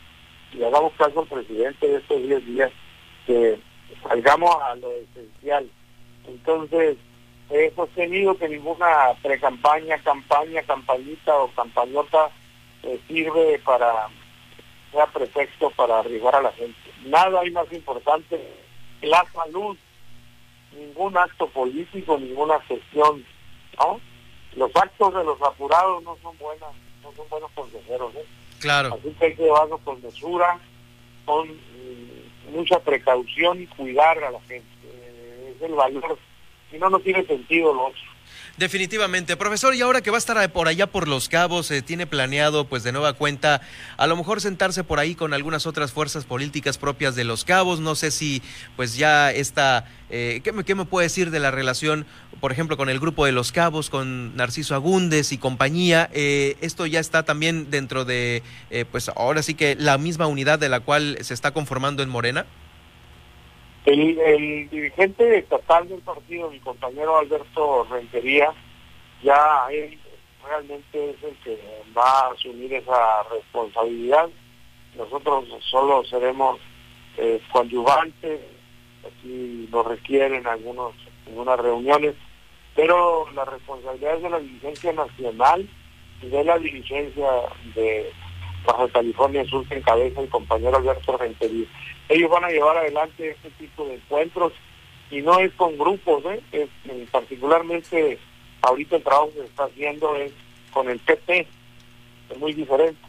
y 0.53 0.63
hagamos 0.63 0.93
caso 0.93 1.21
al 1.21 1.27
presidente 1.27 1.87
de 1.87 1.97
estos 1.97 2.21
10 2.21 2.45
días 2.45 2.71
que 3.25 3.59
salgamos 4.03 4.55
a 4.61 4.75
lo 4.75 4.91
esencial. 4.91 5.69
Entonces, 6.27 6.97
he 7.49 7.71
sostenido 7.75 8.37
que 8.37 8.49
ninguna 8.49 9.13
pre-campaña, 9.21 9.97
campaña, 9.99 10.61
campañita 10.63 11.35
o 11.35 11.51
campañota 11.51 12.29
eh, 12.83 12.99
sirve 13.07 13.59
para, 13.59 14.07
sea 14.91 15.05
pretexto 15.07 15.69
para 15.71 15.99
arribar 15.99 16.35
a 16.35 16.41
la 16.41 16.51
gente. 16.53 16.77
Nada 17.05 17.41
hay 17.41 17.51
más 17.51 17.71
importante 17.71 18.41
que 18.99 19.07
la 19.07 19.25
salud, 19.33 19.77
ningún 20.77 21.17
acto 21.17 21.47
político, 21.47 22.17
ninguna 22.17 22.59
gestión, 22.61 23.25
¿no? 23.77 23.99
Los 24.55 24.75
actos 24.75 25.13
de 25.13 25.23
los 25.23 25.41
apurados 25.41 26.03
no 26.03 26.17
son 26.21 26.37
buenas, 26.37 26.69
no 27.03 27.11
son 27.13 27.27
buenos 27.29 27.51
consejeros, 27.51 28.13
¿eh? 28.15 28.25
Claro. 28.61 28.93
Así 28.93 29.13
que 29.19 29.25
hay 29.25 29.35
que 29.35 29.43
llevarlo 29.43 29.77
con 29.79 30.01
mesura, 30.01 30.59
con 31.25 31.49
mm, 31.49 32.55
mucha 32.55 32.79
precaución 32.79 33.61
y 33.61 33.67
cuidar 33.67 34.23
a 34.23 34.31
la 34.31 34.39
gente. 34.41 34.67
Eh, 34.85 35.55
es 35.55 35.61
el 35.63 35.73
valor. 35.73 36.17
Si 36.69 36.77
no, 36.77 36.89
no 36.89 36.99
tiene 36.99 37.25
sentido 37.25 37.73
lo 37.73 37.87
otro. 37.87 38.01
Definitivamente, 38.61 39.35
profesor, 39.37 39.73
y 39.73 39.81
ahora 39.81 40.01
que 40.01 40.11
va 40.11 40.17
a 40.17 40.19
estar 40.19 40.51
por 40.53 40.67
allá 40.67 40.85
por 40.85 41.07
Los 41.07 41.29
Cabos, 41.29 41.71
eh, 41.71 41.81
tiene 41.81 42.05
planeado, 42.05 42.65
pues 42.65 42.83
de 42.83 42.91
nueva 42.91 43.13
cuenta, 43.13 43.59
a 43.97 44.05
lo 44.05 44.15
mejor 44.15 44.39
sentarse 44.39 44.83
por 44.83 44.99
ahí 44.99 45.15
con 45.15 45.33
algunas 45.33 45.65
otras 45.65 45.91
fuerzas 45.91 46.25
políticas 46.25 46.77
propias 46.77 47.15
de 47.15 47.23
Los 47.23 47.43
Cabos. 47.43 47.79
No 47.79 47.95
sé 47.95 48.11
si, 48.11 48.43
pues 48.75 48.95
ya 48.95 49.31
está, 49.31 49.85
eh, 50.11 50.41
¿qué, 50.43 50.51
me, 50.51 50.63
¿qué 50.63 50.75
me 50.75 50.85
puede 50.85 51.07
decir 51.07 51.31
de 51.31 51.39
la 51.39 51.49
relación, 51.49 52.05
por 52.39 52.51
ejemplo, 52.51 52.77
con 52.77 52.89
el 52.89 52.99
grupo 52.99 53.25
de 53.25 53.31
Los 53.31 53.51
Cabos, 53.51 53.89
con 53.89 54.35
Narciso 54.35 54.75
Agúndez 54.75 55.31
y 55.31 55.39
compañía? 55.39 56.11
Eh, 56.13 56.55
esto 56.61 56.85
ya 56.85 56.99
está 56.99 57.23
también 57.23 57.71
dentro 57.71 58.05
de, 58.05 58.43
eh, 58.69 58.85
pues 58.85 59.09
ahora 59.09 59.41
sí 59.41 59.55
que 59.55 59.75
la 59.75 59.97
misma 59.97 60.27
unidad 60.27 60.59
de 60.59 60.69
la 60.69 60.81
cual 60.81 61.17
se 61.21 61.33
está 61.33 61.49
conformando 61.49 62.03
en 62.03 62.09
Morena. 62.09 62.45
El, 63.85 64.69
dirigente 64.69 65.39
estatal 65.39 65.89
del 65.89 66.01
partido, 66.01 66.51
mi 66.51 66.59
compañero 66.59 67.17
Alberto 67.17 67.87
Rentería, 67.89 68.53
ya 69.23 69.67
él 69.71 69.99
realmente 70.43 71.11
es 71.11 71.23
el 71.23 71.35
que 71.43 71.59
va 71.97 72.27
a 72.27 72.31
asumir 72.31 72.73
esa 72.73 73.23
responsabilidad. 73.31 74.29
Nosotros 74.95 75.45
solo 75.69 76.03
seremos 76.05 76.59
eh, 77.17 77.41
coadyuvantes, 77.51 78.41
así 79.05 79.67
lo 79.71 79.83
requieren 79.83 80.45
algunos, 80.45 80.93
algunas 81.25 81.59
reuniones, 81.59 82.15
pero 82.75 83.29
la 83.31 83.45
responsabilidad 83.45 84.17
es 84.17 84.23
de 84.23 84.29
la 84.29 84.39
dirigencia 84.39 84.93
nacional 84.93 85.67
y 86.21 86.27
de 86.27 86.43
la 86.43 86.57
dirigencia 86.59 87.27
de 87.73 88.11
Baja 88.65 88.87
California 88.89 89.43
Sur 89.45 89.67
que 89.67 89.77
encabeza 89.77 90.21
el 90.21 90.29
compañero 90.29 90.77
Alberto 90.77 91.17
Rentería. 91.17 91.65
Ellos 92.11 92.29
van 92.29 92.43
a 92.43 92.49
llevar 92.49 92.75
adelante 92.75 93.29
este 93.29 93.49
tipo 93.51 93.85
de 93.85 93.95
encuentros 93.95 94.51
y 95.09 95.21
no 95.21 95.39
es 95.39 95.53
con 95.53 95.77
grupos, 95.77 96.25
¿eh? 96.25 96.41
es, 96.51 96.69
particularmente 97.09 98.19
ahorita 98.61 98.97
el 98.97 99.03
trabajo 99.03 99.29
que 99.29 99.39
se 99.39 99.45
está 99.45 99.63
haciendo 99.63 100.17
es 100.17 100.33
con 100.73 100.89
el 100.89 100.99
PP, 100.99 101.47
es 102.29 102.37
muy 102.37 102.51
diferente. 102.51 102.99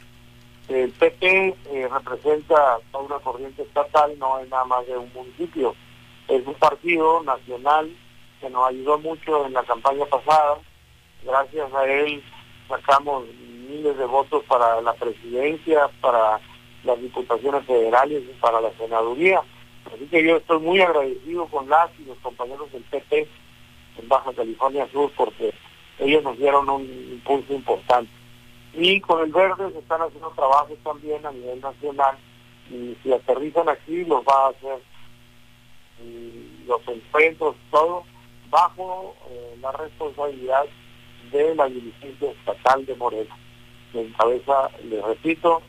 El 0.69 0.93
PP 0.93 1.57
eh, 1.73 1.89
representa 1.93 2.79
a 2.93 2.99
una 2.99 3.19
corriente 3.19 3.63
estatal, 3.63 4.17
no 4.21 4.39
es 4.39 4.49
nada 4.49 4.67
más 4.67 4.87
de 4.87 4.97
un 4.97 5.13
municipio, 5.13 5.75
es 6.29 6.47
un 6.47 6.55
partido 6.55 7.25
nacional 7.25 7.91
que 8.41 8.51
nos 8.51 8.69
ayudó 8.69 8.99
mucho 9.01 9.47
en 9.47 9.53
la 9.53 9.65
campaña 9.65 10.05
pasada, 10.07 10.59
gracias 11.25 11.75
a 11.75 11.85
él 11.87 12.23
sacamos 12.69 13.25
miles 13.69 13.99
de 13.99 14.05
votos 14.05 14.45
para 14.45 14.81
la 14.81 14.95
presidencia, 14.95 15.91
para 16.01 16.41
las 16.85 17.01
diputaciones 17.01 17.65
federales 17.67 18.23
y 18.23 18.41
para 18.41 18.61
la 18.61 18.71
senaduría. 18.73 19.43
Así 19.93 20.07
que 20.07 20.25
yo 20.25 20.37
estoy 20.37 20.59
muy 20.61 20.81
agradecido 20.81 21.47
con 21.47 21.69
las 21.69 21.91
y 21.99 22.05
los 22.05 22.19
compañeros 22.19 22.71
del 22.73 22.83
PP 22.85 23.29
en 23.99 24.09
Baja 24.09 24.33
California 24.33 24.89
Sur 24.93 25.11
porque 25.17 25.53
ellos 25.99 26.23
nos 26.23 26.39
dieron 26.39 26.69
un 26.69 26.83
impulso 26.83 27.53
importante. 27.53 28.11
Y 28.75 29.01
con 29.01 29.23
el 29.23 29.33
verde 29.33 29.71
se 29.73 29.79
están 29.79 30.01
haciendo 30.01 30.31
trabajos 30.31 30.79
también 30.83 31.25
a 31.27 31.33
nivel 31.33 31.61
nacional 31.61 32.17
y 32.71 32.97
si 33.03 33.13
aterrizan 33.13 33.69
aquí 33.69 34.05
los 34.05 34.23
va 34.25 34.47
a 34.47 34.51
hacer 34.51 34.81
los 36.67 36.81
encuentros, 36.89 37.57
todo 37.71 38.05
bajo 38.51 39.15
eh, 39.31 39.57
la 39.61 39.73
responsabilidad 39.73 40.65
de 41.31 41.55
la 41.55 41.67
dirigencia 41.67 42.31
estatal 42.31 42.85
de 42.87 42.95
Morena. 42.97 43.37
En 43.95 44.13
cabeza, 44.13 44.71
les 44.85 45.05
repito, 45.05 45.63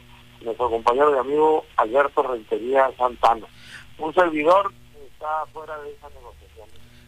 nuestro 0.43 0.69
compañero 0.69 1.15
y 1.15 1.19
amigo 1.19 1.65
Alberto 1.77 2.23
Rentería 2.23 2.91
Santana. 2.97 3.47
Un 3.97 4.13
servidor 4.13 4.71
está 5.11 5.45
fuera 5.53 5.77
de 5.81 5.91
esa 5.91 6.09
negociación. 6.09 6.42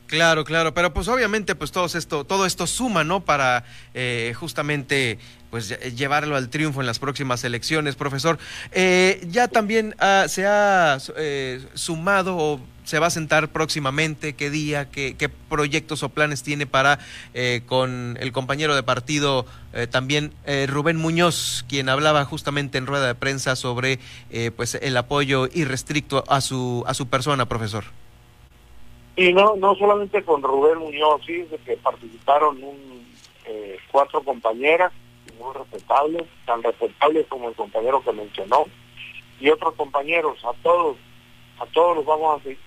Claro, 0.07 0.43
claro, 0.43 0.73
pero 0.73 0.93
pues 0.93 1.07
obviamente 1.07 1.55
pues 1.55 1.71
todo 1.71 1.85
esto, 1.85 2.25
todo 2.25 2.45
esto 2.45 2.67
suma, 2.67 3.03
¿no? 3.03 3.21
Para 3.21 3.63
eh, 3.95 4.33
justamente 4.37 5.17
pues 5.49 5.69
llevarlo 5.95 6.35
al 6.35 6.49
triunfo 6.49 6.81
en 6.81 6.87
las 6.87 6.99
próximas 6.99 7.43
elecciones, 7.43 7.95
profesor. 7.95 8.37
Eh, 8.71 9.25
ya 9.29 9.47
también 9.47 9.95
ah, 9.99 10.25
se 10.27 10.45
ha 10.45 10.99
eh, 11.17 11.65
sumado 11.73 12.37
o 12.37 12.59
se 12.83 12.99
va 12.99 13.07
a 13.07 13.09
sentar 13.09 13.51
próximamente, 13.51 14.33
qué 14.33 14.51
día, 14.51 14.91
qué, 14.91 15.15
qué 15.17 15.27
proyectos 15.27 16.03
o 16.03 16.09
planes 16.09 16.43
tiene 16.43 16.67
para 16.67 16.99
con 17.65 18.15
el 18.21 18.31
compañero 18.31 18.75
de 18.75 18.83
partido 18.83 19.47
también 19.89 20.35
Rubén 20.67 20.97
Muñoz, 20.97 21.65
quien 21.67 21.89
hablaba 21.89 22.25
justamente 22.25 22.77
en 22.77 22.85
rueda 22.85 23.07
de 23.07 23.15
prensa 23.15 23.55
sobre 23.55 23.99
pues 24.55 24.75
el 24.75 24.95
apoyo 24.97 25.49
irrestricto 25.51 26.23
a 26.27 26.41
su 26.41 26.83
a 26.85 26.93
su 26.93 27.07
persona, 27.07 27.47
profesor. 27.47 27.85
Y 29.15 29.33
no, 29.33 29.55
no 29.55 29.75
solamente 29.75 30.23
con 30.23 30.43
Rubén 30.43 30.79
Muñoz, 30.79 31.21
sí, 31.25 31.43
de 31.43 31.57
que 31.59 31.77
participaron 31.77 32.61
un, 32.61 33.07
eh, 33.45 33.77
cuatro 33.91 34.21
compañeras 34.23 34.91
muy 35.39 35.53
respetables, 35.53 36.23
tan 36.45 36.63
respetables 36.63 37.25
como 37.27 37.49
el 37.49 37.55
compañero 37.55 38.01
que 38.03 38.11
mencionó, 38.11 38.65
y 39.39 39.49
otros 39.49 39.73
compañeros, 39.75 40.43
a 40.43 40.53
todos, 40.63 40.97
a 41.59 41.65
todos 41.67 41.97
los 41.97 42.05
vamos 42.05 42.39
a 42.39 42.43
seguir 42.43 42.59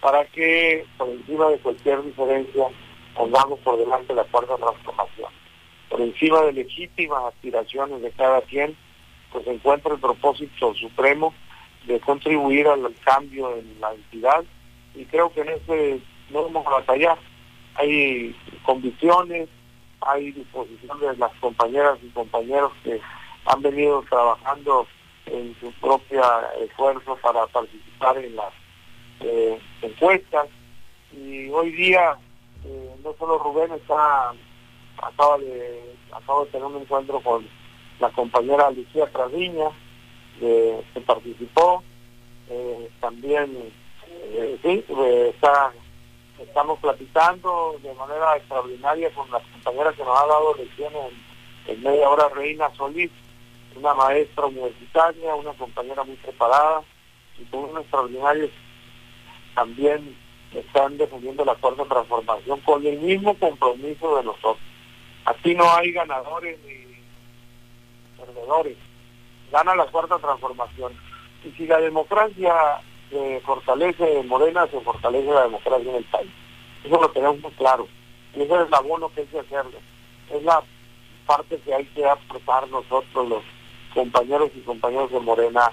para 0.00 0.24
que 0.26 0.84
por 0.96 1.08
encima 1.08 1.48
de 1.48 1.58
cualquier 1.58 2.02
diferencia 2.02 2.66
pongamos 3.14 3.58
por 3.60 3.78
delante 3.78 4.14
la 4.14 4.24
cuarta 4.24 4.56
transformación. 4.56 5.30
Por 5.88 6.00
encima 6.00 6.40
de 6.42 6.52
legítimas 6.52 7.24
aspiraciones 7.24 8.02
de 8.02 8.10
cada 8.12 8.40
quien, 8.42 8.76
pues 9.32 9.46
encuentra 9.46 9.94
el 9.94 10.00
propósito 10.00 10.74
supremo 10.74 11.34
de 11.86 12.00
contribuir 12.00 12.66
al 12.66 12.92
cambio 13.04 13.56
en 13.56 13.80
la 13.80 13.92
entidad 13.92 14.44
y 14.94 15.04
creo 15.06 15.32
que 15.32 15.40
en 15.42 15.48
ese 15.50 16.00
no 16.30 16.44
vamos 16.44 16.66
a. 16.66 17.18
Hay 17.76 18.36
convicciones, 18.64 19.48
hay 20.00 20.32
disposición 20.32 21.00
de 21.00 21.16
las 21.16 21.32
compañeras 21.40 21.98
y 22.02 22.08
compañeros 22.08 22.72
que 22.84 23.00
han 23.46 23.62
venido 23.62 24.02
trabajando 24.08 24.86
en 25.26 25.54
su 25.60 25.72
propio 25.74 26.22
esfuerzo 26.60 27.16
para 27.22 27.46
participar 27.46 28.18
en 28.18 28.36
las 28.36 28.52
eh, 29.20 29.58
encuestas 29.82 30.48
y 31.12 31.48
hoy 31.50 31.72
día 31.72 32.16
eh, 32.64 32.94
no 33.04 33.14
solo 33.18 33.38
Rubén 33.38 33.72
está 33.72 34.32
acaba 35.00 35.38
de 35.38 35.94
acabo 36.12 36.44
de 36.44 36.50
tener 36.50 36.66
un 36.66 36.82
encuentro 36.82 37.20
con 37.20 37.46
la 38.00 38.10
compañera 38.10 38.70
Lucía 38.70 39.06
Tradiña 39.06 39.70
que 40.38 40.82
participó 41.06 41.82
eh, 42.48 42.90
también 43.00 43.72
eh, 44.10 44.58
sí, 44.62 44.84
eh, 44.88 45.34
estamos 46.38 46.78
platicando 46.80 47.76
de 47.82 47.94
manera 47.94 48.36
extraordinaria 48.36 49.10
con 49.12 49.30
la 49.30 49.40
compañera 49.40 49.92
que 49.92 50.04
nos 50.04 50.18
ha 50.18 50.26
dado 50.26 50.54
lecciones 50.54 51.12
en, 51.66 51.82
media 51.82 52.08
hora, 52.08 52.28
Reina 52.28 52.70
Solís, 52.76 53.10
una 53.76 53.94
maestra 53.94 54.46
universitaria, 54.46 55.34
una 55.34 55.52
compañera 55.52 56.02
muy 56.04 56.16
preparada 56.16 56.82
y 57.38 57.44
con 57.44 57.64
un 57.64 57.78
extraordinario 57.78 58.50
también 59.54 60.16
están 60.54 60.98
defendiendo 60.98 61.44
la 61.44 61.54
cuarta 61.54 61.84
transformación 61.84 62.60
con 62.60 62.84
el 62.84 62.98
mismo 62.98 63.34
compromiso 63.34 64.16
de 64.16 64.24
nosotros. 64.24 64.58
Aquí 65.26 65.54
no 65.54 65.70
hay 65.74 65.92
ganadores 65.92 66.58
ni 66.64 66.80
perdedores. 68.18 68.76
Gana 69.52 69.74
la 69.74 69.86
cuarta 69.86 70.18
transformación. 70.18 70.92
Y 71.44 71.50
si 71.52 71.66
la 71.66 71.78
democracia 71.78 72.80
se 73.10 73.40
fortalece 73.40 74.22
Morena, 74.24 74.66
se 74.68 74.80
fortalece 74.80 75.30
la 75.30 75.42
democracia 75.42 75.90
en 75.90 75.96
el 75.96 76.04
país. 76.04 76.30
Eso 76.84 77.00
lo 77.00 77.10
tenemos 77.10 77.40
muy 77.40 77.50
claro. 77.52 77.86
Y 78.34 78.42
ese 78.42 78.54
es 78.54 78.60
el 78.68 78.74
abono 78.74 79.10
que 79.10 79.22
hay 79.22 79.26
que 79.26 79.40
hacerle. 79.40 79.78
Es 80.30 80.42
la 80.44 80.62
parte 81.26 81.58
que 81.58 81.74
hay 81.74 81.84
que 81.86 82.08
apretar 82.08 82.68
nosotros, 82.68 83.28
los 83.28 83.42
compañeros 83.94 84.50
y 84.54 84.60
compañeros 84.60 85.10
de 85.10 85.20
Morena. 85.20 85.70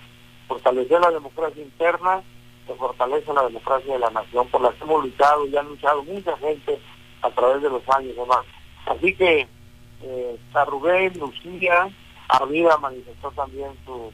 Fortalecer 0.48 1.00
la 1.00 1.12
democracia 1.12 1.62
interna, 1.62 2.24
se 2.66 2.74
fortalece 2.76 3.34
la 3.34 3.44
democracia 3.44 3.94
de 3.94 4.00
la 4.00 4.10
nación, 4.10 4.48
por 4.48 4.62
la 4.62 4.72
que 4.72 4.84
hemos 4.84 5.04
luchado 5.04 5.48
y 5.48 5.56
han 5.56 5.68
luchado 5.68 6.04
mucha 6.04 6.36
gente 6.38 6.80
a 7.22 7.30
través 7.30 7.62
de 7.62 7.70
los 7.70 7.88
años 7.90 8.16
demás. 8.16 8.46
Así 8.86 9.14
que 9.14 9.48
eh, 10.04 10.38
Rubén, 10.66 11.14
Lucía, 11.20 11.90
Arvida 12.30 12.78
manifestó 12.78 13.32
también 13.32 13.72
su 13.86 14.12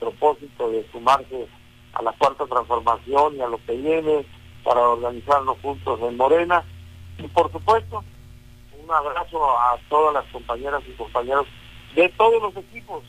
propósito 0.00 0.70
de 0.70 0.86
sumarse 0.90 1.46
a 1.94 2.02
la 2.02 2.12
cuarta 2.12 2.46
transformación 2.46 3.36
y 3.36 3.40
a 3.40 3.48
lo 3.48 3.58
que 3.64 3.76
viene 3.76 4.24
para 4.64 4.80
organizarnos 4.80 5.58
juntos 5.60 6.00
en 6.02 6.16
Morena. 6.16 6.64
Y 7.18 7.26
por 7.28 7.50
supuesto, 7.52 8.02
un 8.82 8.90
abrazo 8.90 9.58
a 9.58 9.78
todas 9.88 10.14
las 10.14 10.24
compañeras 10.32 10.82
y 10.88 10.92
compañeros 10.92 11.46
de 11.94 12.08
todos 12.10 12.42
los 12.42 12.56
equipos, 12.56 13.02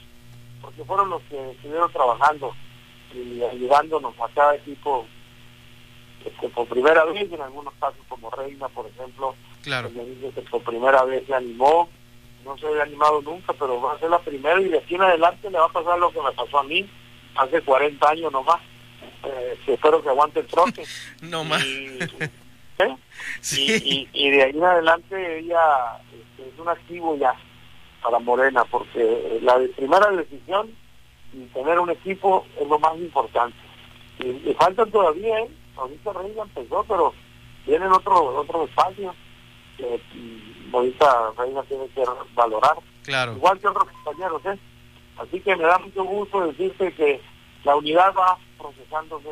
porque 0.61 0.83
fueron 0.83 1.09
los 1.09 1.21
que 1.23 1.51
estuvieron 1.51 1.91
trabajando 1.91 2.53
y 3.13 3.41
ayudándonos 3.43 4.13
a 4.19 4.27
cada 4.33 4.55
equipo 4.55 5.05
este, 6.25 6.49
por 6.49 6.67
primera 6.67 7.05
vez, 7.05 7.31
en 7.31 7.41
algunos 7.41 7.73
casos 7.75 7.99
como 8.07 8.29
Reina, 8.29 8.67
por 8.69 8.87
ejemplo, 8.87 9.35
claro. 9.61 9.89
me 9.91 10.03
dice 10.05 10.31
que 10.31 10.41
por 10.41 10.61
primera 10.63 11.03
vez 11.03 11.25
se 11.27 11.33
animó, 11.33 11.89
no 12.45 12.57
se 12.57 12.67
había 12.67 12.83
animado 12.83 13.21
nunca, 13.21 13.53
pero 13.53 13.81
va 13.81 13.93
a 13.93 13.99
ser 13.99 14.09
la 14.09 14.19
primera 14.19 14.59
y 14.61 14.69
de 14.69 14.79
aquí 14.79 14.95
en 14.95 15.01
adelante 15.01 15.49
le 15.49 15.59
va 15.59 15.65
a 15.65 15.71
pasar 15.71 15.99
lo 15.99 16.11
que 16.11 16.21
me 16.21 16.31
pasó 16.31 16.59
a 16.59 16.63
mí 16.63 16.89
hace 17.35 17.61
40 17.61 18.09
años 18.09 18.31
nomás 18.31 18.59
eh, 19.23 19.57
espero 19.67 20.01
que 20.01 20.09
aguante 20.09 20.39
el 20.41 20.47
trote. 20.47 20.83
no 21.21 21.43
más. 21.43 21.63
¿eh? 21.63 22.09
Y, 23.55 24.09
y, 24.13 24.29
de 24.31 24.43
ahí 24.43 24.49
en 24.51 24.63
adelante 24.63 25.39
ella 25.39 25.97
este, 26.11 26.49
es 26.49 26.59
un 26.59 26.67
activo 26.67 27.15
ya 27.15 27.33
para 28.01 28.19
Morena, 28.19 28.65
porque 28.65 29.39
la 29.41 29.59
primera 29.75 30.09
decisión 30.11 30.71
y 31.33 31.45
tener 31.47 31.79
un 31.79 31.89
equipo 31.89 32.45
es 32.59 32.67
lo 32.67 32.79
más 32.79 32.95
importante. 32.97 33.57
Y, 34.19 34.53
faltan 34.53 34.91
todavía, 34.91 35.39
¿eh? 35.39 35.49
ahorita 35.77 36.13
Reina 36.13 36.43
empezó, 36.43 36.83
pero 36.83 37.13
vienen 37.65 37.91
otros 37.91 38.19
otro 38.35 38.65
espacios 38.65 39.15
que 39.77 40.01
mm, 40.13 40.75
ahorita 40.75 41.31
Reina 41.37 41.63
tiene 41.63 41.87
que 41.89 42.03
valorar. 42.33 42.77
Claro. 43.03 43.33
Igual 43.33 43.59
que 43.59 43.67
otros 43.67 43.87
compañeros, 44.03 44.41
¿eh? 44.45 44.59
Así 45.17 45.39
que 45.39 45.55
me 45.55 45.63
da 45.63 45.77
mucho 45.77 46.03
gusto 46.03 46.47
decirte 46.47 46.93
que 46.93 47.21
la 47.63 47.75
unidad 47.75 48.13
va 48.15 48.37
procesándose 48.63 49.29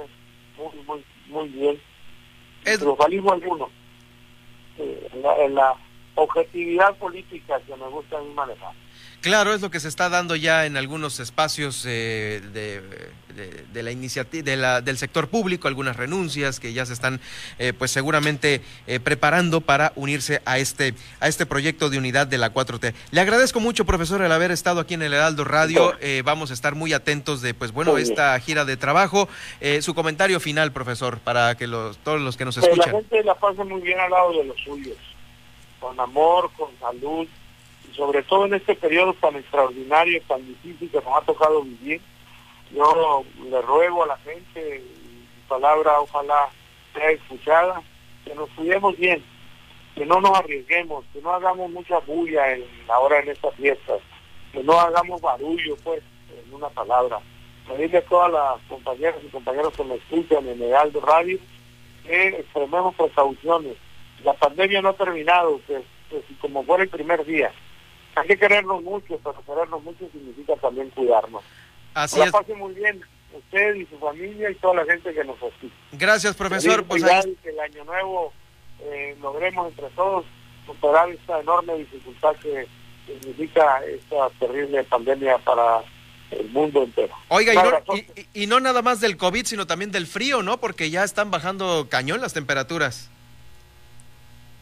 muy, 0.57 0.83
muy, 0.85 1.05
muy 1.27 1.47
bien. 1.49 1.81
Es... 2.65 2.79
Triunfalismo 2.79 3.31
alguno. 3.31 3.69
Eh, 4.77 5.09
en, 5.13 5.55
la, 5.55 5.75
objetividad 6.15 6.95
política 6.97 7.59
que 7.61 7.75
me 7.75 7.87
gusta 7.87 8.17
a 8.17 8.21
mí 8.21 8.33
manejar. 8.33 8.73
Claro, 9.21 9.53
es 9.53 9.61
lo 9.61 9.69
que 9.69 9.79
se 9.79 9.87
está 9.87 10.09
dando 10.09 10.35
ya 10.35 10.65
en 10.65 10.77
algunos 10.77 11.19
espacios 11.19 11.85
eh, 11.87 12.41
de, 12.53 12.81
de, 13.71 13.83
la 13.83 13.91
iniciativa 13.91 14.43
de 14.43 14.57
la, 14.57 14.81
del 14.81 14.97
sector 14.97 15.27
público, 15.27 15.67
algunas 15.67 15.95
renuncias 15.95 16.59
que 16.59 16.73
ya 16.73 16.87
se 16.87 16.93
están, 16.93 17.21
eh, 17.59 17.71
pues 17.71 17.91
seguramente 17.91 18.61
eh, 18.87 18.99
preparando 18.99 19.61
para 19.61 19.93
unirse 19.95 20.41
a 20.45 20.57
este 20.57 20.95
a 21.19 21.27
este 21.27 21.45
proyecto 21.45 21.91
de 21.91 21.99
unidad 21.99 22.25
de 22.25 22.39
la 22.39 22.51
4T. 22.51 22.95
Le 23.11 23.21
agradezco 23.21 23.59
mucho, 23.59 23.85
profesor, 23.85 24.23
el 24.23 24.31
haber 24.31 24.49
estado 24.49 24.79
aquí 24.79 24.95
en 24.95 25.03
el 25.03 25.13
Heraldo 25.13 25.43
Radio. 25.43 25.93
vamos 26.23 26.49
a 26.49 26.55
estar 26.55 26.73
muy 26.73 26.91
atentos 26.91 27.43
de, 27.43 27.53
pues 27.53 27.71
bueno, 27.71 27.99
esta 27.99 28.39
gira 28.39 28.65
de 28.65 28.75
trabajo. 28.75 29.29
su 29.81 29.93
comentario 29.93 30.39
final, 30.39 30.71
profesor, 30.71 31.19
para 31.19 31.55
que 31.55 31.67
los, 31.67 31.99
todos 31.99 32.19
los 32.19 32.37
que 32.37 32.45
nos 32.45 32.57
escuchan. 32.57 32.91
la 32.91 32.99
gente 32.99 33.23
la 33.23 33.35
pase 33.35 33.63
muy 33.63 33.81
bien 33.81 33.99
al 33.99 34.09
lado 34.09 34.33
de 34.33 34.45
los 34.45 34.59
suyos, 34.61 34.97
con 35.79 35.99
amor, 35.99 36.49
con 36.57 36.69
salud 36.79 37.27
sobre 37.95 38.23
todo 38.23 38.45
en 38.45 38.53
este 38.53 38.75
periodo 38.75 39.13
tan 39.13 39.35
extraordinario, 39.35 40.21
tan 40.27 40.45
difícil 40.45 40.89
que 40.89 40.97
nos 40.97 41.17
ha 41.17 41.25
tocado 41.25 41.61
vivir, 41.63 42.01
yo 42.73 43.25
le 43.49 43.61
ruego 43.61 44.03
a 44.03 44.07
la 44.07 44.17
gente, 44.17 44.81
mi 44.81 45.25
palabra 45.47 45.99
ojalá 45.99 46.49
sea 46.93 47.11
escuchada, 47.11 47.81
que 48.25 48.33
nos 48.33 48.49
cuidemos 48.51 48.97
bien, 48.97 49.23
que 49.95 50.05
no 50.05 50.21
nos 50.21 50.37
arriesguemos, 50.37 51.03
que 51.13 51.21
no 51.21 51.31
hagamos 51.31 51.69
mucha 51.71 51.99
bulla 51.99 52.53
en, 52.53 52.63
ahora 52.87 53.19
en 53.19 53.29
estas 53.29 53.53
fiestas, 53.55 53.99
que 54.53 54.63
no 54.63 54.79
hagamos 54.79 55.21
barullo, 55.21 55.75
pues, 55.83 56.01
en 56.29 56.53
una 56.53 56.69
palabra. 56.69 57.19
Pedirle 57.67 57.99
a 57.99 58.05
todas 58.05 58.31
las 58.31 58.61
compañeras 58.67 59.17
y 59.23 59.27
compañeros 59.27 59.73
que 59.73 59.83
me 59.83 59.95
escuchan 59.95 60.47
en 60.47 60.61
el 60.61 60.73
Aldo 60.73 61.01
Radio 61.01 61.37
que 62.03 62.27
extrememos 62.29 62.95
precauciones. 62.95 63.75
La 64.23 64.33
pandemia 64.33 64.81
no 64.81 64.89
ha 64.89 64.93
terminado, 64.93 65.59
que, 65.67 65.81
como 66.39 66.63
fuera 66.63 66.83
el 66.83 66.89
primer 66.89 67.25
día 67.25 67.51
hay 68.21 68.27
que 68.27 68.37
querernos 68.37 68.83
mucho, 68.83 69.19
pero 69.23 69.43
querernos 69.45 69.83
mucho 69.83 70.07
significa 70.11 70.55
también 70.57 70.89
cuidarnos. 70.91 71.43
Así 71.93 72.19
la 72.19 72.25
es. 72.25 72.33
muy 72.55 72.73
bien, 72.73 73.01
usted 73.33 73.75
y 73.75 73.85
su 73.87 73.97
familia 73.97 74.51
y 74.51 74.55
toda 74.55 74.75
la 74.75 74.85
gente 74.85 75.13
que 75.13 75.23
nos 75.23 75.37
asiste. 75.37 75.71
Gracias, 75.93 76.35
profesor. 76.35 76.83
Pues 76.83 77.03
ahí... 77.03 77.35
que 77.41 77.49
el 77.49 77.59
año 77.59 77.83
nuevo 77.83 78.31
eh, 78.81 79.17
logremos 79.21 79.69
entre 79.69 79.89
todos 79.89 80.25
superar 80.65 81.09
esta 81.09 81.39
enorme 81.39 81.75
dificultad 81.77 82.35
que 82.35 82.67
significa 83.07 83.83
esta 83.85 84.29
terrible 84.39 84.83
pandemia 84.83 85.39
para 85.39 85.81
el 86.29 86.47
mundo 86.49 86.83
entero. 86.83 87.13
Oiga, 87.27 87.53
y 88.33 88.47
no, 88.47 88.59
nada 88.59 88.81
más 88.83 89.01
del 89.01 89.17
COVID, 89.17 89.45
sino 89.45 89.65
también 89.65 89.91
del 89.91 90.05
frío, 90.05 90.43
¿no? 90.43 90.59
Porque 90.59 90.91
ya 90.91 91.03
están 91.03 91.31
bajando 91.31 91.87
cañón 91.89 92.21
las 92.21 92.33
temperaturas. 92.33 93.09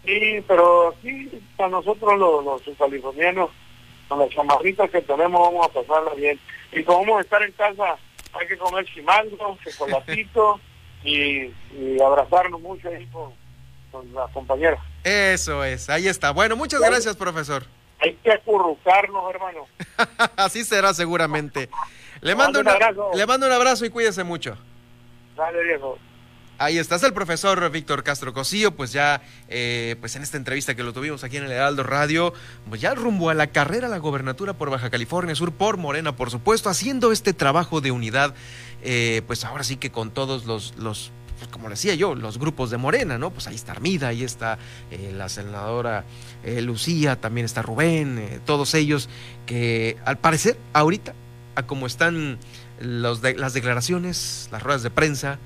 Sí, 0.10 0.44
pero 0.48 0.88
aquí 0.90 1.30
para 1.56 1.70
nosotros 1.70 2.18
los, 2.18 2.44
los 2.44 2.78
californianos, 2.78 3.52
con 4.08 4.18
las 4.18 4.30
chamarritas 4.30 4.90
que 4.90 5.02
tenemos, 5.04 5.40
vamos 5.40 5.68
a 5.68 5.70
pasarla 5.70 6.16
bien. 6.16 6.40
Y 6.72 6.84
como 6.84 7.02
vamos 7.02 7.20
a 7.20 7.22
estar 7.22 7.44
en 7.44 7.52
casa, 7.52 7.96
hay 8.34 8.48
que 8.48 8.58
comer 8.58 8.86
chimango, 8.86 9.56
chocolatito 9.64 10.60
y, 11.04 11.54
y 11.78 12.02
abrazarnos 12.04 12.60
mucho 12.60 12.90
ahí 12.90 13.06
con, 13.12 13.34
con 13.92 14.12
las 14.16 14.32
compañeras. 14.32 14.80
Eso 15.04 15.64
es, 15.64 15.92
ahí 15.92 16.08
está. 16.08 16.32
Bueno, 16.32 16.56
muchas 16.56 16.82
gracias, 16.82 17.16
profesor. 17.16 17.66
Hay 18.00 18.16
que 18.16 18.32
acurrucarnos, 18.32 19.30
hermano. 19.32 19.68
Así 20.38 20.64
será 20.64 20.96
seguramente. 20.96 21.70
Le 22.22 22.34
mando, 22.34 22.62
un 22.62 22.68
abrazo. 22.68 23.12
le 23.14 23.28
mando 23.28 23.46
un 23.46 23.52
abrazo 23.54 23.86
y 23.86 23.92
cuídese 23.92 24.24
mucho. 24.24 24.58
Dale, 25.36 25.64
viejo. 25.64 26.00
Ahí 26.62 26.78
estás 26.78 27.02
el 27.04 27.14
profesor 27.14 27.72
Víctor 27.72 28.04
Castro 28.04 28.34
Cosío, 28.34 28.76
pues 28.76 28.92
ya, 28.92 29.22
eh, 29.48 29.96
pues 30.02 30.18
en 30.18 30.24
esta 30.24 30.36
entrevista 30.36 30.76
que 30.76 30.84
lo 30.84 30.92
tuvimos 30.92 31.24
aquí 31.24 31.38
en 31.38 31.46
el 31.46 31.54
Heraldo 31.54 31.84
Radio, 31.84 32.34
pues 32.68 32.82
ya 32.82 32.94
rumbo 32.94 33.30
a 33.30 33.34
la 33.34 33.48
carrera 33.48 33.88
a 33.88 33.90
la 33.90 34.00
gobernatura 34.00 34.52
por 34.52 34.70
Baja 34.70 34.90
California 34.90 35.34
Sur, 35.36 35.54
por 35.54 35.78
Morena, 35.78 36.18
por 36.18 36.30
supuesto, 36.32 36.70
haciendo 36.70 37.14
este 37.14 37.32
trabajo 37.32 37.80
de 37.80 37.92
unidad, 37.92 38.36
eh, 38.84 39.22
pues 39.26 39.46
ahora 39.46 39.64
sí 39.64 39.78
que 39.78 39.90
con 39.90 40.12
todos 40.12 40.44
los, 40.44 40.74
los 40.78 41.14
pues 41.38 41.50
como 41.50 41.70
decía 41.70 41.96
yo, 41.96 42.14
los 42.14 42.38
grupos 42.38 42.70
de 42.72 42.76
Morena, 42.76 43.18
¿no? 43.18 43.32
Pues 43.32 43.48
ahí 43.48 43.56
está 43.56 43.72
Armida, 43.72 44.10
ahí 44.10 44.26
está 44.26 44.60
eh, 44.92 45.14
la 45.16 45.30
senadora 45.30 46.04
Lucía, 46.44 47.22
también 47.22 47.46
está 47.46 47.62
Rubén, 47.62 48.42
todos 48.46 48.74
ellos 48.74 49.08
que 49.46 49.96
al 50.04 50.18
parecer 50.18 50.58
ahorita, 50.74 51.16
a 51.56 51.66
como 51.66 51.88
están 51.88 52.38
las 52.82 53.22
declaraciones, 53.54 54.50
las 54.52 54.62
ruedas 54.62 54.84
de 54.84 54.90
prensa, 54.90 55.40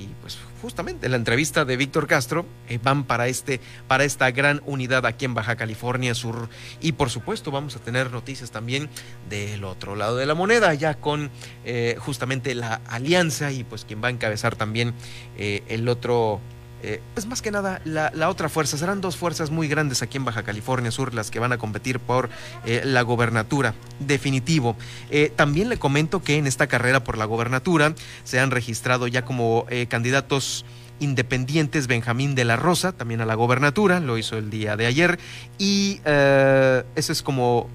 y 0.00 0.06
pues 0.22 0.38
justamente 0.62 1.08
la 1.10 1.16
entrevista 1.16 1.66
de 1.66 1.76
Víctor 1.76 2.06
Castro 2.06 2.46
eh, 2.68 2.78
van 2.82 3.04
para 3.04 3.28
este 3.28 3.60
para 3.86 4.04
esta 4.04 4.30
gran 4.30 4.62
unidad 4.64 5.04
aquí 5.04 5.26
en 5.26 5.34
Baja 5.34 5.56
California 5.56 6.14
Sur. 6.14 6.48
Y 6.80 6.92
por 6.92 7.10
supuesto 7.10 7.50
vamos 7.50 7.76
a 7.76 7.80
tener 7.80 8.10
noticias 8.10 8.50
también 8.50 8.88
del 9.28 9.62
otro 9.64 9.96
lado 9.96 10.16
de 10.16 10.24
la 10.24 10.34
moneda 10.34 10.72
ya 10.72 10.94
con 10.94 11.30
eh, 11.66 11.96
justamente 11.98 12.54
la 12.54 12.80
alianza 12.88 13.52
y 13.52 13.62
pues 13.62 13.84
quien 13.84 14.02
va 14.02 14.08
a 14.08 14.10
encabezar 14.10 14.56
también 14.56 14.94
eh, 15.36 15.62
el 15.68 15.86
otro 15.88 16.40
eh, 16.82 17.00
pues 17.14 17.26
más 17.26 17.42
que 17.42 17.50
nada, 17.50 17.80
la, 17.84 18.28
otra 18.28 18.48
fuerza, 18.48 18.78
serán 18.78 19.00
dos 19.00 19.16
fuerzas 19.16 19.50
muy 19.50 19.68
grandes 19.68 20.02
aquí 20.02 20.16
en 20.16 20.24
Baja 20.24 20.42
California 20.42 20.90
Sur 20.90 21.12
las 21.14 21.30
que 21.30 21.38
van 21.38 21.52
a 21.52 21.58
competir 21.58 22.00
por 22.00 22.30
eh, 22.64 22.82
la 22.84 23.02
gobernatura, 23.02 23.74
definitivo. 23.98 24.76
Eh, 25.10 25.32
también 25.34 25.68
le 25.68 25.78
comento 25.78 26.22
que 26.22 26.36
en 26.36 26.46
esta 26.46 26.66
carrera 26.66 27.04
por 27.04 27.18
la 27.18 27.26
gobernatura 27.26 27.94
se 28.24 28.40
han 28.40 28.50
registrado 28.50 29.06
ya 29.06 29.24
como 29.24 29.66
candidatos 29.88 30.64
independientes 31.00 31.86
Benjamín 31.86 32.34
de 32.34 32.44
la 32.44 32.56
Rosa, 32.56 32.92
también 32.92 33.20
a 33.20 33.26
la 33.26 33.34
gobernatura, 33.34 34.00
lo 34.00 34.18
hizo 34.18 34.36
el 34.36 34.50
día 34.50 34.76
de 34.76 34.86
ayer, 34.86 35.18
y 35.58 36.00
ese 36.04 37.12
es 37.12 37.22
como 37.22 37.68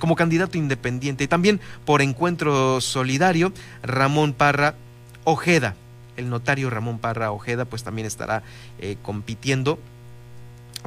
como 0.00 0.14
candidato 0.14 0.58
independiente. 0.58 1.24
Y 1.24 1.28
también 1.28 1.60
por 1.84 2.02
encuentro 2.02 2.80
solidario, 2.80 3.52
Ramón 3.82 4.32
Parra 4.32 4.76
Ojeda 5.24 5.74
el 6.18 6.28
notario 6.28 6.68
Ramón 6.68 6.98
Parra 6.98 7.32
Ojeda 7.32 7.64
pues 7.64 7.84
también 7.84 8.06
estará 8.06 8.42
eh, 8.78 8.96
compitiendo 9.02 9.78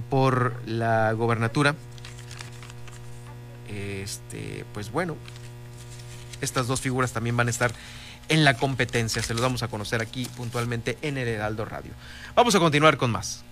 por 0.09 0.61
la 0.67 1.13
gobernatura. 1.13 1.75
Este, 3.67 4.65
pues 4.73 4.91
bueno, 4.91 5.15
estas 6.41 6.67
dos 6.67 6.81
figuras 6.81 7.13
también 7.13 7.37
van 7.37 7.47
a 7.47 7.51
estar 7.51 7.71
en 8.27 8.43
la 8.43 8.55
competencia. 8.55 9.23
Se 9.23 9.33
los 9.33 9.41
vamos 9.41 9.63
a 9.63 9.69
conocer 9.69 10.01
aquí 10.01 10.27
puntualmente 10.35 10.97
en 11.01 11.17
el 11.17 11.27
Heraldo 11.27 11.65
Radio. 11.65 11.91
Vamos 12.35 12.53
a 12.55 12.59
continuar 12.59 12.97
con 12.97 13.11
más. 13.11 13.43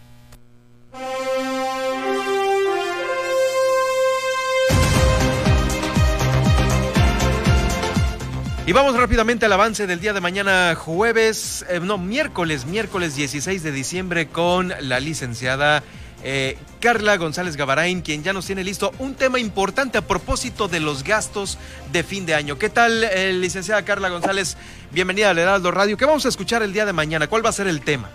Y 8.70 8.72
vamos 8.72 8.96
rápidamente 8.96 9.48
al 9.48 9.54
avance 9.54 9.88
del 9.88 10.00
día 10.00 10.14
de 10.14 10.22
mañana, 10.22 10.76
jueves, 10.76 11.66
eh, 11.72 11.80
no, 11.82 11.98
miércoles, 11.98 12.68
miércoles 12.68 13.16
16 13.16 13.64
de 13.64 13.72
diciembre 13.72 14.28
con 14.28 14.72
la 14.82 15.00
licenciada 15.00 15.82
eh, 16.24 16.56
Carla 16.80 17.18
González 17.18 17.56
Gavarain, 17.56 18.04
quien 18.04 18.22
ya 18.22 18.32
nos 18.32 18.46
tiene 18.46 18.64
listo 18.64 18.92
un 19.00 19.16
tema 19.16 19.40
importante 19.40 19.98
a 19.98 20.04
propósito 20.04 20.68
de 20.68 20.82
los 20.82 21.04
gastos 21.04 21.58
de 21.92 22.04
fin 22.04 22.28
de 22.28 22.36
año. 22.36 22.60
¿Qué 22.60 22.70
tal, 22.70 23.06
eh, 23.06 23.34
licenciada 23.34 23.84
Carla 23.86 24.10
González? 24.10 24.56
Bienvenida 24.92 25.32
al 25.32 25.40
Heraldo 25.40 25.72
Radio. 25.72 25.98
¿Qué 25.98 26.06
vamos 26.06 26.28
a 26.28 26.30
escuchar 26.30 26.62
el 26.62 26.72
día 26.72 26.86
de 26.86 26.94
mañana? 26.94 27.26
¿Cuál 27.26 27.44
va 27.44 27.50
a 27.50 27.54
ser 27.54 27.66
el 27.66 27.82
tema? 27.82 28.12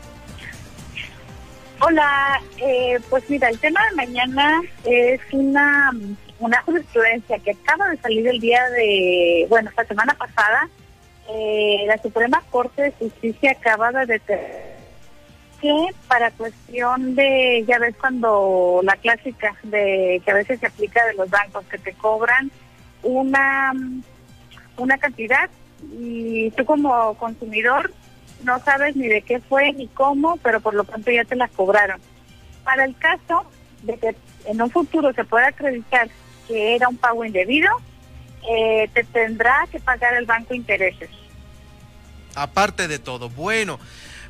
Hola, 1.80 2.40
pues 3.10 3.28
mira, 3.28 3.48
el 3.48 3.58
tema 3.58 3.80
de 3.90 3.96
mañana 3.96 4.62
es 4.84 5.20
una 5.32 5.90
una 6.44 6.62
jurisprudencia 6.62 7.38
que 7.38 7.52
acaba 7.52 7.88
de 7.88 7.96
salir 7.98 8.26
el 8.28 8.40
día 8.40 8.68
de, 8.70 9.46
bueno, 9.48 9.70
esta 9.70 9.84
semana 9.84 10.14
pasada, 10.14 10.68
eh, 11.30 11.84
la 11.86 11.96
Suprema 11.98 12.42
Corte 12.50 12.82
de 12.82 12.92
Justicia 12.92 13.52
acaba 13.52 13.90
de 13.92 14.06
determinar 14.06 14.74
que 15.64 15.86
para 16.08 16.30
cuestión 16.32 17.14
de, 17.14 17.64
ya 17.66 17.78
ves 17.78 17.94
cuando 17.98 18.80
la 18.82 18.96
clásica 18.96 19.54
de 19.62 20.20
que 20.22 20.30
a 20.30 20.34
veces 20.34 20.60
se 20.60 20.66
aplica 20.66 21.02
de 21.06 21.14
los 21.14 21.30
bancos 21.30 21.64
que 21.70 21.78
te 21.78 21.94
cobran 21.94 22.50
una, 23.02 23.72
una 24.76 24.98
cantidad 24.98 25.48
y 25.98 26.50
tú 26.50 26.66
como 26.66 27.14
consumidor 27.14 27.94
no 28.42 28.58
sabes 28.58 28.94
ni 28.94 29.08
de 29.08 29.22
qué 29.22 29.40
fue 29.40 29.72
ni 29.72 29.88
cómo, 29.88 30.36
pero 30.42 30.60
por 30.60 30.74
lo 30.74 30.84
pronto 30.84 31.10
ya 31.10 31.24
te 31.24 31.34
la 31.34 31.48
cobraron. 31.48 31.98
Para 32.62 32.84
el 32.84 32.94
caso 32.96 33.46
de 33.84 33.96
que 33.96 34.14
en 34.44 34.60
un 34.60 34.70
futuro 34.70 35.14
se 35.14 35.24
pueda 35.24 35.48
acreditar 35.48 36.10
que 36.46 36.74
era 36.74 36.88
un 36.88 36.96
pago 36.96 37.24
indebido, 37.24 37.70
eh, 38.48 38.88
te 38.92 39.04
tendrá 39.04 39.66
que 39.70 39.80
pagar 39.80 40.14
el 40.14 40.26
banco 40.26 40.54
intereses. 40.54 41.10
Aparte 42.34 42.88
de 42.88 42.98
todo, 42.98 43.30
bueno. 43.30 43.78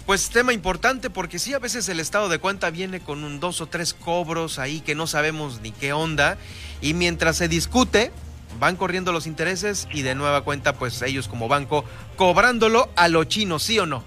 Pues 0.06 0.28
tema 0.28 0.52
importante 0.52 1.08
porque 1.08 1.38
sí, 1.38 1.54
a 1.54 1.58
veces 1.58 1.88
el 1.88 1.98
estado 1.98 2.28
de 2.28 2.38
cuenta 2.38 2.68
viene 2.68 3.00
con 3.00 3.24
un 3.24 3.40
dos 3.40 3.62
o 3.62 3.66
tres 3.68 3.94
cobros 3.94 4.58
ahí 4.58 4.82
que 4.82 4.94
no 4.94 5.06
sabemos 5.06 5.62
ni 5.62 5.72
qué 5.72 5.94
onda 5.94 6.36
y 6.82 6.92
mientras 6.92 7.38
se 7.38 7.48
discute 7.48 8.12
van 8.60 8.76
corriendo 8.76 9.12
los 9.12 9.26
intereses 9.26 9.88
y 9.92 10.02
de 10.02 10.14
nueva 10.14 10.42
cuenta 10.42 10.74
pues 10.74 11.00
ellos 11.00 11.26
como 11.26 11.48
banco 11.48 11.86
cobrándolo 12.16 12.90
a 12.96 13.08
lo 13.08 13.24
chino, 13.24 13.58
¿sí 13.58 13.78
o 13.78 13.86
no? 13.86 14.04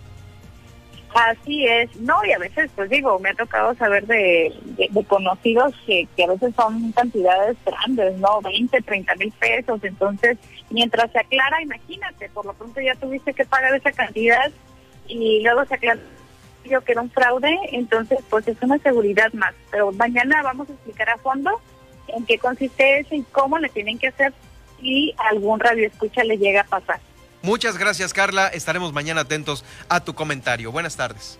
Así 1.17 1.65
es, 1.65 1.95
no, 1.95 2.23
y 2.23 2.31
a 2.31 2.37
veces, 2.37 2.69
pues 2.75 2.91
digo, 2.91 3.17
me 3.17 3.29
ha 3.29 3.33
tocado 3.33 3.73
saber 3.73 4.05
de, 4.05 4.53
conocidos 5.07 5.73
que, 5.87 6.07
a 6.23 6.27
veces 6.27 6.53
son 6.55 6.91
cantidades 6.91 7.57
grandes, 7.65 8.19
¿no? 8.19 8.39
20, 8.41 8.79
30 8.83 9.15
mil 9.15 9.31
pesos, 9.31 9.83
entonces, 9.83 10.37
mientras 10.69 11.11
se 11.11 11.17
aclara, 11.17 11.59
imagínate, 11.63 12.29
por 12.29 12.45
lo 12.45 12.53
pronto 12.53 12.79
ya 12.81 12.93
tuviste 12.93 13.33
que 13.33 13.45
pagar 13.45 13.73
esa 13.73 13.91
cantidad 13.93 14.51
y 15.07 15.41
luego 15.41 15.65
se 15.65 15.73
aclara 15.73 15.99
que 16.85 16.91
era 16.91 17.01
un 17.01 17.09
fraude, 17.09 17.57
entonces, 17.71 18.19
pues 18.29 18.47
es 18.47 18.61
una 18.61 18.77
seguridad 18.77 19.33
más. 19.33 19.55
Pero 19.71 19.91
mañana 19.93 20.43
vamos 20.43 20.69
a 20.69 20.73
explicar 20.73 21.09
a 21.09 21.17
fondo 21.17 21.49
en 22.09 22.25
qué 22.25 22.37
consiste 22.37 22.99
eso 22.99 23.15
y 23.15 23.23
cómo 23.31 23.57
le 23.57 23.69
tienen 23.69 23.97
que 23.97 24.09
hacer 24.09 24.33
si 24.79 25.15
algún 25.17 25.59
radio 25.59 25.87
escucha 25.87 26.23
le 26.23 26.37
llega 26.37 26.61
a 26.61 26.65
pasar. 26.65 26.99
Muchas 27.47 27.77
gracias, 27.77 28.13
Carla. 28.13 28.49
Estaremos 28.49 28.91
mañana 28.91 29.21
atentos 29.21 29.63
a 29.87 30.01
tu 30.01 30.13
comentario. 30.13 30.69
Buenas 30.69 30.97
tardes. 30.97 31.39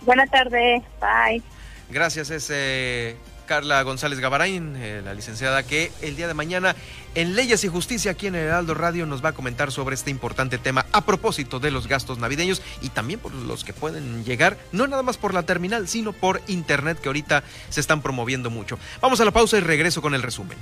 Buenas 0.00 0.30
tardes. 0.30 0.82
Bye. 0.98 1.42
Gracias, 1.90 2.30
es 2.30 2.48
eh, 2.50 3.14
Carla 3.44 3.82
González 3.82 4.20
Gabarain, 4.20 4.76
eh, 4.76 5.02
la 5.04 5.12
licenciada 5.12 5.64
que 5.64 5.92
el 6.00 6.16
día 6.16 6.28
de 6.28 6.32
mañana 6.32 6.74
en 7.14 7.36
Leyes 7.36 7.62
y 7.64 7.68
Justicia 7.68 8.12
aquí 8.12 8.28
en 8.28 8.36
el 8.36 8.46
Heraldo 8.46 8.72
Radio 8.72 9.04
nos 9.04 9.22
va 9.22 9.28
a 9.28 9.32
comentar 9.34 9.70
sobre 9.70 9.96
este 9.96 10.10
importante 10.10 10.56
tema 10.56 10.86
a 10.92 11.04
propósito 11.04 11.60
de 11.60 11.70
los 11.70 11.86
gastos 11.86 12.16
navideños 12.16 12.62
y 12.80 12.88
también 12.88 13.20
por 13.20 13.34
los 13.34 13.64
que 13.64 13.74
pueden 13.74 14.24
llegar, 14.24 14.56
no 14.72 14.86
nada 14.86 15.02
más 15.02 15.18
por 15.18 15.34
la 15.34 15.42
terminal, 15.42 15.88
sino 15.88 16.14
por 16.14 16.40
internet 16.46 16.98
que 17.02 17.10
ahorita 17.10 17.44
se 17.68 17.80
están 17.80 18.00
promoviendo 18.00 18.48
mucho. 18.48 18.78
Vamos 19.02 19.20
a 19.20 19.26
la 19.26 19.30
pausa 19.30 19.58
y 19.58 19.60
regreso 19.60 20.00
con 20.00 20.14
el 20.14 20.22
resumen. 20.22 20.56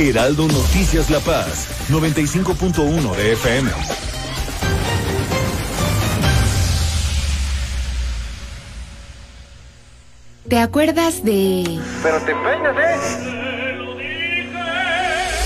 Heraldo 0.00 0.46
Noticias 0.46 1.10
La 1.10 1.18
Paz, 1.18 1.66
95.1 1.90 3.16
de 3.16 3.32
FM. 3.32 3.68
¿Te 10.48 10.58
acuerdas 10.60 11.24
de...? 11.24 11.80
Pero 12.04 12.20
te 12.20 12.32
peinas, 12.32 12.76
¿eh? 12.78 12.94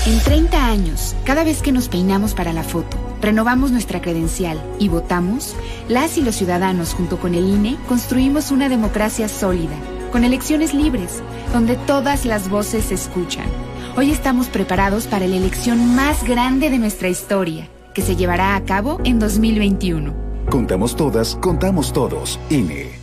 En 0.05 0.19
30 0.19 0.67
años, 0.67 1.15
cada 1.23 1.43
vez 1.43 1.63
que 1.63 1.71
nos 1.71 1.89
peinamos 1.89 2.35
para 2.35 2.53
la 2.53 2.63
foto, 2.63 2.95
renovamos 3.21 3.71
nuestra 3.71 4.01
credencial 4.01 4.61
y 4.77 4.87
votamos, 4.87 5.55
las 5.89 6.19
y 6.19 6.21
los 6.21 6.35
ciudadanos 6.35 6.93
junto 6.93 7.17
con 7.17 7.33
el 7.33 7.49
INE 7.49 7.79
construimos 7.87 8.51
una 8.51 8.69
democracia 8.69 9.27
sólida, 9.29 9.75
con 10.11 10.23
elecciones 10.23 10.75
libres, 10.75 11.23
donde 11.51 11.75
todas 11.75 12.25
las 12.25 12.49
voces 12.49 12.85
se 12.85 12.93
escuchan 12.93 13.62
Hoy 13.95 14.09
estamos 14.09 14.47
preparados 14.47 15.05
para 15.05 15.27
la 15.27 15.35
elección 15.35 15.95
más 15.95 16.23
grande 16.23 16.71
de 16.71 16.79
nuestra 16.79 17.09
historia, 17.09 17.69
que 17.93 18.01
se 18.01 18.15
llevará 18.15 18.55
a 18.55 18.63
cabo 18.63 18.99
en 19.03 19.19
2021. 19.19 20.15
Contamos 20.49 20.95
todas, 20.95 21.35
contamos 21.35 21.93
todos. 21.93 22.39
INE. 22.49 23.02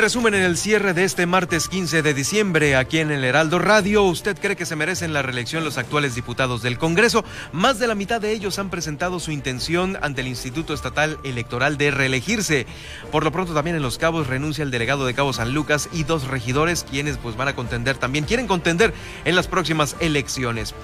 Resumen, 0.00 0.34
en 0.34 0.42
el 0.42 0.56
cierre 0.56 0.94
de 0.94 1.04
este 1.04 1.26
martes 1.26 1.68
15 1.68 2.00
de 2.00 2.14
diciembre, 2.14 2.74
aquí 2.74 3.00
en 3.00 3.10
el 3.10 3.22
Heraldo 3.22 3.58
Radio, 3.58 4.02
¿usted 4.04 4.38
cree 4.38 4.56
que 4.56 4.64
se 4.64 4.74
merecen 4.74 5.12
la 5.12 5.20
reelección 5.20 5.62
los 5.62 5.76
actuales 5.76 6.14
diputados 6.14 6.62
del 6.62 6.78
Congreso? 6.78 7.22
Más 7.52 7.78
de 7.78 7.86
la 7.86 7.94
mitad 7.94 8.18
de 8.18 8.32
ellos 8.32 8.58
han 8.58 8.70
presentado 8.70 9.20
su 9.20 9.30
intención 9.30 9.98
ante 10.00 10.22
el 10.22 10.28
Instituto 10.28 10.72
Estatal 10.72 11.18
Electoral 11.22 11.76
de 11.76 11.90
reelegirse. 11.90 12.66
Por 13.12 13.24
lo 13.24 13.32
pronto, 13.32 13.52
también 13.52 13.76
en 13.76 13.82
Los 13.82 13.98
Cabos 13.98 14.26
renuncia 14.26 14.62
el 14.62 14.70
delegado 14.70 15.04
de 15.04 15.12
Cabo 15.12 15.34
San 15.34 15.52
Lucas 15.52 15.90
y 15.92 16.04
dos 16.04 16.28
regidores, 16.28 16.84
quienes 16.88 17.18
pues 17.18 17.36
van 17.36 17.48
a 17.48 17.54
contender 17.54 17.98
también, 17.98 18.24
quieren 18.24 18.46
contender 18.46 18.94
en 19.26 19.36
las 19.36 19.48
próximas 19.48 19.96
elecciones. 20.00 20.74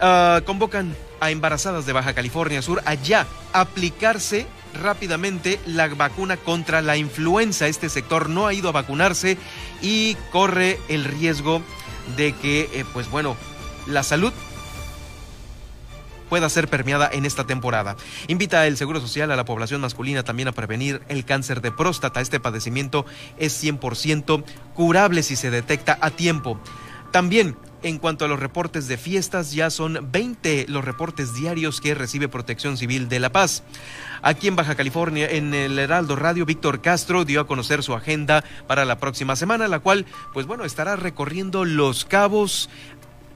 Ah, 0.00 0.40
convocan 0.46 0.96
a 1.20 1.30
embarazadas 1.30 1.84
de 1.84 1.92
Baja 1.92 2.14
California 2.14 2.62
Sur 2.62 2.82
allá 2.86 3.26
aplicarse 3.52 4.46
rápidamente 4.74 5.60
la 5.66 5.88
vacuna 5.88 6.36
contra 6.36 6.82
la 6.82 6.96
influenza. 6.96 7.66
Este 7.66 7.88
sector 7.88 8.28
no 8.28 8.46
ha 8.46 8.54
ido 8.54 8.68
a 8.68 8.72
vacunarse 8.72 9.38
y 9.80 10.16
corre 10.30 10.78
el 10.88 11.04
riesgo 11.04 11.62
de 12.16 12.32
que, 12.32 12.68
eh, 12.72 12.84
pues 12.92 13.10
bueno, 13.10 13.36
la 13.86 14.02
salud 14.02 14.32
pueda 16.28 16.48
ser 16.48 16.68
permeada 16.68 17.08
en 17.12 17.26
esta 17.26 17.46
temporada. 17.46 17.96
Invita 18.28 18.66
el 18.66 18.76
Seguro 18.76 19.00
Social 19.00 19.30
a 19.30 19.36
la 19.36 19.44
población 19.44 19.80
masculina 19.80 20.24
también 20.24 20.48
a 20.48 20.52
prevenir 20.52 21.02
el 21.08 21.24
cáncer 21.24 21.60
de 21.60 21.70
próstata. 21.70 22.20
Este 22.20 22.40
padecimiento 22.40 23.06
es 23.38 23.62
100% 23.62 24.44
curable 24.74 25.22
si 25.22 25.36
se 25.36 25.50
detecta 25.50 25.98
a 26.00 26.10
tiempo. 26.10 26.58
También 27.12 27.56
en 27.84 27.98
cuanto 27.98 28.24
a 28.24 28.28
los 28.28 28.40
reportes 28.40 28.88
de 28.88 28.96
fiestas, 28.96 29.52
ya 29.52 29.68
son 29.68 30.08
20 30.10 30.66
los 30.68 30.84
reportes 30.84 31.34
diarios 31.34 31.80
que 31.80 31.94
recibe 31.94 32.28
Protección 32.28 32.76
Civil 32.78 33.08
de 33.08 33.20
La 33.20 33.30
Paz. 33.30 33.62
Aquí 34.22 34.48
en 34.48 34.56
Baja 34.56 34.74
California, 34.74 35.28
en 35.30 35.52
el 35.52 35.78
Heraldo 35.78 36.16
Radio, 36.16 36.46
Víctor 36.46 36.80
Castro 36.80 37.26
dio 37.26 37.42
a 37.42 37.46
conocer 37.46 37.82
su 37.82 37.92
agenda 37.92 38.42
para 38.66 38.86
la 38.86 38.98
próxima 38.98 39.36
semana, 39.36 39.68
la 39.68 39.80
cual, 39.80 40.06
pues 40.32 40.46
bueno, 40.46 40.64
estará 40.64 40.96
recorriendo 40.96 41.66
los 41.66 42.06
cabos 42.06 42.70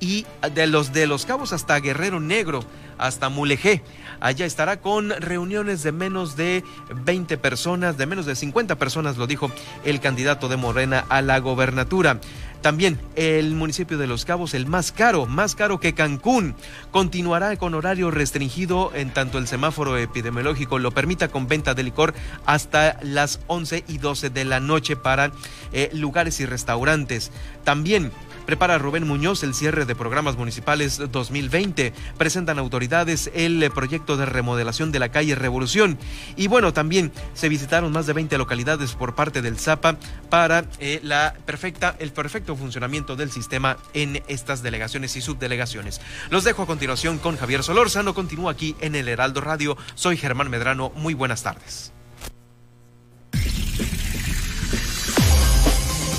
y 0.01 0.27
de 0.55 0.67
los 0.67 0.93
de 0.93 1.07
los 1.07 1.27
cabos 1.27 1.53
hasta 1.53 1.79
Guerrero 1.81 2.21
Negro, 2.21 2.65
hasta 2.99 3.29
Mulegé. 3.29 3.83
Allá 4.21 4.47
estará 4.47 4.81
con 4.81 5.11
reuniones 5.11 5.83
de 5.83 5.93
menos 5.93 6.37
de 6.37 6.65
20 7.05 7.39
personas, 7.39 7.97
de 7.97 8.07
menos 8.07 8.27
de 8.27 8.35
50 8.35 8.77
personas, 8.77 9.17
lo 9.17 9.27
dijo 9.27 9.51
el 9.85 10.01
candidato 10.01 10.49
de 10.49 10.57
Morena 10.57 11.05
a 11.09 11.23
la 11.23 11.39
gobernatura. 11.39 12.21
También 12.61 12.99
el 13.15 13.55
municipio 13.55 13.99
de 13.99 14.09
Los 14.09 14.25
Cabos, 14.25 14.53
el 14.53 14.67
más 14.67 14.91
caro, 14.91 15.27
más 15.27 15.55
caro 15.55 15.79
que 15.79 15.95
Cancún, 15.95 16.57
continuará 16.91 17.57
con 17.57 17.75
horario 17.75 18.11
restringido 18.11 18.91
en 18.95 19.13
tanto 19.13 19.39
el 19.39 19.47
semáforo 19.47 19.97
epidemiológico 19.97 20.81
lo 20.81 20.91
permita 20.91 21.29
con 21.29 21.47
venta 21.47 21.75
de 21.75 21.85
licor 21.85 22.15
hasta 22.47 22.99
las 23.01 23.39
11 23.47 23.85
y 23.87 23.99
12 23.99 24.31
de 24.31 24.45
la 24.45 24.59
noche 24.59 24.97
para 24.97 25.31
eh, 25.73 25.89
lugares 25.93 26.41
y 26.41 26.47
restaurantes. 26.47 27.31
También 27.63 28.11
Prepara 28.49 28.79
Rubén 28.79 29.07
Muñoz 29.07 29.43
el 29.43 29.53
cierre 29.53 29.85
de 29.85 29.95
programas 29.95 30.39
municipales 30.39 30.97
2020. 31.13 31.93
Presentan 32.17 32.59
autoridades 32.59 33.31
el 33.35 33.63
eh, 33.63 33.69
proyecto 33.69 34.17
de 34.17 34.25
remodelación 34.25 34.91
de 34.91 34.99
la 34.99 35.11
calle 35.11 35.35
Revolución. 35.35 35.99
Y 36.35 36.49
bueno, 36.49 36.73
también 36.73 37.13
se 37.35 37.51
visitaron 37.51 37.93
más 37.93 38.07
de 38.07 38.15
20 38.15 38.39
localidades 38.39 38.95
por 38.95 39.15
parte 39.15 39.43
del 39.43 39.59
ZAPA 39.59 39.99
para 40.31 40.65
eh, 40.79 40.99
la 41.03 41.35
perfecta, 41.45 41.95
el 41.99 42.11
perfecto 42.11 42.57
funcionamiento 42.57 43.17
del 43.17 43.31
sistema 43.31 43.77
en 43.93 44.23
estas 44.29 44.63
delegaciones 44.63 45.15
y 45.17 45.21
subdelegaciones. 45.21 46.01
Los 46.31 46.45
dejo 46.45 46.63
a 46.63 46.67
continuación 46.67 47.19
con 47.19 47.37
Javier 47.37 47.63
Solórzano. 47.63 48.15
Continúa 48.15 48.53
aquí 48.53 48.75
en 48.81 48.95
el 48.95 49.09
Heraldo 49.09 49.43
Radio. 49.43 49.77
Soy 49.95 50.17
Germán 50.17 50.49
Medrano. 50.49 50.91
Muy 50.97 51.13
buenas 51.13 51.43
tardes. 51.43 51.93